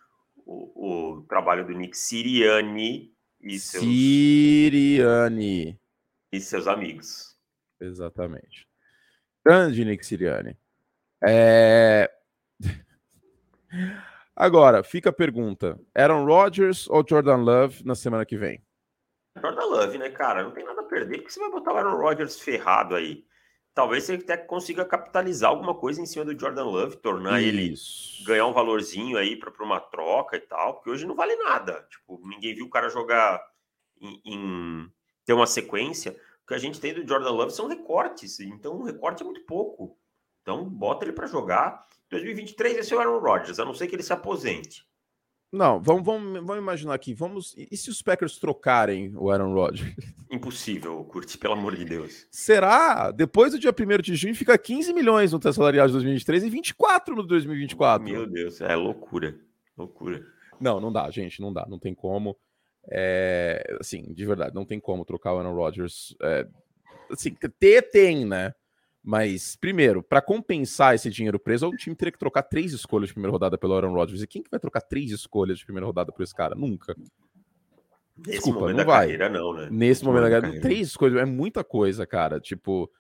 O, 0.45 1.17
o 1.17 1.23
trabalho 1.23 1.67
do 1.67 1.73
Nick 1.73 1.97
Siriani 1.97 3.16
e 3.41 3.59
seus... 3.59 3.83
Siriane. 3.85 5.79
E 6.33 6.41
seus 6.41 6.67
amigos. 6.67 7.37
Exatamente. 7.81 8.67
Grande 9.45 9.85
Nick 9.85 10.05
Siriane. 10.05 10.59
É... 11.25 12.11
Agora, 14.35 14.83
fica 14.83 15.11
a 15.11 15.13
pergunta: 15.13 15.79
Aaron 15.95 16.25
Rodgers 16.25 16.89
ou 16.89 17.05
Jordan 17.09 17.37
Love 17.37 17.85
na 17.85 17.95
semana 17.95 18.27
que 18.27 18.37
vem? 18.37 18.63
Jordan 19.41 19.65
Love, 19.65 19.99
né, 19.99 20.11
cara? 20.11 20.43
Não 20.43 20.51
tem 20.51 20.65
nada 20.65 20.81
a 20.81 20.85
perder, 20.85 21.19
porque 21.19 21.31
você 21.31 21.41
vai 21.41 21.51
botar 21.51 21.73
o 21.73 21.77
Aaron 21.77 21.97
Rodgers 21.97 22.41
ferrado 22.41 22.95
aí. 22.95 23.25
Talvez 23.77 24.05
você 24.05 24.15
até 24.15 24.39
consiga 24.39 24.87
capitalizar 24.87 25.51
alguma 25.51 25.75
coisa 25.75 26.01
em 26.01 26.07
cima 26.07 26.25
do 26.25 26.33
Jordan 26.33 26.65
Love, 26.65 26.97
tornar 26.97 27.43
Isso. 27.43 28.17
ele 28.23 28.27
ganhar 28.27 28.47
um 28.47 28.53
valorzinho 28.55 29.19
aí 29.19 29.37
para 29.37 29.53
uma 29.63 29.79
troca 29.79 30.35
e 30.35 30.41
tal, 30.41 30.77
porque 30.77 30.89
hoje 30.89 31.05
não 31.05 31.15
vale 31.15 31.37
nada. 31.37 31.87
Tipo, 31.91 32.19
ninguém 32.27 32.55
viu 32.55 32.65
o 32.65 32.71
cara 32.71 32.89
jogar 32.89 33.39
em, 34.01 34.19
em 34.25 34.93
ter 35.27 35.35
uma 35.35 35.47
sequência. 35.47 36.19
O 36.43 36.47
que 36.47 36.55
a 36.55 36.59
gente 36.59 36.81
tem 36.81 36.95
do 36.95 37.07
Jordan 37.07 37.29
Love 37.29 37.53
são 37.53 37.69
recortes, 37.69 38.41
então 38.41 38.77
o 38.77 38.83
recorte 38.83 39.23
é 39.23 39.27
muito 39.27 39.45
pouco. 39.45 39.99
Então 40.41 40.65
bota 40.65 41.05
ele 41.05 41.13
para 41.13 41.27
jogar. 41.27 41.87
2023 42.09 42.79
esse 42.79 42.95
é 42.95 42.97
o 42.97 43.01
Aaron 43.01 43.19
Rodgers, 43.19 43.61
a 43.61 43.65
não 43.67 43.75
ser 43.75 43.89
que 43.89 43.95
ele 43.95 44.03
se 44.03 44.13
aposente. 44.15 44.86
Não, 45.57 45.81
vamos, 45.81 46.05
vamos, 46.05 46.33
vamos 46.45 46.59
imaginar 46.59 46.93
aqui. 46.93 47.15
Vamos. 47.15 47.55
E 47.57 47.75
se 47.79 47.89
os 47.89 48.03
Packers 48.03 48.39
trocarem 48.39 49.17
o 49.17 49.31
Aaron 49.31 49.55
Rodgers? 49.55 49.95
Impossível, 50.31 51.03
Curti, 51.05 51.39
pelo 51.39 51.55
amor 51.55 51.75
de 51.75 51.85
Deus. 51.87 52.27
Será? 52.31 53.11
Depois 53.11 53.53
do 53.53 53.59
dia 53.59 53.71
1 53.71 54.03
de 54.03 54.15
junho 54.17 54.35
fica 54.35 54.57
15 54.59 54.93
milhões 54.93 55.33
no 55.33 55.39
teto 55.39 55.55
salarial 55.55 55.87
de 55.87 55.95
2023 55.95 56.45
e 56.45 56.51
24 56.51 57.17
no 57.17 57.23
2024. 57.23 58.07
Meu 58.07 58.27
Deus, 58.27 58.61
é 58.61 58.77
loucura. 58.77 59.35
Loucura. 59.79 60.23
Não, 60.61 60.79
não 60.79 60.93
dá, 60.93 61.11
gente, 61.11 61.41
não 61.41 61.51
dá, 61.51 61.67
não 61.67 61.79
tem 61.79 61.95
como. 61.95 62.37
É, 62.91 63.77
assim, 63.81 64.13
de 64.13 64.27
verdade, 64.27 64.55
não 64.55 64.67
tem 64.67 64.79
como 64.79 65.07
trocar 65.07 65.33
o 65.33 65.39
Aaron 65.39 65.55
Rodgers. 65.55 66.15
É, 66.21 66.47
assim, 67.11 67.35
ter 67.59 67.91
tem, 67.91 68.27
né? 68.27 68.53
Mas, 69.09 69.55
primeiro, 69.55 70.03
para 70.03 70.21
compensar 70.21 70.97
esse 70.97 71.09
dinheiro 71.09 71.39
preso, 71.39 71.69
o 71.69 71.77
time 71.77 71.95
teria 71.95 72.11
que 72.11 72.19
trocar 72.19 72.43
três 72.43 72.73
escolhas 72.73 73.07
de 73.07 73.15
primeira 73.15 73.31
rodada 73.31 73.57
pelo 73.57 73.73
Aaron 73.73 73.93
Rodgers. 73.93 74.21
E 74.21 74.27
quem 74.27 74.43
que 74.43 74.51
vai 74.51 74.59
trocar 74.59 74.81
três 74.81 75.13
escolhas 75.13 75.61
de 75.61 75.65
primeira 75.65 75.87
rodada 75.87 76.11
por 76.11 76.25
esse 76.25 76.35
cara? 76.35 76.57
Nunca. 76.57 76.93
Nesse 78.17 78.39
Desculpa, 78.39 78.59
momento 78.59 78.77
não 78.79 78.85
da 78.85 78.93
vai. 78.93 79.01
carreira, 79.03 79.29
não, 79.29 79.53
né? 79.53 79.69
Nesse, 79.71 80.05
momento 80.05 80.23
da 80.25 80.41
carreira, 80.41 80.61
três 80.61 80.89
escolhas 80.89 81.23
é 81.23 81.25
muita 81.25 81.63
coisa, 81.63 82.05
cara. 82.05 82.41
Tipo, 82.41 82.91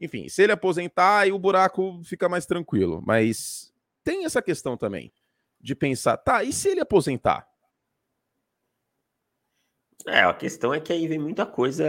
enfim, 0.00 0.26
se 0.26 0.42
ele 0.42 0.52
aposentar, 0.52 1.18
aí 1.18 1.32
o 1.32 1.38
buraco 1.38 2.00
fica 2.02 2.30
mais 2.30 2.46
tranquilo. 2.46 3.02
Mas 3.04 3.70
tem 4.02 4.24
essa 4.24 4.40
questão 4.40 4.74
também 4.74 5.12
de 5.60 5.74
pensar, 5.74 6.16
tá, 6.16 6.44
e 6.44 6.50
se 6.50 6.70
ele 6.70 6.80
aposentar? 6.80 7.46
É, 10.06 10.20
a 10.20 10.32
questão 10.32 10.72
é 10.72 10.80
que 10.80 10.92
aí 10.92 11.08
vem 11.08 11.18
muita 11.18 11.44
coisa. 11.44 11.84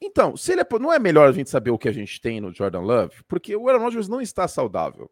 Então, 0.00 0.36
se 0.36 0.52
ele 0.52 0.62
é, 0.62 0.66
não 0.80 0.92
é 0.92 0.98
melhor 0.98 1.28
a 1.28 1.32
gente 1.32 1.50
saber 1.50 1.70
o 1.70 1.78
que 1.78 1.88
a 1.88 1.92
gente 1.92 2.20
tem 2.20 2.40
no 2.40 2.52
Jordan 2.52 2.80
Love, 2.80 3.22
porque 3.28 3.54
o 3.54 3.68
Aaron 3.68 3.82
Rodgers 3.82 4.08
não 4.08 4.20
está 4.20 4.48
saudável. 4.48 5.10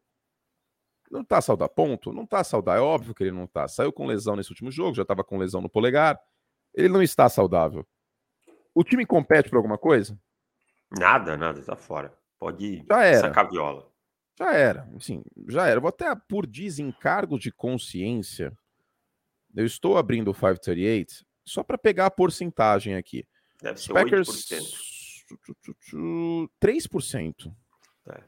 Não 1.10 1.20
está 1.20 1.42
saudável, 1.42 1.74
ponto. 1.74 2.12
Não 2.12 2.24
está 2.24 2.42
saudável. 2.42 2.82
É 2.82 2.86
óbvio 2.86 3.14
que 3.14 3.22
ele 3.22 3.32
não 3.32 3.44
está. 3.44 3.68
Saiu 3.68 3.92
com 3.92 4.06
lesão 4.06 4.34
nesse 4.34 4.50
último 4.50 4.70
jogo, 4.70 4.94
já 4.94 5.02
estava 5.02 5.22
com 5.22 5.36
lesão 5.36 5.60
no 5.60 5.68
polegar. 5.68 6.18
Ele 6.74 6.88
não 6.88 7.02
está 7.02 7.28
saudável. 7.28 7.86
O 8.74 8.82
time 8.82 9.04
compete 9.04 9.50
por 9.50 9.56
alguma 9.56 9.76
coisa? 9.76 10.18
Nada, 10.98 11.36
nada, 11.36 11.60
está 11.60 11.76
fora. 11.76 12.16
Pode 12.38 12.82
já 12.88 13.04
era. 13.04 13.20
sacar 13.20 13.50
viola. 13.50 13.86
Já 14.38 14.54
era, 14.54 14.88
assim, 14.96 15.22
já 15.48 15.68
era. 15.68 15.78
Vou 15.78 15.90
até 15.90 16.14
por 16.26 16.46
desencargo 16.46 17.38
de 17.38 17.52
consciência 17.52 18.56
eu 19.54 19.66
estou 19.66 19.98
abrindo 19.98 20.30
o 20.30 20.34
538 20.34 21.26
só 21.45 21.62
para 21.62 21.78
pegar 21.78 22.07
a 22.07 22.11
porcentagem 22.11 22.95
aqui. 22.95 23.26
Deve 23.61 23.80
ser 23.80 23.93
Packers 23.93 24.28
8%. 24.28 24.93
3%. 26.61 27.55
É. 28.09 28.22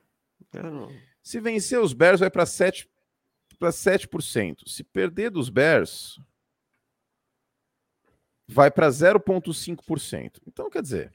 Não- 0.62 0.90
Se 1.22 1.40
vencer 1.40 1.80
os 1.80 1.92
Bears, 1.92 2.20
vai 2.20 2.30
para 2.30 2.46
7 2.46 2.88
para 3.58 3.72
7%. 3.72 4.68
Se 4.68 4.84
perder 4.84 5.30
dos 5.30 5.48
Bears, 5.48 6.18
vai 8.46 8.70
para 8.70 8.90
0,5%. 8.90 10.40
Então, 10.46 10.68
quer 10.70 10.82
dizer, 10.82 11.12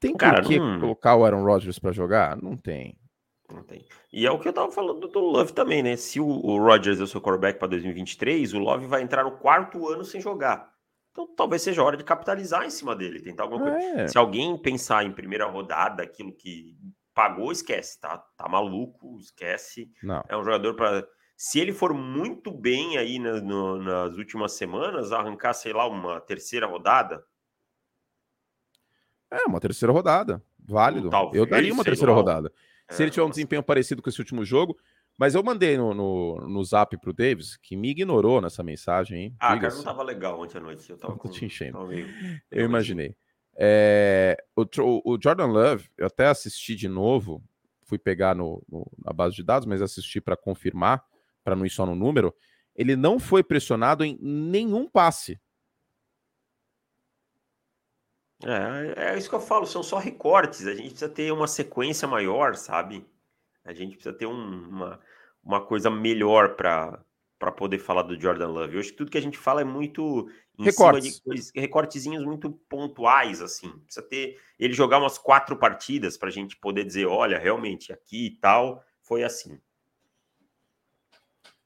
tem 0.00 0.16
Cara, 0.16 0.42
por 0.42 0.48
que 0.48 0.58
não- 0.58 0.80
colocar 0.80 1.14
o 1.16 1.24
Aaron 1.24 1.44
Rodgers 1.44 1.78
para 1.78 1.92
jogar? 1.92 2.36
Não 2.36 2.56
tem. 2.56 2.98
Não 3.52 3.62
tem. 3.62 3.84
E 4.12 4.26
é 4.26 4.30
o 4.30 4.38
que 4.38 4.46
eu 4.48 4.52
tava 4.52 4.70
falando 4.70 5.08
do 5.08 5.18
Love 5.20 5.52
também, 5.52 5.82
né? 5.82 5.96
Se 5.96 6.20
o, 6.20 6.26
o 6.26 6.58
Rodgers 6.58 7.00
é 7.00 7.02
o 7.02 7.06
seu 7.06 7.20
quarterback 7.20 7.58
para 7.58 7.68
2023, 7.68 8.54
o 8.54 8.58
Love 8.58 8.86
vai 8.86 9.02
entrar 9.02 9.24
no 9.24 9.32
quarto 9.32 9.88
ano 9.88 10.04
sem 10.04 10.20
jogar. 10.20 10.72
Então 11.12 11.26
talvez 11.34 11.62
seja 11.62 11.82
hora 11.82 11.96
de 11.96 12.04
capitalizar 12.04 12.64
em 12.64 12.70
cima 12.70 12.94
dele, 12.94 13.20
tentar 13.20 13.42
alguma 13.44 13.62
coisa. 13.70 13.78
É, 14.02 14.08
Se 14.08 14.16
alguém 14.16 14.56
pensar 14.56 15.04
em 15.04 15.12
primeira 15.12 15.46
rodada, 15.46 16.02
aquilo 16.02 16.32
que 16.32 16.76
pagou, 17.12 17.50
esquece, 17.50 18.00
tá? 18.00 18.18
Tá 18.36 18.48
maluco, 18.48 19.18
esquece. 19.20 19.90
não. 20.02 20.22
É 20.28 20.36
um 20.36 20.44
jogador 20.44 20.74
para. 20.74 21.06
Se 21.36 21.58
ele 21.58 21.72
for 21.72 21.92
muito 21.94 22.52
bem 22.52 22.98
aí 22.98 23.18
na- 23.18 23.40
no- 23.40 23.82
nas 23.82 24.16
últimas 24.18 24.52
semanas, 24.52 25.10
arrancar, 25.10 25.54
sei 25.54 25.72
lá, 25.72 25.86
uma 25.88 26.20
terceira 26.20 26.66
rodada, 26.66 27.24
É 29.30 29.44
uma 29.46 29.60
terceira 29.60 29.92
rodada. 29.92 30.42
Válido. 30.58 31.08
Talvez, 31.10 31.36
eu 31.42 31.48
daria 31.48 31.72
uma 31.72 31.84
terceira 31.84 32.12
lá. 32.12 32.18
rodada. 32.18 32.52
Se 32.90 33.02
é, 33.02 33.04
ele 33.04 33.10
tiver 33.10 33.24
um 33.24 33.30
desempenho 33.30 33.62
parecido 33.62 34.02
com 34.02 34.08
esse 34.10 34.18
último 34.20 34.44
jogo. 34.44 34.76
Mas 35.18 35.34
eu 35.34 35.42
mandei 35.42 35.76
no, 35.76 35.92
no, 35.92 36.36
no 36.48 36.64
zap 36.64 36.96
pro 36.98 37.12
Davis, 37.12 37.56
que 37.58 37.76
me 37.76 37.90
ignorou 37.90 38.40
nessa 38.40 38.62
mensagem, 38.62 39.18
hein? 39.24 39.36
Ah, 39.38 39.58
cara, 39.58 39.74
não 39.74 39.82
tava 39.82 40.02
legal 40.02 40.40
ontem 40.40 40.56
à 40.56 40.60
noite. 40.62 40.88
Eu 40.88 40.96
tava 40.96 41.14
com... 41.16 41.28
te 41.28 41.44
enchendo. 41.44 41.72
tava 41.72 41.88
meio- 41.88 42.06
Eu 42.50 42.64
imaginei. 42.64 43.14
É, 43.54 44.42
o, 44.56 44.64
o 45.04 45.18
Jordan 45.22 45.46
Love, 45.48 45.90
eu 45.98 46.06
até 46.06 46.26
assisti 46.28 46.74
de 46.74 46.88
novo, 46.88 47.42
fui 47.82 47.98
pegar 47.98 48.34
no, 48.34 48.62
no- 48.66 48.90
na 49.04 49.12
base 49.12 49.36
de 49.36 49.42
dados, 49.42 49.66
mas 49.66 49.82
assisti 49.82 50.20
para 50.22 50.36
confirmar, 50.38 51.04
para 51.44 51.54
não 51.54 51.66
ir 51.66 51.70
só 51.70 51.84
no 51.84 51.94
número. 51.94 52.34
Ele 52.74 52.96
não 52.96 53.18
foi 53.18 53.42
pressionado 53.42 54.02
em 54.02 54.16
nenhum 54.22 54.88
passe. 54.88 55.38
É, 58.44 59.12
é 59.12 59.18
isso 59.18 59.28
que 59.28 59.34
eu 59.34 59.40
falo, 59.40 59.66
são 59.66 59.82
só 59.82 59.98
recortes. 59.98 60.66
A 60.66 60.74
gente 60.74 60.90
precisa 60.90 61.08
ter 61.08 61.30
uma 61.32 61.46
sequência 61.46 62.08
maior, 62.08 62.54
sabe? 62.56 63.04
A 63.64 63.72
gente 63.72 63.94
precisa 63.96 64.14
ter 64.16 64.26
um- 64.26 64.68
uma, 64.68 65.00
uma 65.44 65.60
coisa 65.64 65.90
melhor 65.90 66.56
para 66.56 67.02
para 67.38 67.50
poder 67.50 67.78
falar 67.78 68.02
do 68.02 68.20
Jordan 68.20 68.48
Love. 68.48 68.74
Eu 68.74 68.80
acho 68.80 68.90
que 68.90 68.96
tudo 68.98 69.10
que 69.10 69.16
a 69.16 69.22
gente 69.22 69.38
fala 69.38 69.62
é 69.62 69.64
muito 69.64 70.28
em 70.58 70.64
Recortes. 70.64 71.04
cima 71.04 71.16
de 71.16 71.22
coisas, 71.22 71.50
recortezinhos 71.54 72.22
muito 72.22 72.50
pontuais, 72.68 73.40
assim. 73.40 73.70
Precisa 73.78 74.06
ter 74.06 74.38
ele 74.58 74.74
jogar 74.74 74.98
umas 74.98 75.16
quatro 75.16 75.56
partidas 75.56 76.18
para 76.18 76.28
a 76.28 76.30
gente 76.32 76.54
poder 76.56 76.84
dizer, 76.84 77.06
olha, 77.06 77.38
realmente 77.38 77.94
aqui 77.94 78.26
e 78.26 78.30
tal 78.36 78.84
foi 79.00 79.24
assim. 79.24 79.58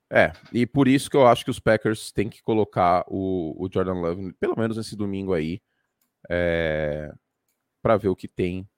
É, 0.09 0.33
e 0.53 0.65
por 0.65 0.87
isso 0.87 1.11
que 1.11 1.17
eu 1.17 1.27
acho 1.27 1.45
que 1.45 1.51
os 1.51 1.59
Packers 1.59 2.13
têm 2.13 2.29
que 2.29 2.41
colocar 2.41 3.05
o, 3.09 3.57
o 3.59 3.69
Jordan 3.73 3.95
Love, 3.95 4.33
pelo 4.35 4.57
menos 4.57 4.77
nesse 4.77 4.95
domingo 4.95 5.33
aí, 5.35 5.61
é, 6.31 7.13
para 7.83 7.97
ver 7.97 8.09
o 8.09 8.17
que 8.17 8.29
tem 8.29 8.69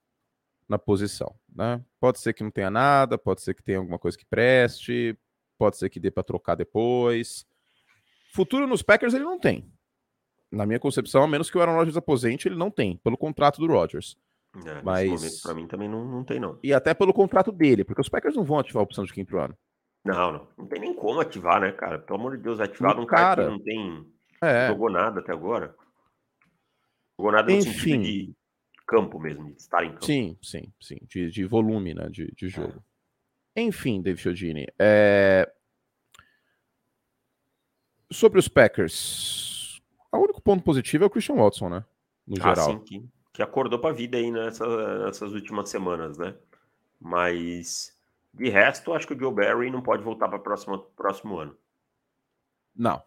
na 0.69 0.79
posição. 0.79 1.35
Né? 1.55 1.83
Pode 2.01 2.21
ser 2.21 2.33
que 2.33 2.43
não 2.43 2.51
tenha 2.51 2.71
nada, 2.71 3.17
pode 3.17 3.41
ser 3.43 3.55
que 3.55 3.63
tenha 3.63 3.79
alguma 3.79 3.99
coisa 3.99 4.17
que 4.19 4.25
preste, 4.27 5.17
pode 5.59 5.77
ser 5.77 5.89
que 5.89 6.01
dê 6.01 6.11
para 6.11 6.23
trocar 6.23 6.55
depois. 6.55 7.47
Futuro 8.35 8.67
nos 8.67 8.83
Packers 8.83 9.15
ele 9.15 9.25
não 9.25 9.39
tem. 9.39 9.71
Na 10.51 10.67
minha 10.67 10.79
concepção, 10.79 11.23
a 11.23 11.29
menos 11.29 11.51
que 11.51 11.59
o 11.59 11.61
Aaron 11.61 11.75
Rodgers 11.75 11.97
aposente, 11.97 12.47
ele 12.47 12.57
não 12.57 12.71
tem, 12.71 12.97
pelo 12.99 13.17
contrato 13.17 13.59
do 13.61 13.67
Rodgers. 13.67 14.17
né? 14.65 14.81
Mas- 14.85 15.11
Nesse 15.11 15.25
momento, 15.25 15.43
para 15.43 15.55
mim, 15.55 15.67
também 15.67 15.89
não, 15.89 16.05
não 16.05 16.25
tem, 16.25 16.39
não. 16.39 16.59
E 16.63 16.73
até 16.73 16.95
pelo 16.95 17.13
contrato 17.13 17.51
dele, 17.51 17.85
porque 17.85 18.01
os 18.01 18.09
Packers 18.09 18.37
não 18.37 18.45
vão 18.45 18.59
ativar 18.59 18.81
a 18.81 18.85
opção 18.85 19.05
de 19.05 19.13
quinto 19.13 19.37
ano. 19.39 19.57
Não, 20.05 20.33
não. 20.33 20.49
Não 20.57 20.67
tem 20.67 20.81
nem 20.81 20.95
como 20.95 21.21
ativar, 21.21 21.61
né, 21.61 21.73
cara? 21.73 21.99
Pelo 21.99 22.19
amor 22.19 22.37
de 22.37 22.43
Deus, 22.43 22.61
ativar 22.61 22.95
cara 22.95 23.07
cara. 23.07 23.45
que 23.45 23.51
não 23.51 23.59
tem. 23.59 24.07
É, 24.43 24.69
Jogou 24.69 24.89
nada 24.91 25.21
até 25.21 25.33
agora. 25.33 25.75
Jogou 27.19 27.33
nada 27.33 27.51
no 27.51 27.57
Enfim. 27.59 27.73
sentido 27.73 28.03
de 28.03 28.35
campo 28.87 29.19
mesmo, 29.19 29.51
de 29.53 29.61
estar 29.61 29.85
em 29.85 29.91
campo. 29.91 30.05
Sim, 30.07 30.37
sim, 30.43 30.73
sim. 30.81 30.99
De, 31.09 31.31
de 31.31 31.45
volume, 31.45 31.95
né? 31.95 32.09
De, 32.11 32.31
de 32.35 32.49
jogo. 32.49 32.83
Enfim, 33.55 34.03
David 34.03 34.21
Chiodini. 34.23 34.67
é, 34.79 35.51
Sobre 38.11 38.39
os 38.39 38.47
Packers, 38.49 39.81
o 40.13 40.19
único 40.19 40.41
ponto 40.41 40.63
positivo 40.63 41.05
é 41.05 41.07
o 41.07 41.11
Christian 41.11 41.37
Watson, 41.37 41.69
né? 41.69 41.85
No 42.27 42.37
Ah, 42.41 42.55
geral. 42.55 42.71
sim, 42.71 42.79
que, 42.81 43.09
que 43.33 43.43
acordou 43.43 43.79
pra 43.81 43.93
vida 43.93 44.17
aí 44.17 44.31
nessa- 44.31 45.05
nessas 45.05 45.33
últimas 45.33 45.69
semanas, 45.71 46.17
né? 46.17 46.35
Mas 47.01 47.97
de 48.33 48.49
resto, 48.49 48.93
acho 48.93 49.07
que 49.07 49.15
o 49.15 49.19
Joe 49.19 49.35
Barry 49.35 49.71
não 49.71 49.83
pode 49.83 50.03
voltar 50.05 50.29
para 50.29 50.39
próximo 50.39 50.79
próximo 50.97 51.39
ano. 51.39 51.57
Não. 52.77 53.03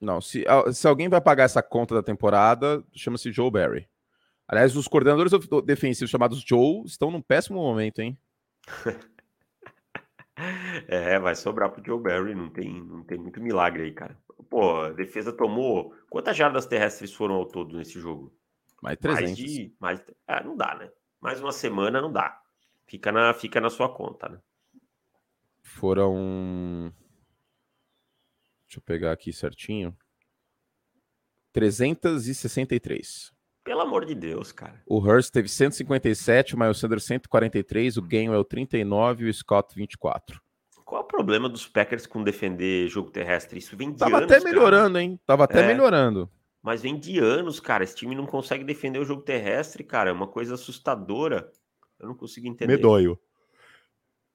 Não. 0.00 0.20
Se, 0.20 0.44
se 0.72 0.86
alguém 0.86 1.08
vai 1.08 1.20
pagar 1.20 1.44
essa 1.44 1.62
conta 1.62 1.94
da 1.94 2.02
temporada, 2.02 2.84
chama-se 2.94 3.32
Joe 3.32 3.50
Barry. 3.50 3.88
Aliás, 4.46 4.76
os 4.76 4.88
coordenadores 4.88 5.32
defensivos 5.64 6.10
chamados 6.10 6.40
Joe 6.40 6.82
estão 6.86 7.10
num 7.10 7.20
péssimo 7.20 7.60
momento, 7.60 8.00
hein? 8.00 8.18
É, 10.86 11.18
vai 11.18 11.34
sobrar 11.34 11.68
pro 11.70 11.84
Joe 11.84 12.00
Barry, 12.00 12.32
não 12.32 12.48
tem, 12.48 12.80
não 12.84 13.02
tem 13.02 13.18
muito 13.18 13.40
milagre 13.40 13.82
aí, 13.82 13.92
cara. 13.92 14.16
Pô, 14.48 14.82
a 14.82 14.90
defesa 14.90 15.32
tomou. 15.32 15.92
Quantas 16.08 16.36
jardas 16.36 16.64
terrestres 16.64 17.12
foram 17.12 17.34
ao 17.34 17.44
todo 17.44 17.76
nesse 17.76 17.98
jogo? 17.98 18.32
Mais 18.80 18.96
300. 18.98 19.24
Mais 19.24 19.36
de. 19.36 19.74
Mais, 19.80 20.04
ah, 20.26 20.42
não 20.44 20.56
dá, 20.56 20.76
né? 20.76 20.90
Mais 21.20 21.40
uma 21.40 21.50
semana 21.50 22.00
não 22.00 22.12
dá. 22.12 22.40
Fica 22.86 23.10
na, 23.10 23.34
fica 23.34 23.60
na 23.60 23.68
sua 23.68 23.92
conta, 23.92 24.28
né? 24.28 24.38
Foram. 25.60 26.92
Deixa 28.68 28.78
eu 28.78 28.82
pegar 28.82 29.12
aqui 29.12 29.32
certinho. 29.32 29.96
363. 31.52 33.32
Pelo 33.64 33.80
amor 33.80 34.04
de 34.04 34.14
Deus, 34.14 34.52
cara. 34.52 34.82
O 34.86 34.98
Hurst 34.98 35.30
teve 35.32 35.48
157, 35.48 36.54
o 36.54 36.58
Miles 36.58 36.78
Sanders 36.78 37.04
143, 37.04 37.96
o 37.96 38.02
Gainwell 38.02 38.44
39 38.44 39.24
e 39.26 39.30
o 39.30 39.34
Scott 39.34 39.74
24. 39.74 40.40
Qual 40.84 41.00
é 41.00 41.04
o 41.04 41.06
problema 41.06 41.48
dos 41.48 41.66
Packers 41.66 42.06
com 42.06 42.22
defender 42.22 42.88
jogo 42.88 43.10
terrestre? 43.10 43.58
Isso 43.58 43.76
vem 43.76 43.90
de 43.92 43.98
Tava 43.98 44.18
anos, 44.18 44.30
até 44.30 44.38
cara. 44.40 44.50
melhorando, 44.52 44.98
hein? 44.98 45.20
Tava 45.26 45.44
até 45.44 45.60
É. 45.62 45.66
melhorando. 45.66 46.30
Mas 46.62 46.82
vem 46.82 46.98
de 46.98 47.18
anos, 47.18 47.60
cara. 47.60 47.84
Esse 47.84 47.94
time 47.96 48.14
não 48.14 48.26
consegue 48.26 48.64
defender 48.64 48.98
o 48.98 49.04
jogo 49.04 49.22
terrestre, 49.22 49.82
cara. 49.84 50.10
É 50.10 50.12
uma 50.12 50.26
coisa 50.26 50.54
assustadora. 50.54 51.50
Eu 52.00 52.08
não 52.08 52.14
consigo 52.14 52.46
entender. 52.46 52.74
Medonho. 52.74 53.18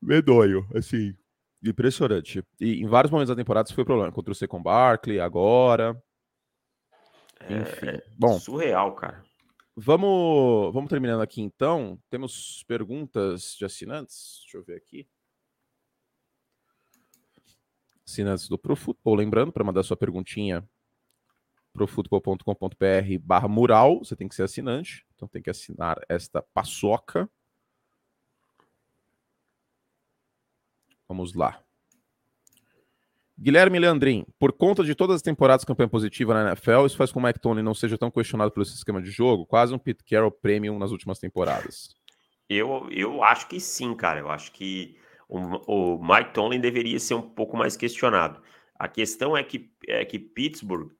Medonho, 0.01 0.67
assim. 0.75 1.15
Impressionante. 1.63 2.43
E 2.59 2.81
em 2.81 2.87
vários 2.87 3.09
momentos 3.11 3.29
da 3.29 3.41
temporada 3.41 3.67
isso 3.67 3.75
foi 3.75 3.85
problema. 3.85 4.11
Contra 4.11 4.31
o 4.31 4.35
Secon 4.35 4.61
Barkley, 4.61 5.19
agora. 5.19 6.01
É, 7.39 7.61
Enfim. 7.61 8.01
Bom, 8.17 8.37
Surreal, 8.39 8.93
cara. 8.95 9.23
vamos, 9.75 10.73
vamos 10.73 10.89
terminando 10.89 11.21
aqui 11.21 11.41
então. 11.41 11.97
Temos 12.09 12.63
perguntas 12.67 13.55
de 13.57 13.63
assinantes. 13.65 14.39
Deixa 14.43 14.57
eu 14.57 14.63
ver 14.63 14.75
aqui. 14.75 15.07
Assinantes 18.05 18.49
do 18.49 18.57
Pro 18.57 18.75
Football. 18.75 19.15
Lembrando, 19.15 19.51
para 19.51 19.63
mandar 19.63 19.83
sua 19.83 19.95
perguntinha, 19.95 20.67
profutbol.com.br 21.71 23.19
barra 23.21 23.47
mural. 23.47 23.99
Você 23.99 24.17
tem 24.17 24.27
que 24.27 24.35
ser 24.35 24.43
assinante. 24.43 25.05
Então 25.15 25.29
tem 25.29 25.41
que 25.41 25.49
assinar 25.49 25.97
esta 26.09 26.41
paçoca. 26.41 27.29
Vamos 31.13 31.35
lá. 31.35 31.61
Guilherme 33.37 33.77
Leandrin, 33.77 34.25
por 34.39 34.51
conta 34.51 34.83
de 34.83 34.95
todas 34.95 35.17
as 35.17 35.21
temporadas 35.21 35.61
de 35.61 35.67
campanha 35.67 35.87
positiva 35.87 36.33
na 36.33 36.49
NFL, 36.49 36.87
isso 36.87 36.97
faz 36.97 37.11
com 37.11 37.19
que 37.19 37.23
o 37.23 37.27
Mike 37.27 37.39
Tony 37.39 37.61
não 37.61 37.75
seja 37.75 37.99
tão 37.99 38.09
questionado 38.09 38.51
pelo 38.51 38.65
sistema 38.65 38.99
de 38.99 39.11
jogo, 39.11 39.45
quase 39.45 39.75
um 39.75 39.77
Pete 39.77 40.03
Carroll 40.03 40.31
Premium 40.31 40.79
nas 40.79 40.89
últimas 40.89 41.19
temporadas. 41.19 41.95
Eu, 42.49 42.89
eu 42.89 43.23
acho 43.23 43.47
que 43.47 43.59
sim, 43.59 43.93
cara. 43.93 44.21
Eu 44.21 44.29
acho 44.29 44.51
que 44.53 44.97
o, 45.29 45.37
o 45.97 46.03
Mike 46.03 46.33
Tomlin 46.33 46.59
deveria 46.59 46.99
ser 46.99 47.13
um 47.13 47.21
pouco 47.21 47.55
mais 47.55 47.77
questionado. 47.77 48.41
A 48.73 48.87
questão 48.87 49.37
é 49.37 49.43
que, 49.43 49.71
é 49.87 50.03
que 50.03 50.17
Pittsburgh 50.17 50.91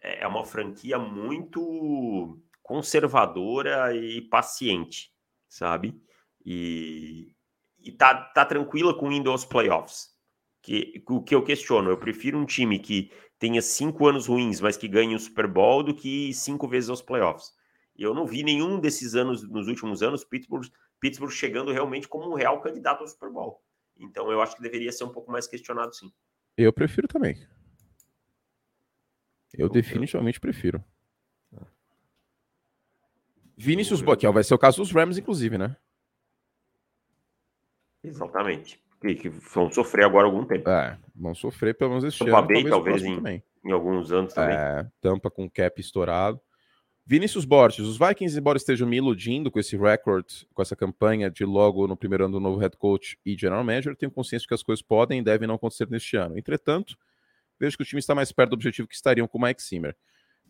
é 0.00 0.26
uma 0.26 0.44
franquia 0.44 1.00
muito 1.00 2.38
conservadora 2.62 3.92
e 3.92 4.22
paciente, 4.22 5.12
sabe? 5.48 6.00
E, 6.46 7.34
e 7.80 7.92
tá, 7.92 8.14
tá 8.14 8.44
tranquila 8.44 8.96
com 8.96 9.10
indo 9.10 9.30
aos 9.30 9.44
playoffs. 9.44 10.16
Que, 10.62 11.02
o 11.08 11.22
que 11.22 11.34
eu 11.34 11.42
questiono, 11.42 11.88
eu 11.88 11.96
prefiro 11.96 12.38
um 12.38 12.44
time 12.44 12.78
que 12.78 13.10
tenha 13.38 13.62
cinco 13.62 14.06
anos 14.06 14.26
ruins, 14.26 14.60
mas 14.60 14.76
que 14.76 14.88
ganhe 14.88 15.14
o 15.14 15.18
Super 15.18 15.46
Bowl, 15.46 15.82
do 15.82 15.94
que 15.94 16.32
cinco 16.34 16.68
vezes 16.68 16.90
aos 16.90 17.00
playoffs. 17.00 17.52
E 17.96 18.02
eu 18.02 18.14
não 18.14 18.26
vi 18.26 18.42
nenhum 18.42 18.78
desses 18.78 19.14
anos, 19.14 19.48
nos 19.48 19.68
últimos 19.68 20.02
anos, 20.02 20.24
Pittsburgh, 20.24 20.66
Pittsburgh 21.00 21.30
chegando 21.30 21.72
realmente 21.72 22.08
como 22.08 22.30
um 22.30 22.34
real 22.34 22.60
candidato 22.60 23.00
ao 23.00 23.08
Super 23.08 23.30
Bowl. 23.30 23.62
Então 23.96 24.30
eu 24.30 24.40
acho 24.40 24.56
que 24.56 24.62
deveria 24.62 24.92
ser 24.92 25.04
um 25.04 25.12
pouco 25.12 25.30
mais 25.30 25.46
questionado, 25.46 25.94
sim. 25.94 26.12
Eu 26.56 26.72
prefiro 26.72 27.08
também. 27.08 27.46
Eu 29.52 29.68
definitivamente 29.68 30.38
prefiro. 30.38 30.84
Vinícius 33.56 34.00
Boquel 34.00 34.32
vai 34.32 34.44
ser 34.44 34.54
o 34.54 34.58
caso 34.58 34.76
dos 34.76 34.92
Rams, 34.92 35.18
inclusive, 35.18 35.58
né? 35.58 35.76
Exatamente. 38.08 38.80
Que, 39.00 39.14
que 39.14 39.28
vão 39.28 39.70
sofrer 39.70 40.04
agora 40.04 40.26
algum 40.26 40.44
tempo. 40.44 40.68
É, 40.68 40.98
vão 41.14 41.34
sofrer 41.34 41.74
pelo 41.74 41.90
menos 41.90 42.04
este 42.04 42.24
Tampa 42.24 42.38
ano. 42.38 42.48
Bay, 42.48 42.68
talvez, 42.68 43.02
talvez 43.02 43.24
em, 43.24 43.42
em, 43.64 43.72
alguns 43.72 44.10
anos 44.10 44.34
também. 44.34 44.56
É, 44.56 44.86
tampa 45.00 45.30
com 45.30 45.48
cap 45.48 45.80
estourado. 45.80 46.40
Vinícius 47.06 47.46
Borges, 47.46 47.86
os 47.86 47.96
Vikings, 47.96 48.38
embora 48.38 48.58
estejam 48.58 48.86
me 48.86 48.98
iludindo 48.98 49.50
com 49.50 49.58
esse 49.58 49.78
record, 49.78 50.26
com 50.52 50.60
essa 50.60 50.76
campanha 50.76 51.30
de 51.30 51.42
logo 51.42 51.86
no 51.86 51.96
primeiro 51.96 52.26
ano 52.26 52.34
do 52.34 52.40
novo 52.40 52.58
head 52.58 52.76
coach 52.76 53.18
e 53.24 53.34
general 53.34 53.64
manager, 53.64 53.96
tenho 53.96 54.12
consciência 54.12 54.46
que 54.46 54.52
as 54.52 54.62
coisas 54.62 54.82
podem 54.82 55.20
e 55.20 55.22
devem 55.22 55.48
não 55.48 55.54
acontecer 55.54 55.88
neste 55.88 56.18
ano. 56.18 56.36
Entretanto, 56.36 56.98
vejo 57.58 57.78
que 57.78 57.82
o 57.82 57.86
time 57.86 57.98
está 57.98 58.14
mais 58.14 58.30
perto 58.30 58.50
do 58.50 58.54
objetivo 58.54 58.86
que 58.86 58.94
estariam 58.94 59.26
com 59.26 59.38
o 59.38 59.40
Mike 59.40 59.62
Zimmer. 59.62 59.96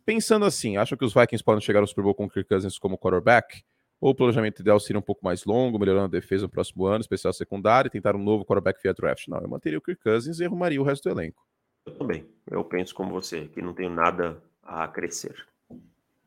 Pensando 0.04 0.44
assim, 0.46 0.76
acho 0.76 0.96
que 0.96 1.04
os 1.04 1.14
Vikings 1.14 1.44
podem 1.44 1.60
chegar 1.60 1.78
ao 1.78 1.86
Super 1.86 2.02
Bowl 2.02 2.14
com 2.14 2.24
o 2.24 2.28
Kirk 2.28 2.48
Cousins 2.48 2.76
como 2.76 2.98
quarterback? 2.98 3.62
Ou 4.00 4.10
o 4.10 4.14
planejamento 4.14 4.60
ideal 4.60 4.78
seria 4.78 4.98
um 4.98 5.02
pouco 5.02 5.24
mais 5.24 5.44
longo, 5.44 5.78
melhorando 5.78 6.06
a 6.06 6.20
defesa 6.20 6.44
no 6.44 6.48
próximo 6.48 6.86
ano, 6.86 7.00
especial 7.00 7.32
secundário, 7.32 7.88
e 7.88 7.90
tentar 7.90 8.14
um 8.14 8.22
novo 8.22 8.44
quarterback 8.44 8.80
via 8.80 8.94
draft? 8.94 9.26
Não, 9.26 9.38
eu 9.38 9.48
manteria 9.48 9.78
o 9.78 9.82
Kirk 9.82 10.02
Cousins 10.02 10.38
e 10.38 10.44
arrumaria 10.44 10.80
o 10.80 10.84
resto 10.84 11.08
do 11.08 11.18
elenco. 11.18 11.44
Eu 11.84 11.94
também. 11.94 12.26
Eu 12.48 12.64
penso 12.64 12.94
como 12.94 13.10
você, 13.10 13.46
que 13.46 13.60
não 13.60 13.74
tenho 13.74 13.90
nada 13.90 14.40
a 14.62 14.86
crescer. 14.86 15.34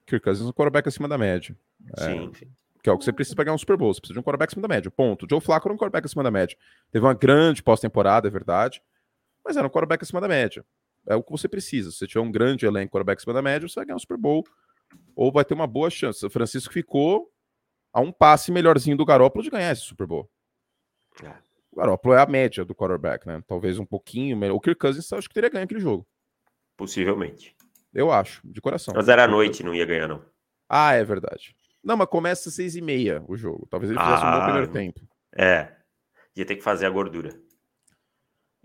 Kirk 0.05 0.23
Cousins 0.23 0.45
é 0.45 0.49
um 0.49 0.53
quarterback 0.53 0.87
acima 0.89 1.07
da 1.07 1.17
média. 1.17 1.55
Sim, 1.97 2.29
é, 2.33 2.37
sim. 2.37 2.51
Que 2.83 2.89
é 2.89 2.93
o 2.93 2.97
que 2.97 3.05
você 3.05 3.13
precisa 3.13 3.35
para 3.35 3.45
ganhar 3.45 3.55
um 3.55 3.59
Super 3.59 3.77
Bowl. 3.77 3.93
Você 3.93 4.01
precisa 4.01 4.15
de 4.15 4.19
um 4.19 4.23
quarterback 4.23 4.51
acima 4.51 4.67
da 4.67 4.73
média. 4.73 4.91
Ponto. 4.91 5.25
Joe 5.29 5.39
Flacco 5.39 5.67
era 5.67 5.73
um 5.73 5.77
quarterback 5.77 6.05
acima 6.05 6.23
da 6.23 6.31
média. 6.31 6.57
Teve 6.91 7.05
uma 7.05 7.13
grande 7.13 7.63
pós-temporada, 7.63 8.27
é 8.27 8.31
verdade. 8.31 8.81
Mas 9.45 9.55
era 9.55 9.65
um 9.65 9.69
quarterback 9.69 10.03
acima 10.03 10.19
da 10.19 10.27
média. 10.27 10.65
É 11.07 11.15
o 11.15 11.23
que 11.23 11.31
você 11.31 11.47
precisa. 11.47 11.91
Se 11.91 11.97
você 11.97 12.07
tiver 12.07 12.21
um 12.21 12.31
grande 12.31 12.65
elenco 12.65 12.91
quarterback 12.91 13.19
acima 13.19 13.33
da 13.33 13.41
média, 13.41 13.67
você 13.67 13.75
vai 13.75 13.85
ganhar 13.85 13.95
um 13.95 13.99
Super 13.99 14.17
Bowl. 14.17 14.43
Ou 15.15 15.31
vai 15.31 15.45
ter 15.45 15.53
uma 15.53 15.67
boa 15.67 15.89
chance. 15.89 16.25
O 16.25 16.29
Francisco 16.29 16.73
ficou 16.73 17.31
a 17.93 18.01
um 18.01 18.11
passe 18.11 18.51
melhorzinho 18.51 18.97
do 18.97 19.05
Garoppolo 19.05 19.43
de 19.43 19.49
ganhar 19.49 19.71
esse 19.71 19.81
Super 19.81 20.07
Bowl. 20.07 20.29
É. 21.23 21.33
O 21.71 21.77
Garoppolo 21.77 22.15
é 22.15 22.21
a 22.21 22.25
média 22.25 22.65
do 22.65 22.75
quarterback, 22.75 23.25
né? 23.25 23.41
Talvez 23.47 23.79
um 23.79 23.85
pouquinho 23.85 24.35
melhor. 24.37 24.55
O 24.55 24.59
Kirk 24.59 24.79
Cousins 24.79 25.11
acho 25.13 25.27
que 25.27 25.33
teria 25.33 25.49
ganho 25.49 25.65
aquele 25.65 25.79
jogo. 25.79 26.05
Possivelmente. 26.75 27.55
Eu 27.93 28.11
acho, 28.11 28.41
de 28.45 28.61
coração. 28.61 28.93
Mas 28.95 29.09
era 29.09 29.25
à 29.25 29.27
noite, 29.27 29.63
não 29.63 29.73
ia 29.73 29.85
ganhar, 29.85 30.07
não. 30.07 30.23
Ah, 30.69 30.93
é 30.93 31.03
verdade. 31.03 31.55
Não, 31.83 31.97
mas 31.97 32.07
começa 32.07 32.49
às 32.49 32.55
seis 32.55 32.75
e 32.75 32.81
meia 32.81 33.23
o 33.27 33.35
jogo. 33.35 33.67
Talvez 33.69 33.91
ele 33.91 33.99
fizesse 33.99 34.23
ah, 34.23 34.29
um 34.29 34.39
bom 34.39 34.45
primeiro 34.45 34.71
tempo. 34.71 35.01
É. 35.35 35.75
Ia 36.35 36.45
ter 36.45 36.55
que 36.55 36.63
fazer 36.63 36.85
a 36.85 36.89
gordura. 36.89 37.37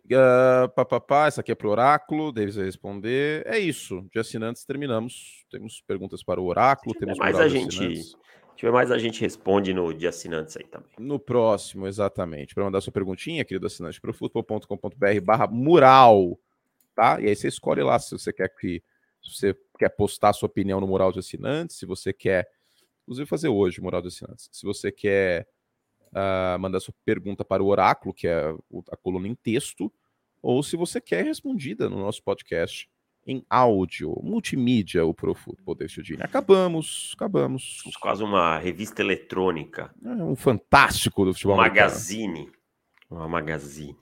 Uh, 0.07 0.69
pá, 0.75 0.85
pá, 0.85 1.01
pá, 1.01 1.27
essa 1.27 1.41
aqui 1.41 1.51
é 1.51 1.55
para 1.55 1.67
o 1.67 1.71
Oráculo, 1.71 2.31
Davis 2.31 2.55
vai 2.55 2.65
responder. 2.65 3.45
É 3.45 3.59
isso. 3.59 4.07
De 4.13 4.21
assinantes 4.21 4.65
terminamos. 4.65 5.45
Temos 5.51 5.83
perguntas 5.85 6.23
para 6.23 6.41
o 6.41 6.45
Oráculo. 6.45 6.95
Temos 6.95 7.19
mais 7.19 7.39
a 7.39 7.49
gente. 7.49 8.17
Tiver 8.57 8.73
mais, 8.73 8.91
a 8.91 8.99
gente 8.99 9.21
responde 9.21 9.75
no 9.75 9.93
de 9.93 10.07
assinantes 10.07 10.57
aí 10.57 10.65
também. 10.65 10.89
No 10.99 11.19
próximo, 11.19 11.87
exatamente. 11.87 12.55
Para 12.55 12.65
mandar 12.65 12.81
sua 12.81 12.93
perguntinha, 12.93 13.45
querido 13.45 13.67
assinante, 13.67 14.01
para 14.01 14.13
futebol.com.br 14.13 15.21
barra 15.23 15.47
mural. 15.47 16.39
Tá? 16.95 17.21
E 17.21 17.29
aí 17.29 17.37
você 17.37 17.49
escolhe 17.49 17.83
lá 17.83 17.99
se 17.99 18.13
você 18.13 18.33
quer 18.33 18.49
que 18.49 18.83
se 19.23 19.35
você 19.35 19.57
quer 19.79 19.89
postar 19.91 20.33
sua 20.33 20.47
opinião 20.47 20.81
no 20.81 20.87
mural 20.87 21.13
de 21.13 21.19
assinantes, 21.19 21.77
se 21.77 21.85
você 21.85 22.13
quer, 22.13 22.49
inclusive 23.03 23.29
fazer 23.29 23.49
hoje 23.49 23.81
o 23.81 23.83
mural 23.83 24.01
de 24.01 24.09
assinantes, 24.09 24.49
se 24.53 24.65
você 24.65 24.93
quer 24.93 25.49
uh, 26.13 26.59
mandar 26.59 26.81
sua 26.81 26.95
pergunta 27.05 27.45
para 27.45 27.63
o 27.63 27.67
oráculo, 27.67 28.15
que 28.15 28.29
é 28.29 28.55
a 28.91 28.97
coluna 28.97 29.27
em 29.27 29.35
texto, 29.35 29.93
ou 30.41 30.63
se 30.63 30.77
você 30.77 31.01
quer 31.01 31.25
respondida 31.25 31.89
no 31.89 31.99
nosso 31.99 32.23
podcast 32.23 32.89
em 33.27 33.45
áudio, 33.51 34.15
multimídia, 34.23 35.05
o 35.05 35.13
Pro 35.13 35.35
Football 35.35 35.75
Deixa 35.75 36.01
Acabamos, 36.21 37.13
acabamos. 37.17 37.81
Somos 37.83 37.97
quase 37.97 38.23
uma 38.23 38.57
revista 38.59 39.03
eletrônica. 39.03 39.93
É 40.05 40.09
um 40.09 40.37
fantástico 40.37 41.25
do 41.25 41.35
futebol. 41.35 41.57
Magazine. 41.57 42.51
Uma 43.11 43.29
magazine. 43.29 43.97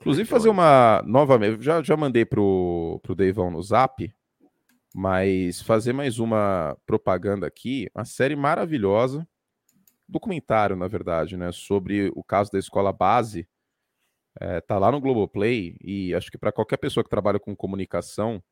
Inclusive, 0.00 0.28
fazer 0.28 0.48
uma 0.48 1.02
nova. 1.06 1.38
Já, 1.60 1.82
já 1.82 1.96
mandei 1.96 2.24
pro, 2.24 2.98
pro 3.02 3.14
Deivão 3.14 3.50
no 3.50 3.62
zap 3.62 4.12
mas 4.94 5.62
fazer 5.62 5.92
mais 5.92 6.18
uma 6.18 6.76
propaganda 6.84 7.46
aqui, 7.46 7.88
uma 7.94 8.04
série 8.04 8.36
maravilhosa, 8.36 9.26
documentário, 10.06 10.76
na 10.76 10.86
verdade, 10.86 11.36
né, 11.36 11.50
sobre 11.52 12.10
o 12.14 12.22
caso 12.22 12.50
da 12.52 12.58
escola 12.58 12.92
base. 12.92 13.48
É, 14.40 14.60
tá 14.62 14.78
lá 14.78 14.90
no 14.90 15.00
Globoplay 15.00 15.76
e 15.82 16.14
acho 16.14 16.30
que 16.30 16.38
para 16.38 16.52
qualquer 16.52 16.78
pessoa 16.78 17.04
que 17.04 17.10
trabalha 17.10 17.38
com 17.38 17.54
comunicação 17.54 18.42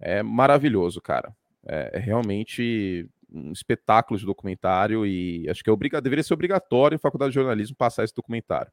é 0.00 0.22
maravilhoso, 0.22 1.00
cara. 1.00 1.34
É, 1.66 1.90
é 1.94 1.98
realmente 1.98 3.08
um 3.30 3.52
espetáculo 3.52 4.18
de 4.18 4.24
documentário 4.24 5.04
e 5.04 5.48
acho 5.50 5.62
que 5.62 5.68
é 5.68 5.72
obriga 5.72 6.00
deveria 6.00 6.22
ser 6.22 6.32
obrigatório 6.32 6.96
em 6.96 6.98
faculdade 6.98 7.30
de 7.30 7.34
jornalismo 7.34 7.76
passar 7.76 8.04
esse 8.04 8.14
documentário. 8.14 8.72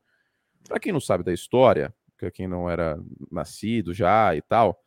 Para 0.68 0.80
quem 0.80 0.94
não 0.94 1.02
sabe 1.02 1.24
da 1.24 1.34
história, 1.34 1.94
para 2.18 2.32
quem 2.32 2.48
não 2.48 2.70
era 2.70 2.98
nascido 3.30 3.94
já 3.94 4.36
e 4.36 4.42
tal, 4.42 4.82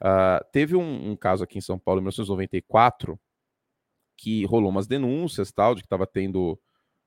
Uh, 0.00 0.44
teve 0.52 0.76
um, 0.76 1.12
um, 1.12 1.16
caso 1.16 1.44
aqui 1.44 1.58
em 1.58 1.62
São 1.62 1.78
Paulo, 1.78 2.00
em 2.00 2.02
1994, 2.02 3.18
que 4.16 4.44
rolou 4.44 4.70
umas 4.70 4.86
denúncias 4.86 5.52
tal, 5.52 5.74
de 5.74 5.80
que 5.82 5.86
estava 5.86 6.06
tendo 6.06 6.60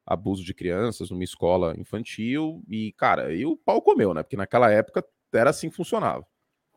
abuso 0.05 0.43
de 0.43 0.53
crianças 0.53 1.09
numa 1.09 1.23
escola 1.23 1.75
infantil, 1.77 2.63
e, 2.67 2.93
cara, 2.93 3.33
e 3.33 3.45
o 3.45 3.57
pau 3.57 3.81
comeu, 3.81 4.13
né? 4.13 4.23
Porque 4.23 4.37
naquela 4.37 4.71
época 4.71 5.05
era 5.33 5.49
assim 5.49 5.69
que 5.69 5.75
funcionava. 5.75 6.25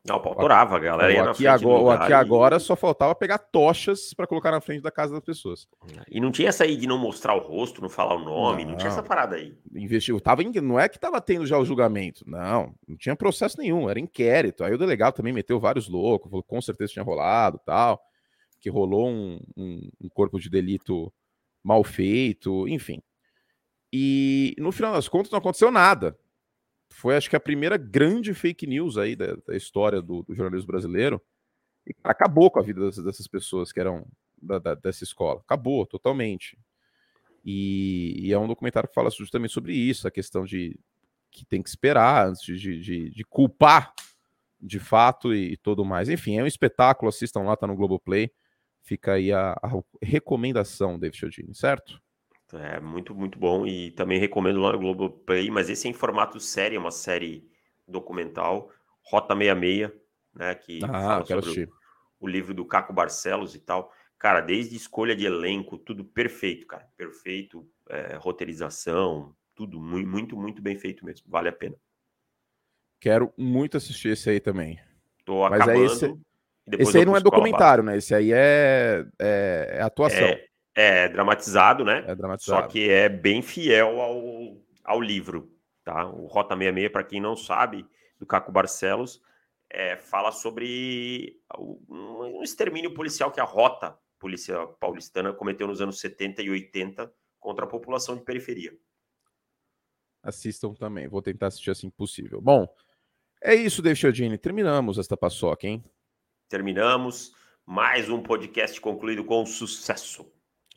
Não, 0.02 0.16
o 0.16 0.20
pau 0.20 0.34
torava, 0.34 0.76
a 0.76 0.78
galera 0.78 1.12
ia 1.12 1.30
aqui 1.30 1.46
agora, 1.46 2.00
aqui 2.00 2.12
e... 2.12 2.14
agora 2.14 2.58
só 2.58 2.74
faltava 2.74 3.14
pegar 3.14 3.36
tochas 3.36 4.14
para 4.14 4.26
colocar 4.26 4.50
na 4.50 4.60
frente 4.60 4.80
da 4.80 4.90
casa 4.90 5.12
das 5.12 5.22
pessoas. 5.22 5.68
E 6.10 6.18
não 6.18 6.32
tinha 6.32 6.48
essa 6.48 6.64
aí 6.64 6.74
de 6.74 6.86
não 6.86 6.96
mostrar 6.96 7.34
o 7.34 7.40
rosto, 7.40 7.82
não 7.82 7.88
falar 7.90 8.14
o 8.14 8.24
nome, 8.24 8.64
não, 8.64 8.70
não 8.70 8.78
tinha 8.78 8.88
essa 8.88 9.02
parada 9.02 9.36
aí. 9.36 9.54
Investiu, 9.74 10.18
tava 10.18 10.42
em, 10.42 10.50
não 10.62 10.80
é 10.80 10.88
que 10.88 10.98
tava 10.98 11.20
tendo 11.20 11.44
já 11.44 11.58
o 11.58 11.66
julgamento, 11.66 12.24
não, 12.26 12.74
não 12.88 12.96
tinha 12.96 13.14
processo 13.14 13.58
nenhum, 13.58 13.90
era 13.90 14.00
inquérito. 14.00 14.64
Aí 14.64 14.72
o 14.72 14.78
delegado 14.78 15.16
também 15.16 15.34
meteu 15.34 15.60
vários 15.60 15.86
loucos, 15.86 16.30
falou 16.30 16.42
com 16.42 16.62
certeza 16.62 16.94
tinha 16.94 17.04
rolado, 17.04 17.60
tal, 17.66 18.00
que 18.58 18.70
rolou 18.70 19.06
um, 19.06 19.38
um, 19.54 19.90
um 20.00 20.08
corpo 20.08 20.40
de 20.40 20.48
delito 20.48 21.12
mal 21.62 21.84
feito, 21.84 22.66
enfim. 22.68 23.02
E 23.92 24.54
no 24.56 24.72
final 24.72 24.94
das 24.94 25.08
contas 25.08 25.30
não 25.30 25.40
aconteceu 25.40 25.70
nada 25.70 26.16
foi 26.90 27.16
acho 27.16 27.30
que 27.30 27.36
a 27.36 27.40
primeira 27.40 27.76
grande 27.76 28.34
fake 28.34 28.66
news 28.66 28.98
aí 28.98 29.16
da, 29.16 29.36
da 29.46 29.56
história 29.56 30.02
do, 30.02 30.22
do, 30.22 30.34
jornalismo 30.34 30.66
brasileiro 30.66 31.20
e 31.86 31.94
acabou 32.04 32.50
com 32.50 32.58
a 32.58 32.62
vida 32.62 32.84
dessas, 32.84 33.04
dessas 33.04 33.26
pessoas 33.26 33.72
que 33.72 33.80
eram 33.80 34.06
da, 34.40 34.58
da, 34.58 34.74
dessa 34.74 35.04
escola. 35.04 35.40
Acabou 35.40 35.86
totalmente. 35.86 36.58
E, 37.44 38.26
e, 38.26 38.32
é 38.32 38.38
um 38.38 38.46
documentário 38.46 38.88
que 38.88 38.94
fala 38.94 39.10
justamente 39.10 39.52
sobre 39.52 39.72
isso, 39.72 40.06
a 40.06 40.10
questão 40.10 40.44
de 40.44 40.78
que 41.30 41.44
tem 41.46 41.62
que 41.62 41.68
esperar 41.68 42.28
antes 42.28 42.44
de, 42.44 42.80
de, 42.80 43.10
de 43.10 43.24
culpar 43.24 43.94
de 44.60 44.78
fato 44.78 45.32
e, 45.32 45.52
e 45.52 45.56
tudo 45.56 45.84
mais. 45.84 46.08
Enfim, 46.08 46.36
é 46.36 46.42
um 46.42 46.46
espetáculo, 46.46 47.08
assistam 47.08 47.40
lá, 47.40 47.56
tá 47.56 47.66
no 47.66 47.76
Globoplay. 47.76 48.30
Fica 48.82 49.14
aí 49.14 49.32
a, 49.32 49.52
a 49.52 49.70
recomendação, 50.02 50.98
David 50.98 51.18
Chiodini, 51.18 51.54
certo? 51.54 52.00
É 52.56 52.80
muito, 52.80 53.14
muito 53.14 53.38
bom. 53.38 53.66
E 53.66 53.90
também 53.92 54.18
recomendo 54.18 54.60
lá 54.60 54.72
no 54.72 54.78
Globoplay, 54.78 55.50
mas 55.50 55.68
esse 55.68 55.86
é 55.86 55.90
em 55.90 55.94
formato 55.94 56.40
série, 56.40 56.76
é 56.76 56.78
uma 56.78 56.90
série 56.90 57.48
documental, 57.86 58.70
Rota 59.02 59.34
66, 59.36 59.92
né? 60.34 60.54
Que 60.54 60.80
ah, 60.84 60.88
fala 61.22 61.26
sobre 61.26 61.64
o, 61.64 62.24
o, 62.24 62.28
livro 62.28 62.54
do 62.54 62.64
Caco 62.64 62.92
Barcelos 62.92 63.54
e 63.54 63.60
tal. 63.60 63.92
Cara, 64.18 64.40
desde 64.40 64.76
escolha 64.76 65.16
de 65.16 65.24
elenco, 65.24 65.78
tudo 65.78 66.04
perfeito, 66.04 66.66
cara. 66.66 66.86
Perfeito, 66.96 67.66
é, 67.88 68.16
roteirização, 68.16 69.34
tudo 69.54 69.80
muito, 69.80 70.08
muito, 70.08 70.36
muito 70.36 70.62
bem 70.62 70.76
feito 70.76 71.04
mesmo. 71.04 71.26
Vale 71.28 71.48
a 71.48 71.52
pena. 71.52 71.76
Quero 73.00 73.32
muito 73.36 73.76
assistir 73.76 74.10
esse 74.10 74.28
aí 74.28 74.40
também. 74.40 74.78
Tô 75.24 75.48
mas 75.48 75.62
acabando. 75.62 75.84
Esse, 75.86 76.18
esse 76.78 76.98
aí 76.98 77.04
não 77.04 77.16
é 77.16 77.20
documentário, 77.20 77.82
né? 77.82 77.96
Esse 77.96 78.14
aí 78.14 78.30
é, 78.32 79.06
é, 79.18 79.76
é 79.78 79.82
atuação. 79.82 80.26
É, 80.26 80.49
é 80.74 81.08
dramatizado, 81.08 81.84
né? 81.84 82.04
É 82.06 82.14
dramatizado. 82.14 82.62
Só 82.62 82.68
que 82.68 82.88
é 82.88 83.08
bem 83.08 83.42
fiel 83.42 84.00
ao, 84.00 84.56
ao 84.84 85.00
livro, 85.00 85.52
tá? 85.84 86.06
O 86.06 86.26
Rota 86.26 86.56
66, 86.56 86.92
para 86.92 87.04
quem 87.04 87.20
não 87.20 87.36
sabe, 87.36 87.86
do 88.18 88.26
Caco 88.26 88.52
Barcelos, 88.52 89.22
é, 89.68 89.96
fala 89.96 90.32
sobre 90.32 91.40
um 91.88 92.42
extermínio 92.42 92.92
policial 92.92 93.30
que 93.30 93.40
a 93.40 93.44
Rota, 93.44 93.96
polícia 94.18 94.66
paulistana, 94.80 95.32
cometeu 95.32 95.66
nos 95.66 95.80
anos 95.80 96.00
70 96.00 96.42
e 96.42 96.50
80 96.50 97.12
contra 97.38 97.64
a 97.64 97.68
população 97.68 98.16
de 98.16 98.24
periferia. 98.24 98.76
Assistam 100.22 100.74
também, 100.74 101.08
vou 101.08 101.22
tentar 101.22 101.46
assistir 101.46 101.70
assim 101.70 101.88
possível. 101.88 102.40
Bom, 102.40 102.68
é 103.42 103.54
isso, 103.54 103.80
David. 103.80 104.36
Terminamos 104.38 104.98
esta 104.98 105.16
paçoca, 105.16 105.66
hein? 105.66 105.82
Terminamos. 106.48 107.32
Mais 107.64 108.10
um 108.10 108.20
podcast 108.22 108.80
concluído 108.80 109.24
com 109.24 109.46
sucesso. 109.46 110.30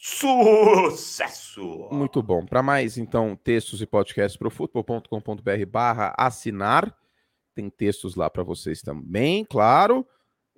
Sucesso! 0.05 1.87
Muito 1.89 2.21
bom. 2.21 2.45
Para 2.45 2.61
mais, 2.61 2.97
então, 2.97 3.37
textos 3.37 3.81
e 3.81 3.85
podcasts 3.85 4.35
para 4.35 4.49
o 4.49 4.51
futebol.com.br 4.51 5.65
barra 5.65 6.13
assinar. 6.17 6.93
Tem 7.55 7.69
textos 7.69 8.13
lá 8.15 8.29
para 8.29 8.43
vocês 8.43 8.81
também, 8.81 9.45
claro. 9.45 10.05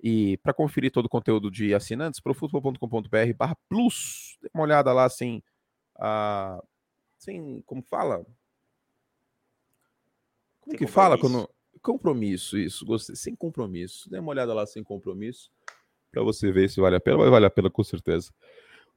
E 0.02 0.36
para 0.38 0.52
conferir 0.52 0.90
todo 0.90 1.06
o 1.06 1.08
conteúdo 1.08 1.48
de 1.48 1.72
assinantes, 1.72 2.18
profutbol.com.br 2.18 3.34
barra 3.38 3.56
plus. 3.68 4.36
Dê 4.42 4.50
uma 4.52 4.64
olhada 4.64 4.92
lá, 4.92 5.04
assim, 5.04 5.40
uh, 5.96 6.60
assim, 7.16 7.62
como 7.66 7.84
fala? 7.84 8.26
Como 10.58 10.76
sem 10.76 10.76
que 10.76 10.88
fala 10.88 11.16
quando... 11.16 11.48
Compromisso, 11.80 12.58
isso, 12.58 12.84
gostei. 12.84 13.14
Sem 13.14 13.36
compromisso. 13.36 14.10
Dê 14.10 14.18
uma 14.18 14.30
olhada 14.30 14.52
lá 14.52 14.66
sem 14.66 14.82
compromisso 14.82 15.52
para 16.10 16.24
você 16.24 16.50
ver 16.50 16.68
se 16.68 16.80
vale 16.80 16.96
a 16.96 17.00
pena. 17.00 17.18
Vai 17.18 17.30
valer 17.30 17.46
a 17.46 17.50
pena, 17.50 17.70
com 17.70 17.84
certeza. 17.84 18.32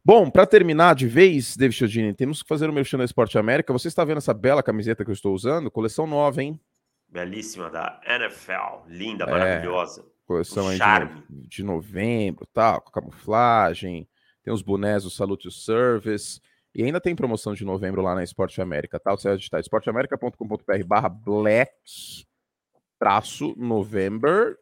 Bom, 0.04 0.30
para 0.30 0.46
terminar 0.46 0.96
de 0.96 1.08
vez, 1.08 1.56
David 1.56 1.78
Chiodini, 1.78 2.14
temos 2.14 2.42
que 2.42 2.48
fazer 2.48 2.66
o 2.66 2.68
meu 2.70 2.76
merchan 2.76 2.98
da 2.98 3.04
Esporte 3.04 3.38
América. 3.38 3.74
Você 3.74 3.88
está 3.88 4.04
vendo 4.04 4.18
essa 4.18 4.34
bela 4.34 4.64
camiseta 4.64 5.04
que 5.04 5.12
eu 5.12 5.14
estou 5.14 5.34
usando? 5.34 5.70
Coleção 5.70 6.08
nova, 6.08 6.42
hein? 6.42 6.60
Belíssima 7.08 7.70
da 7.70 8.00
NFL. 8.06 8.88
Linda, 8.88 9.26
é, 9.26 9.32
maravilhosa. 9.32 10.06
Coleção 10.26 10.66
um 10.66 10.70
aí 10.70 10.80
de, 10.80 11.48
de, 11.48 11.64
novembro, 11.64 12.48
tal, 12.54 12.82
com 12.82 12.92
camuflagem. 12.92 14.08
Tem 14.44 14.54
os 14.54 14.62
bonés 14.62 15.04
do 15.04 15.10
Salute 15.10 15.52
Service. 15.52 16.40
E 16.74 16.84
ainda 16.84 17.02
tem 17.02 17.16
promoção 17.16 17.54
de 17.54 17.66
novembro 17.66 18.02
lá 18.02 18.16
na 18.16 18.24
Esporte 18.24 18.62
América, 18.62 19.00
tá? 19.00 19.12
Você 19.12 19.28
vai 19.28 19.38
digitar 19.38 19.60
esporteamerica.com.br 19.60 20.84
barra 20.86 21.10
black 21.10 21.72
traço 23.00 23.56
november, 23.58 24.58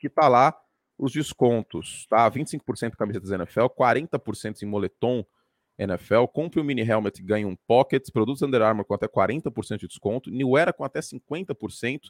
que 0.00 0.08
tá 0.08 0.26
lá 0.26 0.52
os 0.98 1.12
descontos, 1.12 2.06
tá? 2.08 2.30
25% 2.30 2.96
camisetas 2.96 3.30
NFL, 3.30 3.66
40% 3.66 4.62
em 4.62 4.66
moletom 4.66 5.24
NFL. 5.78 6.26
Compre 6.32 6.60
um 6.60 6.64
mini 6.64 6.82
helmet 6.82 7.22
ganhe 7.22 7.44
um 7.44 7.56
pocket. 7.66 8.08
Produtos 8.12 8.42
Under 8.42 8.62
Armour 8.62 8.84
com 8.84 8.94
até 8.94 9.08
40% 9.08 9.78
de 9.78 9.88
desconto. 9.88 10.30
New 10.30 10.56
Era 10.56 10.72
com 10.72 10.84
até 10.84 11.00
50%. 11.00 12.00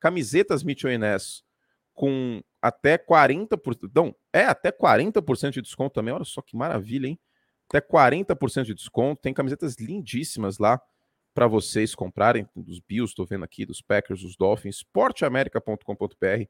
Camisetas 0.00 0.62
Mitchell 0.62 0.98
Ness 0.98 1.42
com 1.94 2.42
até 2.62 2.96
40%. 2.96 3.90
Não, 3.94 4.14
é 4.32 4.44
até 4.44 4.70
40% 4.70 5.50
de 5.50 5.62
desconto 5.62 5.94
também. 5.94 6.14
Olha 6.14 6.24
só 6.24 6.42
que 6.42 6.56
maravilha, 6.56 7.08
hein? 7.08 7.18
Até 7.68 7.80
40% 7.80 8.64
de 8.64 8.74
desconto. 8.74 9.20
Tem 9.20 9.34
camisetas 9.34 9.76
lindíssimas 9.76 10.58
lá 10.58 10.80
para 11.34 11.46
vocês 11.46 11.94
comprarem. 11.94 12.46
Dos 12.54 12.80
Bills, 12.80 13.10
estou 13.10 13.26
vendo 13.26 13.44
aqui, 13.44 13.66
dos 13.66 13.82
Packers, 13.82 14.22
dos 14.22 14.36
Dolphins. 14.36 14.76
Sportamerica.com.br 14.76 16.48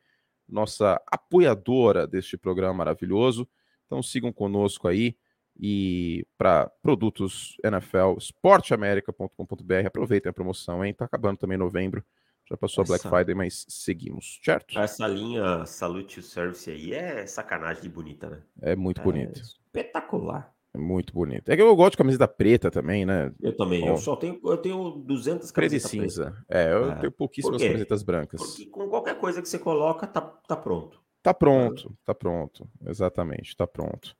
nossa 0.49 1.01
apoiadora 1.07 2.07
deste 2.07 2.37
programa 2.37 2.75
maravilhoso. 2.75 3.49
Então 3.87 4.03
sigam 4.03 4.33
conosco 4.33 4.89
aí 4.89 5.17
e 5.59 6.25
para 6.37 6.71
produtos 6.83 7.57
NFL, 7.65 8.17
esporteamerica.com.br. 8.17 9.87
Aproveitem 9.87 10.31
a 10.31 10.33
promoção, 10.33 10.85
hein? 10.85 10.95
Tá 10.95 11.05
acabando 11.05 11.39
também 11.39 11.59
novembro. 11.59 12.05
Já 12.49 12.57
passou 12.57 12.83
Essa... 12.83 12.95
a 12.95 12.97
Black 12.97 13.09
Friday, 13.09 13.35
mas 13.35 13.67
seguimos, 13.69 14.41
certo? 14.43 14.79
Essa 14.79 15.07
linha 15.07 15.67
Salute 15.67 16.23
Service 16.23 16.71
aí 16.71 16.95
é 16.95 17.27
sacanagem 17.27 17.83
de 17.83 17.89
bonita, 17.89 18.31
né? 18.31 18.43
É 18.63 18.77
muito 18.77 19.01
é 19.01 19.05
bonito. 19.05 19.41
Espetacular. 19.41 20.55
É 20.79 20.81
muito 20.81 21.13
bonito. 21.13 21.49
É 21.49 21.57
que 21.57 21.63
eu 21.63 21.75
gosto 21.75 21.93
de 21.93 21.97
camiseta 21.99 22.29
preta 22.29 22.71
também, 22.71 23.05
né? 23.05 23.33
Eu 23.43 23.57
também. 23.57 23.81
Bom, 23.81 23.89
eu 23.89 23.97
só 23.97 24.15
tenho, 24.15 24.41
eu 24.45 24.57
tenho 24.57 24.91
200 24.91 25.51
camisetas 25.51 25.53
preta 25.53 25.77
e 25.77 25.81
cinza. 25.81 26.31
Preta. 26.31 26.47
É, 26.49 26.73
eu 26.73 26.93
é. 26.93 26.95
tenho 26.95 27.13
pouquíssimas 27.13 27.61
camisetas 27.61 28.03
brancas. 28.05 28.41
Porque 28.41 28.67
com 28.67 28.89
qualquer 28.89 29.19
coisa 29.19 29.43
que 29.43 29.49
você 29.49 29.59
coloca, 29.59 30.07
tá, 30.07 30.21
tá 30.21 30.57
pronto. 30.57 31.03
Tá 31.21 31.35
pronto, 31.35 31.93
tá 32.05 32.15
pronto. 32.15 32.69
Exatamente, 32.87 33.57
tá 33.57 33.67
pronto. 33.67 34.17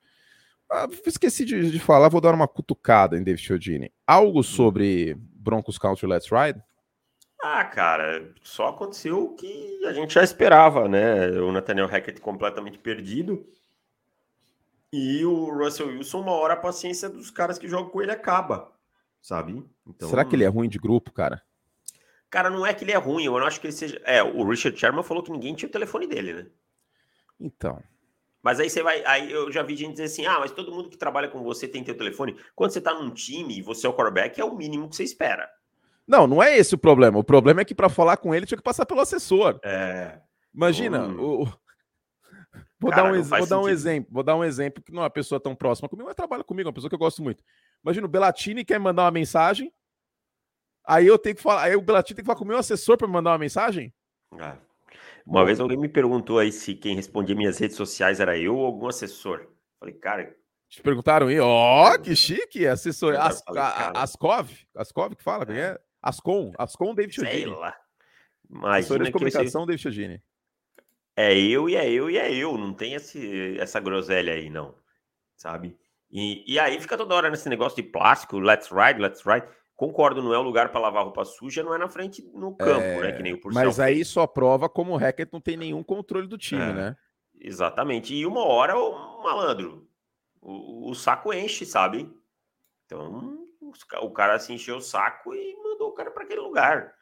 Ah, 0.71 0.89
esqueci 1.07 1.45
de, 1.45 1.71
de, 1.71 1.79
falar, 1.79 2.09
vou 2.09 2.21
dar 2.21 2.35
uma 2.35 2.49
cutucada 2.49 3.17
em 3.17 3.23
David 3.23 3.43
Chiodini. 3.43 3.93
Algo 4.07 4.41
hum. 4.41 4.43
sobre 4.43 5.17
Broncos 5.19 5.79
Country 5.79 6.07
Let's 6.07 6.29
Ride? 6.29 6.61
Ah, 7.41 7.65
cara, 7.65 8.35
só 8.43 8.69
aconteceu 8.69 9.25
o 9.25 9.35
que 9.37 9.85
a 9.87 9.93
gente 9.93 10.13
já 10.13 10.25
esperava, 10.25 10.89
né? 10.89 11.31
O 11.41 11.53
Nathaniel 11.53 11.87
Hackett 11.87 12.21
completamente 12.21 12.79
perdido. 12.79 13.47
E 14.93 15.25
o 15.25 15.51
Russell 15.51 15.89
Wilson, 15.89 16.21
uma 16.21 16.33
hora 16.33 16.55
a 16.55 16.57
paciência 16.57 17.09
dos 17.09 17.31
caras 17.31 17.59
que 17.59 17.69
jogam 17.69 17.91
com 17.91 18.01
ele 18.01 18.11
acaba, 18.11 18.73
sabe? 19.21 19.63
Então, 19.87 20.09
Será 20.09 20.25
que 20.25 20.35
ele 20.35 20.45
é 20.45 20.49
ruim 20.49 20.69
de 20.69 20.79
grupo, 20.79 21.13
cara? 21.13 21.43
Cara, 22.31 22.51
não 22.51 22.67
é 22.67 22.73
que 22.75 22.85
ele 22.85 22.93
é 22.93 22.97
ruim, 22.97 23.25
eu 23.25 23.39
não 23.39 23.47
acho 23.47 23.61
que 23.61 23.67
ele 23.67 23.75
seja. 23.75 24.01
É, 24.05 24.23
o 24.23 24.49
Richard 24.49 24.79
Sherman 24.79 25.03
falou 25.03 25.23
que 25.23 25.31
ninguém 25.31 25.55
tinha 25.55 25.69
o 25.69 25.73
telefone 25.73 26.07
dele, 26.07 26.33
né? 26.33 26.47
Então. 27.41 27.83
Mas 28.43 28.61
aí 28.61 28.71
você 28.71 28.83
vai. 28.83 29.03
Aí 29.05 29.31
eu 29.31 29.51
já 29.51 29.63
vi 29.63 29.77
gente 29.77 29.93
dizer 29.93 30.05
assim: 30.05 30.27
ah, 30.27 30.39
mas 30.41 30.51
todo 30.51 30.73
mundo 30.73 30.89
que 30.89 30.97
trabalha 30.97 31.29
com 31.29 31.43
você 31.43 31.67
tem 31.67 31.85
teu 31.85 31.97
telefone. 31.97 32.37
Quando 32.55 32.73
você 32.73 32.81
tá 32.81 32.95
num 32.95 33.11
time 33.11 33.59
e 33.59 33.63
você 33.63 33.87
é 33.87 33.91
o 33.91 33.95
quarterback, 33.95 34.41
é 34.41 34.45
o 34.45 34.55
mínimo 34.55 34.89
que 34.89 34.97
você 34.97 35.05
espera. 35.05 35.49
Não, 36.07 36.27
não 36.27 36.43
é 36.43 36.57
esse 36.57 36.75
o 36.75 36.79
problema. 36.79 37.19
O 37.19 37.25
problema 37.25 37.61
é 37.61 37.65
que 37.65 37.75
para 37.75 37.89
falar 37.89 38.17
com 38.17 38.35
ele 38.35 38.47
tinha 38.47 38.57
que 38.57 38.65
passar 38.65 38.87
pelo 38.87 39.01
assessor. 39.01 39.61
É. 39.63 40.19
Imagina, 40.55 41.07
hum. 41.07 41.43
o, 41.43 41.53
Vou, 42.81 42.91
Cara, 42.91 43.11
dar, 43.11 43.19
um, 43.19 43.23
vou 43.23 43.47
dar 43.47 43.61
um 43.61 43.69
exemplo. 43.69 44.11
Vou 44.13 44.23
dar 44.23 44.37
um 44.37 44.45
exemplo 44.45 44.83
que 44.83 44.93
não 44.93 45.01
é 45.01 45.05
uma 45.05 45.11
pessoa 45.11 45.41
tão 45.41 45.55
próxima 45.55 45.89
comigo, 45.89 46.07
mas 46.07 46.15
trabalha 46.15 46.45
comigo, 46.45 46.69
é 46.69 46.71
uma 46.71 46.75
pessoa 46.75 46.89
que 46.89 46.95
eu 46.95 46.99
gosto 46.99 47.23
muito. 47.23 47.43
Imagina 47.83 48.07
o 48.07 48.11
Belatini 48.11 48.65
quer 48.65 48.79
mandar 48.79 49.05
uma 49.05 49.11
mensagem. 49.11 49.73
Aí 50.87 51.07
eu 51.07 51.19
tenho 51.19 51.37
que 51.37 51.43
falar. 51.43 51.65
Aí 51.65 51.75
o 51.75 51.83
Belatini 51.83 52.17
tem 52.17 52.23
que 52.23 52.27
falar 52.27 52.39
com 52.39 52.45
o 52.45 52.49
meu 52.49 52.57
assessor 52.57 52.97
para 52.97 53.09
mandar 53.09 53.33
uma 53.33 53.39
mensagem. 53.39 53.93
Ah. 54.39 54.57
Uma 55.27 55.45
vez 55.45 55.61
alguém 55.61 55.77
me 55.77 55.89
perguntou 55.89 56.39
aí 56.39 56.51
se 56.51 56.75
quem 56.75 56.95
respondia 56.95 57.35
minhas 57.35 57.59
redes 57.59 57.77
sociais 57.77 58.19
era 58.21 58.39
eu 58.39 58.57
ou 58.57 58.65
algum 58.65 58.87
assessor. 58.87 59.47
Falei, 59.79 59.95
cara. 59.95 60.35
Te 60.69 60.81
perguntaram 60.81 61.29
aí, 61.29 61.41
ó, 61.41 61.95
oh, 61.95 61.99
que 61.99 62.15
chique, 62.15 62.67
assessor. 62.67 63.15
As, 63.17 63.43
a, 63.47 64.03
Ascov, 64.03 64.51
Ascov 64.75 65.15
que 65.15 65.23
fala, 65.23 65.45
é. 65.49 65.59
é? 65.59 65.81
Ascom, 66.01 66.53
Ascom 66.57 66.95
David 66.95 67.15
Sei 67.15 67.47
lá. 67.47 67.75
Imagina 68.51 68.77
Assessor 68.79 69.05
de 69.05 69.13
comunicação, 69.13 69.67
David 69.67 69.83
Chodini. 69.83 70.23
É 71.21 71.37
eu 71.37 71.69
e 71.69 71.75
é 71.75 71.91
eu 71.91 72.09
e 72.09 72.17
é 72.17 72.33
eu, 72.33 72.57
não 72.57 72.73
tem 72.73 72.95
esse, 72.95 73.59
essa 73.59 73.81
groselha 73.81 74.35
aí, 74.35 74.49
não. 74.49 74.73
Sabe? 75.37 75.77
E, 76.09 76.45
e 76.47 76.61
aí 76.61 76.81
fica 76.81 76.97
toda 76.97 77.13
hora 77.13 77.29
nesse 77.29 77.49
negócio 77.49 77.75
de 77.75 77.83
plástico, 77.83 78.39
let's 78.39 78.69
ride, 78.71 79.01
let's 79.01 79.21
ride. 79.27 79.45
Concordo, 79.75 80.23
não 80.23 80.33
é 80.33 80.39
o 80.39 80.43
lugar 80.43 80.69
para 80.69 80.81
lavar 80.81 81.03
roupa 81.03 81.25
suja, 81.25 81.65
não 81.65 81.75
é 81.75 81.79
na 81.79 81.89
frente 81.89 82.23
no 82.33 82.55
campo, 82.55 82.85
é, 82.85 83.01
né? 83.01 83.13
Que 83.15 83.23
nem 83.25 83.33
o 83.33 83.41
Purcell 83.41 83.65
Mas 83.65 83.81
aí 83.81 84.05
só 84.05 84.29
prova 84.29 84.69
como 84.69 84.93
o 84.93 84.97
Hackett 84.97 85.33
não 85.33 85.41
tem 85.41 85.57
nenhum 85.57 85.83
controle 85.83 86.29
do 86.29 86.39
time, 86.39 86.63
é, 86.63 86.73
né? 86.73 86.97
Exatamente. 87.35 88.15
E 88.15 88.25
uma 88.25 88.45
hora 88.45 88.79
o 88.79 89.21
malandro, 89.21 89.89
o, 90.41 90.89
o 90.89 90.95
saco 90.95 91.35
enche, 91.35 91.67
sabe? 91.67 92.09
Então 92.87 93.45
o 94.03 94.11
cara 94.13 94.39
se 94.39 94.53
encheu 94.53 94.77
o 94.77 94.81
saco 94.81 95.35
e 95.35 95.57
mandou 95.65 95.89
o 95.89 95.95
cara 95.95 96.13
para 96.13 96.23
aquele 96.23 96.43
lugar. 96.43 96.95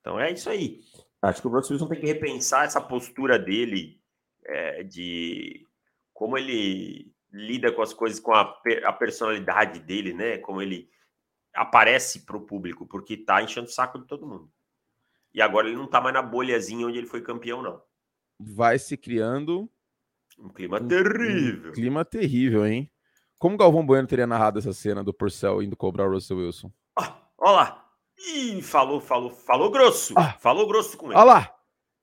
Então 0.00 0.20
é 0.20 0.30
isso 0.30 0.48
aí. 0.48 0.78
Acho 1.24 1.40
que 1.40 1.48
o 1.48 1.50
Russell 1.50 1.74
Wilson 1.74 1.88
tem 1.88 2.00
que 2.00 2.06
repensar 2.06 2.66
essa 2.66 2.80
postura 2.80 3.38
dele 3.38 4.00
é, 4.44 4.82
de 4.82 5.66
como 6.12 6.36
ele 6.36 7.12
lida 7.32 7.72
com 7.72 7.82
as 7.82 7.92
coisas, 7.92 8.20
com 8.20 8.32
a, 8.32 8.60
a 8.84 8.92
personalidade 8.92 9.80
dele, 9.80 10.12
né? 10.12 10.38
Como 10.38 10.60
ele 10.60 10.88
aparece 11.54 12.24
para 12.24 12.36
o 12.36 12.44
público, 12.44 12.86
porque 12.86 13.16
tá 13.16 13.42
enchendo 13.42 13.66
o 13.66 13.72
saco 13.72 13.98
de 13.98 14.06
todo 14.06 14.26
mundo. 14.26 14.50
E 15.32 15.40
agora 15.40 15.66
ele 15.66 15.76
não 15.76 15.88
tá 15.88 16.00
mais 16.00 16.14
na 16.14 16.22
bolhazinha 16.22 16.86
onde 16.86 16.98
ele 16.98 17.06
foi 17.06 17.22
campeão, 17.22 17.62
não. 17.62 17.82
Vai 18.38 18.78
se 18.78 18.96
criando 18.96 19.68
um 20.38 20.48
clima 20.48 20.80
um, 20.80 20.86
terrível. 20.86 21.70
Um 21.70 21.74
clima 21.74 22.04
terrível, 22.04 22.66
hein? 22.66 22.90
Como 23.38 23.56
Galvão 23.56 23.84
Bueno 23.84 24.06
teria 24.06 24.26
narrado 24.26 24.58
essa 24.58 24.72
cena 24.72 25.02
do 25.02 25.14
Purcell 25.14 25.62
indo 25.62 25.76
cobrar 25.76 26.06
o 26.06 26.12
Russell 26.12 26.38
Wilson? 26.38 26.72
Olha 27.38 27.52
lá, 27.52 27.83
Ih, 28.18 28.62
falou, 28.62 29.00
falou, 29.00 29.30
falou 29.30 29.70
grosso. 29.70 30.14
Ah, 30.16 30.32
falou 30.34 30.66
grosso 30.66 30.96
com 30.96 31.06
ele. 31.06 31.16
Olha 31.16 31.24
lá. 31.24 31.54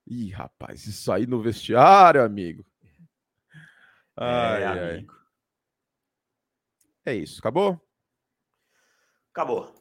Ih, 0.08 0.30
rapaz, 0.30 0.86
isso 0.86 1.12
aí 1.12 1.26
no 1.26 1.42
vestiário, 1.42 2.24
amigo. 2.24 2.66
É, 4.20 4.24
ai, 4.24 4.64
é, 4.64 4.66
ai. 4.66 4.94
amigo. 4.96 5.16
É 7.06 7.16
isso, 7.16 7.40
acabou? 7.40 7.82
Acabou. 9.32 9.74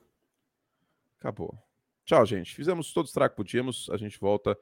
Acabou. 1.18 1.58
Tchau, 2.04 2.24
gente. 2.24 2.54
Fizemos 2.54 2.92
todos 2.92 3.10
os 3.10 3.14
tracos 3.14 3.34
que 3.34 3.42
podíamos. 3.42 3.90
A 3.90 3.96
gente 3.96 4.18
volta 4.18 4.56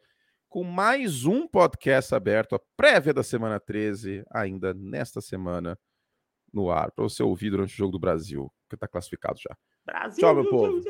com 0.49 0.65
mais 0.65 1.25
um 1.25 1.47
podcast 1.47 2.15
aberto, 2.15 2.55
a 2.55 2.61
prévia 2.77 3.13
da 3.13 3.23
semana 3.23 3.61
13, 3.61 4.25
ainda 4.31 4.73
nesta 4.73 5.21
semana, 5.21 5.79
no 6.53 6.71
ar, 6.71 6.91
para 6.91 7.05
você 7.05 7.23
ouvir 7.23 7.51
durante 7.51 7.75
o 7.75 7.77
Jogo 7.77 7.93
do 7.93 7.99
Brasil, 7.99 8.51
que 8.69 8.75
está 8.75 8.89
classificado 8.89 9.39
já. 9.39 9.57
Brasil, 9.85 10.21
Tchau, 10.21 10.35
meu 10.35 10.49
povo. 10.49 10.81